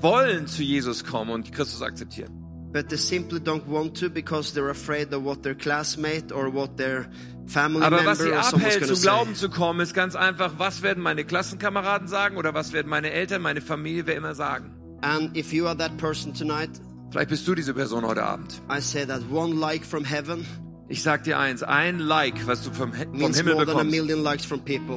wollen 0.00 0.46
zu 0.46 0.62
Jesus 0.62 1.04
kommen 1.04 1.32
und 1.32 1.50
Christus 1.52 1.82
akzeptieren. 1.82 2.39
But 2.72 2.88
they 2.88 2.96
simply 2.96 3.40
don't 3.40 3.66
want 3.66 3.96
to 3.96 4.08
because 4.08 4.52
they're 4.52 4.70
afraid 4.70 5.12
of 5.12 5.24
what 5.24 5.42
their 5.42 5.54
classmate 5.54 6.32
or 6.32 6.50
what 6.50 6.76
their 6.76 7.08
family 7.46 7.84
Aber 7.84 8.04
was 8.04 8.18
sie 8.18 8.32
abhält, 8.32 8.86
zum 8.86 8.96
say. 8.96 9.02
Glauben 9.02 9.34
zu 9.34 9.48
kommen, 9.48 9.80
ist 9.80 9.94
ganz 9.94 10.14
einfach, 10.14 10.54
was 10.58 10.82
werden 10.82 11.02
meine 11.02 11.24
Klassenkameraden 11.24 12.08
sagen 12.08 12.36
oder 12.36 12.54
was 12.54 12.72
werden 12.72 12.88
meine 12.88 13.10
Eltern, 13.10 13.42
meine 13.42 13.60
Familie, 13.60 14.06
wer 14.06 14.16
immer 14.16 14.34
sagen. 14.34 14.72
And 15.02 15.36
if 15.36 15.52
you 15.52 15.66
are 15.66 15.76
that 15.76 15.96
person 15.96 16.32
tonight, 16.34 16.70
Vielleicht 17.10 17.30
bist 17.30 17.48
du 17.48 17.56
diese 17.56 17.74
Person 17.74 18.06
heute 18.06 18.22
Abend. 18.22 18.62
I 18.70 18.80
say 18.80 19.04
that 19.04 19.22
one 19.30 19.58
like 19.58 19.84
from 19.84 20.04
heaven 20.04 20.46
Ich 20.90 21.04
sag 21.04 21.22
dir 21.22 21.38
eins, 21.38 21.62
ein 21.62 22.00
Like, 22.00 22.48
was 22.48 22.64
du 22.64 22.72
vom, 22.72 22.92
vom 22.92 23.32
Himmel 23.32 23.64
bekommst, 23.64 24.50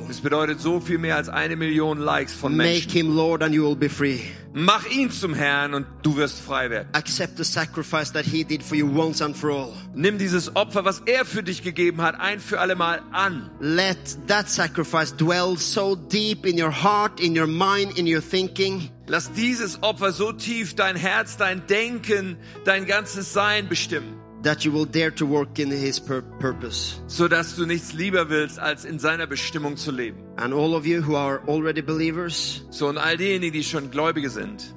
das 0.10 0.22
bedeutet 0.22 0.60
so 0.60 0.80
viel 0.80 0.98
mehr 0.98 1.18
als 1.18 1.30
eine 1.30 1.56
Million 1.56 2.00
Likes 2.00 2.34
von 2.34 2.58
Make 2.58 2.70
Menschen. 2.70 2.92
him 2.92 3.16
Lord 3.16 3.44
and 3.44 3.54
you 3.54 3.64
will 3.64 3.76
be 3.76 3.90
free. 3.90 4.22
Mach 4.54 4.88
ihn 4.88 5.12
zum 5.12 5.36
Herrn 5.36 5.76
und 5.76 5.86
du 6.02 6.16
wirst 6.16 6.40
frei 6.40 6.72
werden. 6.72 6.90
Accept 6.94 7.38
the 7.38 7.44
sacrifice 7.44 8.12
that 8.12 8.26
he 8.26 8.44
did 8.44 8.64
for 8.64 8.76
you 8.76 8.88
once 8.88 9.22
and 9.22 9.38
for 9.38 9.52
all. 9.52 9.74
Nimm 9.94 10.18
dieses 10.18 10.56
Opfer, 10.56 10.84
was 10.84 11.04
er 11.06 11.26
für 11.26 11.44
dich 11.44 11.62
gegeben 11.62 12.02
hat, 12.02 12.20
ein 12.20 12.40
für 12.40 12.60
alle 12.60 12.76
Mal 12.76 13.04
an. 13.12 13.52
Let 13.60 13.98
that 14.28 14.50
sacrifice 14.50 15.16
dwell 15.16 15.58
so 15.58 15.96
deep 15.96 16.48
in 16.48 16.60
your 16.60 16.72
heart, 16.72 17.20
in 17.20 17.38
your 17.38 17.46
mind, 17.46 18.00
in 18.00 18.08
your 18.08 18.22
thinking, 18.22 18.90
Lass 19.06 19.32
dieses 19.34 19.84
Opfer 19.84 20.14
so 20.14 20.32
tief 20.32 20.76
dein 20.76 20.96
Herz, 20.96 21.36
dein 21.36 21.68
Denken, 21.68 22.38
dein 22.64 22.86
ganzes 22.86 23.34
Sein 23.34 23.68
bestimmen, 23.68 24.16
that 24.44 24.64
you 24.66 24.72
will 24.74 24.86
dare 24.86 25.10
to 25.12 25.26
work 25.26 25.58
in 25.58 25.72
his 25.72 26.00
pur- 26.00 26.22
purpose. 26.40 27.02
so 27.08 27.28
dass 27.28 27.56
du 27.56 27.66
nichts 27.66 27.94
lieber 27.94 28.30
willst, 28.30 28.60
als 28.60 28.86
in 28.86 29.00
seiner 29.00 29.26
Bestimmung 29.26 29.78
zu 29.78 29.92
leben. 29.92 30.18
And 30.38 30.54
all 30.54 30.76
of 30.76 30.86
you 30.86 31.02
who 31.02 31.16
are 31.16 31.42
already 31.48 31.82
believers, 31.82 32.64
So 32.70 32.88
und 32.88 32.98
all 32.98 33.16
diejenigen, 33.18 33.54
die 33.54 33.64
schon 33.64 33.90
Gläubige 33.90 34.30
sind, 34.30 34.74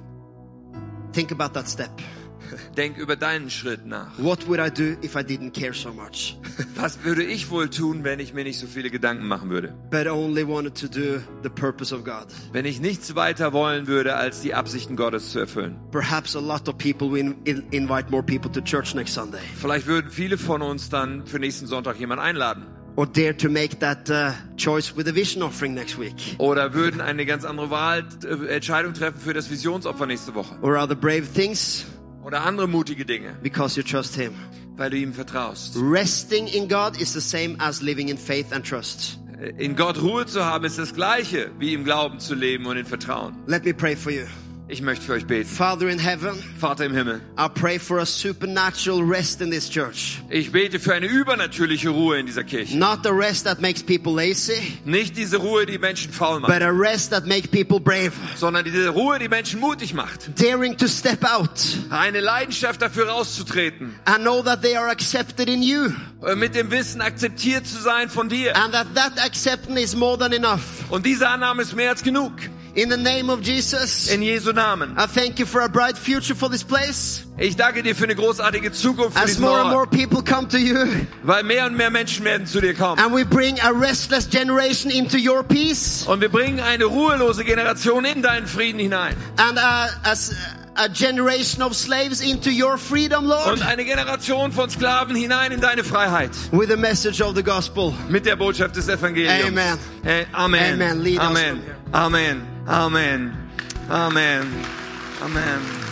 think 1.13 1.31
about 1.31 1.53
that 1.53 1.67
step. 1.67 1.91
Denk 2.75 2.97
über 2.97 3.15
deinen 3.15 3.49
Schritt 3.49 3.85
nach. 3.85 4.17
What 4.17 4.47
would 4.47 4.59
I 4.59 4.69
do 4.69 4.97
if 5.03 5.15
I 5.15 5.19
didn't 5.19 5.51
care 5.51 5.73
so 5.73 5.91
much? 5.93 6.37
Was 6.75 7.03
würde 7.03 7.23
ich 7.23 7.49
wohl 7.49 7.69
tun, 7.69 8.03
wenn 8.03 8.19
ich 8.19 8.33
mir 8.33 8.43
nicht 8.43 8.59
so 8.59 8.67
viele 8.67 8.89
Gedanken 8.89 9.27
machen 9.27 9.49
würde? 9.49 9.73
but 9.89 10.07
only 10.07 10.47
wanted 10.47 10.75
to 10.75 10.87
do 10.87 11.19
the 11.43 11.49
purpose 11.49 11.93
of 11.93 12.03
God. 12.03 12.27
Wenn 12.51 12.65
ich 12.65 12.79
nichts 12.81 13.15
weiter 13.15 13.53
wollen 13.53 13.87
würde, 13.87 14.15
als 14.15 14.41
die 14.41 14.53
Absichten 14.53 14.95
Gottes 14.95 15.31
zu 15.31 15.39
erfüllen? 15.39 15.77
Perhaps 15.91 16.35
a 16.35 16.39
lot 16.39 16.67
of 16.67 16.77
people 16.77 17.11
will 17.11 17.35
in- 17.45 17.63
invite 17.71 18.09
more 18.09 18.23
people 18.23 18.51
to 18.51 18.61
church 18.61 18.93
next 18.95 19.13
Sunday. 19.13 19.39
Vielleicht 19.59 19.87
würden 19.87 20.11
viele 20.11 20.37
von 20.37 20.61
uns 20.61 20.89
dann 20.89 21.25
für 21.25 21.39
nächsten 21.39 21.67
Sonntag 21.67 21.99
jemanden 21.99 22.23
einladen. 22.23 22.65
Or 22.95 23.05
dare 23.05 23.37
to 23.37 23.47
make 23.47 23.77
that 23.77 24.09
uh, 24.09 24.31
choice 24.57 24.95
with 24.97 25.07
a 25.07 25.13
vision 25.13 25.43
offering 25.43 25.75
next 25.75 25.99
week. 25.99 26.15
Oder 26.39 26.73
würden 26.73 26.99
eine 26.99 27.27
ganz 27.27 27.45
andere 27.45 27.69
Wahl, 27.69 28.03
äh, 28.25 28.47
Entscheidung 28.55 28.93
treffen 28.95 29.19
für 29.19 29.35
das 29.35 29.51
Visionsopfer 29.51 30.07
nächste 30.07 30.33
Woche. 30.33 30.55
Or 30.63 30.81
other 30.81 30.95
brave 30.95 31.27
things 31.31 31.85
Oder 32.27 32.43
andere 32.43 32.67
mutige 32.67 33.05
Dinge, 33.05 33.37
because 33.41 33.79
you 33.79 33.83
trust 33.83 34.15
Him. 34.15 34.33
weil 34.75 34.89
du 34.89 34.97
ihm 34.97 35.13
vertraust. 35.13 35.77
Resting 35.77 36.47
in 36.47 36.67
God 36.67 36.99
is 36.99 37.13
the 37.13 37.21
same 37.21 37.55
as 37.57 37.81
living 37.81 38.09
in 38.09 38.17
faith 38.17 38.51
and 38.51 38.67
trust. 38.67 39.17
In 39.57 39.77
Gott 39.77 40.01
Ruhe 40.01 40.25
zu 40.25 40.43
haben, 40.43 40.65
ist 40.65 40.77
das 40.77 40.93
Gleiche, 40.93 41.51
wie 41.57 41.73
im 41.73 41.85
Glauben 41.85 42.19
zu 42.19 42.35
leben 42.35 42.65
und 42.65 42.75
in 42.75 42.85
Vertrauen. 42.85 43.33
Let 43.47 43.63
me 43.63 43.73
pray 43.73 43.95
for 43.95 44.11
you. 44.11 44.25
Ich 44.69 44.81
möchte 44.81 45.05
für 45.05 45.13
euch 45.13 45.25
beten. 45.25 45.47
Father 45.47 45.87
in 45.87 45.97
heaven, 45.97 46.43
Vater 46.59 46.83
im 46.83 46.93
Himmel, 46.93 47.21
I 47.39 47.47
pray 47.47 47.79
for 47.79 47.99
a 47.99 48.05
supernatural 48.05 49.01
rest 49.01 49.39
in 49.39 49.49
this 49.49 49.69
church. 49.69 50.19
ich 50.29 50.51
bete 50.51 50.77
für 50.77 50.93
eine 50.93 51.05
übernatürliche 51.05 51.87
Ruhe 51.87 52.19
in 52.19 52.25
dieser 52.25 52.43
Kirche. 52.43 52.77
Not 52.77 53.05
a 53.07 53.11
rest 53.11 53.45
that 53.45 53.61
makes 53.61 53.81
people 53.81 54.13
lazy, 54.13 54.77
Nicht 54.83 55.15
diese 55.15 55.37
Ruhe, 55.37 55.65
die 55.65 55.77
Menschen 55.77 56.11
faul 56.11 56.41
macht, 56.41 56.51
but 56.51 56.61
a 56.61 56.69
rest 56.69 57.11
that 57.11 57.25
makes 57.25 57.47
people 57.47 57.79
brave. 57.79 58.11
sondern 58.35 58.65
diese 58.65 58.89
Ruhe, 58.89 59.17
die 59.19 59.29
Menschen 59.29 59.61
mutig 59.61 59.93
macht. 59.93 60.31
Daring 60.37 60.75
to 60.75 60.87
step 60.89 61.23
out 61.23 61.49
Eine 61.89 62.19
Leidenschaft 62.19 62.81
dafür 62.81 63.07
rauszutreten, 63.07 63.95
and 64.03 64.17
know 64.23 64.41
that 64.43 64.61
they 64.61 64.75
are 64.75 64.89
accepted 64.89 65.47
in 65.47 65.63
you. 65.63 65.91
äh, 66.25 66.35
mit 66.35 66.55
dem 66.55 66.69
Wissen 66.71 66.99
akzeptiert 66.99 67.65
zu 67.65 67.79
sein 67.79 68.09
von 68.09 68.27
dir. 68.27 68.53
And 68.57 68.73
that 68.73 68.87
that 68.95 69.17
acceptance 69.25 69.79
is 69.81 69.95
more 69.95 70.17
than 70.19 70.33
enough. 70.33 70.83
Und 70.89 71.05
diese 71.05 71.29
Annahme 71.29 71.61
ist 71.61 71.73
mehr 71.73 71.91
als 71.91 72.03
genug. 72.03 72.33
In 72.77 72.89
the 72.89 72.97
name 72.97 73.31
of 73.31 73.41
Jesus, 73.41 74.07
In 74.11 74.21
Jesu 74.21 74.53
Namen. 74.53 74.93
I 74.99 75.07
thank 75.07 75.39
you 75.39 75.47
for 75.47 75.61
a 75.61 75.67
bright 75.67 75.97
future 75.97 76.35
for 76.35 76.47
this 76.47 76.61
place. 76.61 77.23
Ich 77.39 77.55
danke 77.55 77.81
dir 77.81 77.95
für 77.95 78.03
eine 78.03 78.13
großartige 78.13 78.71
Zukunft 78.71 79.17
für 79.17 79.23
As 79.23 79.31
diesen 79.31 79.41
more 79.45 79.59
and 79.61 79.69
more 79.71 79.79
Ort, 79.81 79.89
people 79.91 80.21
come 80.21 80.47
to 80.47 80.59
you, 80.59 80.85
weil 81.23 81.41
mehr 81.43 81.65
und 81.65 81.75
mehr 81.75 81.89
Menschen 81.89 82.23
werden 82.23 82.45
zu 82.45 82.61
dir 82.61 82.75
kommen. 82.75 82.99
and 82.99 83.11
we 83.11 83.25
bring 83.25 83.59
a 83.61 83.71
restless 83.71 84.27
generation 84.29 84.91
into 84.91 85.17
your 85.17 85.41
peace, 85.43 86.05
Und 86.07 86.21
wir 86.21 86.29
bringen 86.29 86.59
eine 86.59 86.85
ruhelose 86.85 87.43
Generation 87.43 88.05
in 88.05 88.21
deinen 88.21 88.45
Frieden 88.45 88.79
hinein. 88.79 89.15
and 89.39 89.57
uh, 89.57 89.87
as 90.03 90.35
a 90.75 90.87
generation 90.87 91.63
of 91.63 91.75
slaves 91.75 92.21
into 92.21 92.51
your 92.51 92.77
freedom, 92.77 93.25
Lord, 93.25 93.53
Und 93.53 93.65
eine 93.65 93.85
Generation 93.85 94.51
von 94.51 94.69
Sklaven 94.69 95.15
hinein 95.15 95.51
in 95.51 95.61
deine 95.61 95.83
Freiheit. 95.83 96.29
with 96.51 96.69
the 96.69 96.77
message 96.77 97.21
of 97.21 97.35
the 97.35 97.41
gospel. 97.43 97.95
Mit 98.07 98.27
der 98.27 98.35
Botschaft 98.35 98.75
des 98.75 98.87
Evangeliums. 98.87 99.47
Amen. 99.47 99.79
Hey, 100.03 100.27
Amen. 100.31 100.79
Amen. 100.79 101.19
Amen. 101.19 101.61
Amen. 101.91 102.56
Amen. 102.67 103.33
Amen. 103.89 104.65
Amen. 105.21 105.86